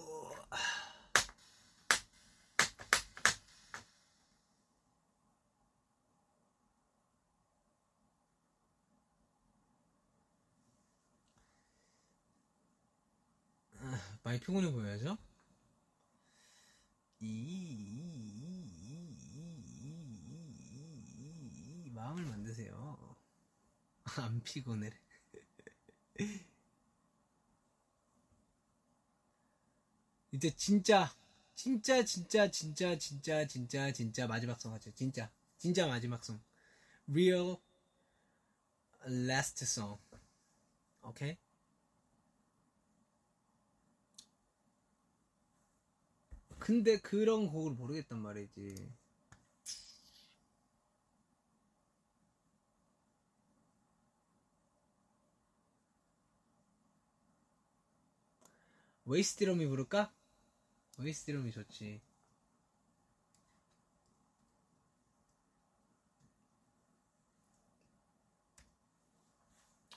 [13.80, 15.18] 아, 많이 피곤해 보여야죠?
[17.22, 18.43] 이
[22.04, 23.16] 마음을 만드세요.
[24.18, 24.92] 안 피곤해.
[30.34, 31.16] 이제 진짜
[31.56, 34.92] 진짜 진짜 진짜 진짜 진짜 진짜 마지막 송 하죠.
[34.96, 36.42] 진짜 진짜 마지막 송.
[37.08, 37.56] Real
[39.08, 40.02] last song.
[41.04, 41.38] 오케이?
[46.60, 48.92] 근데 그런 곡을 모르겠단 말이지.
[59.06, 60.12] 웨이스트럼이 부를까?
[60.98, 62.02] 웨이스트럼이 좋지.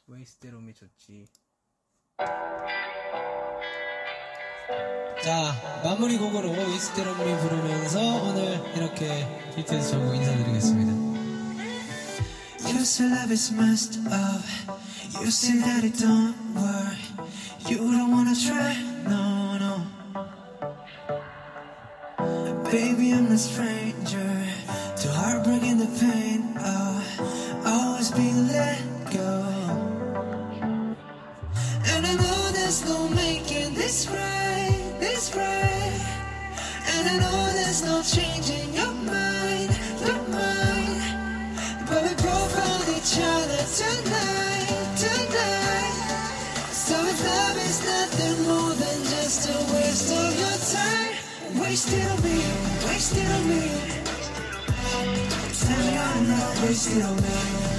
[0.09, 1.27] 웨이스트럼이 좋지.
[5.23, 10.96] 자, 마무리 곡으로 웨스트럼이 부르면서 오늘 이렇게 BTS 전국 인사드리겠습니다.
[12.77, 14.43] You say love is messed up.
[15.19, 17.01] You say that it don't work.
[17.71, 18.77] You don't wanna try,
[19.09, 19.75] no, no.
[22.71, 24.31] Baby, I'm a stranger
[25.01, 26.53] to heartbreak and the pain.
[26.61, 27.03] Oh,
[27.65, 29.33] always be let go.
[31.93, 35.97] And I know there's no making this right, this right.
[36.93, 39.26] And I know there's no changing your mind,
[43.07, 44.67] each other tonight,
[44.99, 45.95] tonight.
[46.73, 51.15] So if love is nothing more than just a waste of your time,
[51.63, 52.43] wasted on me,
[52.83, 53.63] wasted on me.
[55.55, 57.37] Tell me I'm not wasted on me,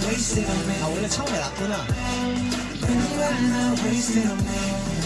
[0.08, 0.76] wasted on me.
[0.80, 1.76] Ah, 好，我哋抽嚟啦，官啊。
[2.80, 4.56] Tell me I'm not wasted on me,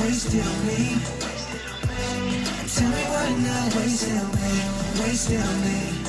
[0.05, 1.01] wasted on me.
[2.69, 4.53] Tell me why not wasted on me,
[5.01, 6.00] wasted on me.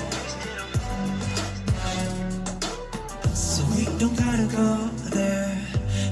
[4.03, 4.75] Don't gotta go
[5.15, 5.57] there.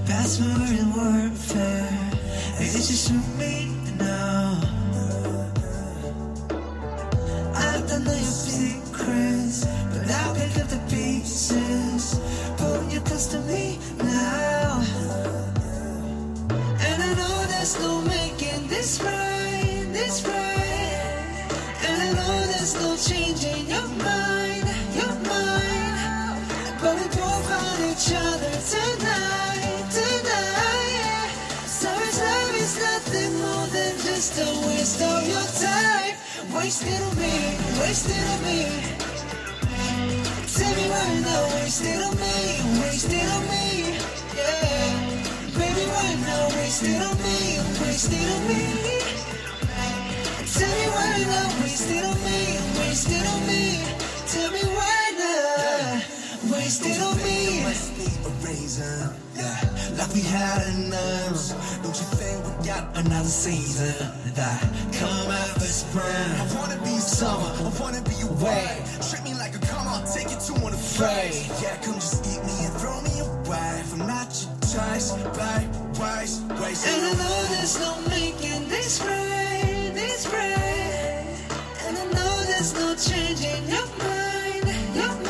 [0.07, 2.11] Past murder and warfare.
[2.61, 3.67] It's just you me
[3.99, 4.61] now.
[7.53, 12.21] I don't know your secrets, but I'll pick up the pieces.
[12.59, 14.85] Put you close to me now.
[16.87, 21.49] And I know there's no making this right, this right.
[21.89, 24.60] And I know there's no changing your mind,
[28.71, 30.51] tonight, tonight.
[32.61, 36.15] Is nothing more than just a waste of your time.
[36.55, 38.61] Wasted on me, wasted on me.
[40.55, 42.37] Tell me why not wasted on me,
[42.83, 43.97] wasted on me.
[44.37, 44.93] Yeah.
[45.57, 47.39] Baby, why not wasted on me,
[47.81, 48.63] wasted on me?
[50.53, 52.41] Tell me why not wasted on me,
[52.79, 53.63] wasted on me?
[54.29, 56.20] Tell me why not
[56.51, 57.63] wasted on me?
[57.63, 59.61] A reason, yeah.
[59.97, 61.55] Like we had enough.
[61.83, 63.95] Don't you think we got another season
[64.35, 64.61] that
[64.93, 66.05] come after spring?
[66.05, 68.83] I wanna be summer, I wanna be away.
[69.09, 71.35] Treat me like a come on, take it to one afraid.
[71.63, 73.81] Yeah, come just eat me and throw me away.
[73.81, 75.69] If I'm not your choice, right,
[76.01, 76.87] waste, waste.
[76.87, 81.37] And I know there's no making this right, this right.
[81.87, 84.65] And I know there's no changing your mind,
[84.95, 85.30] your mind.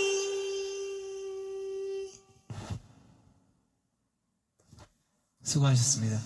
[5.51, 6.21] 수고하셨습니다.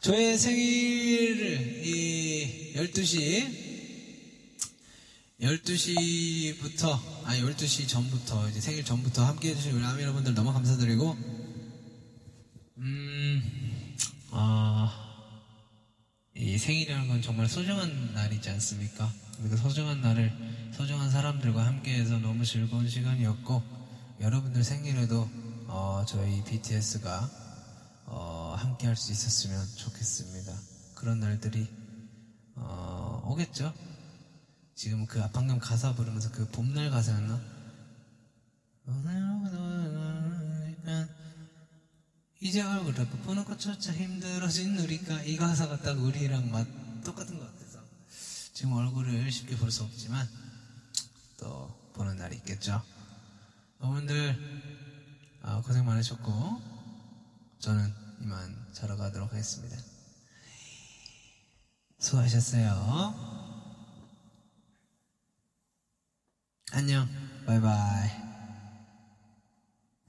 [0.00, 3.70] 저의 생일을 이 12시
[5.40, 11.16] 12시부터 아니 12시 전부터 이제 생일 전부터 함께 해주신 우리 아미 여러분들 너무 감사드리고
[12.76, 13.96] 음,
[14.32, 14.90] 음아이
[16.58, 19.10] 생일이라는 건 정말 소중한 날이지 않습니까?
[19.42, 20.30] 그 소중한 날을
[20.74, 23.62] 소중한 사람들과 함께해서 너무 즐거운 시간이었고
[24.20, 25.30] 여러분들 생일에도
[25.72, 27.30] 어, 저희 BTS가
[28.06, 30.52] 어, 함께 할 수 있었으면 좋겠습니다.
[30.96, 31.68] 그런 날들이
[32.56, 33.72] 어, 오겠죠?
[34.74, 37.40] 지금 그 방금 가사 부르면서 그 봄날 가사였나?
[42.40, 46.66] 이제 얼굴을 보는 것조차 힘들어진 우리가 이 가사가 딱 우리랑 맛
[47.04, 47.78] 똑같은 것 같아서
[48.52, 50.28] 지금 얼굴을 쉽게 볼 수 없지만
[51.38, 52.82] 또 보는 날이 있겠죠.
[53.80, 54.89] 여러분들
[55.42, 56.60] 아, 고생 많으셨고
[57.58, 59.76] 저는 이만 자러 가도록 하겠습니다.
[61.98, 63.40] 수고하셨어요.
[66.72, 67.08] 안녕.
[67.46, 68.10] 바이바이.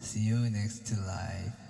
[0.02, 1.61] See you next live.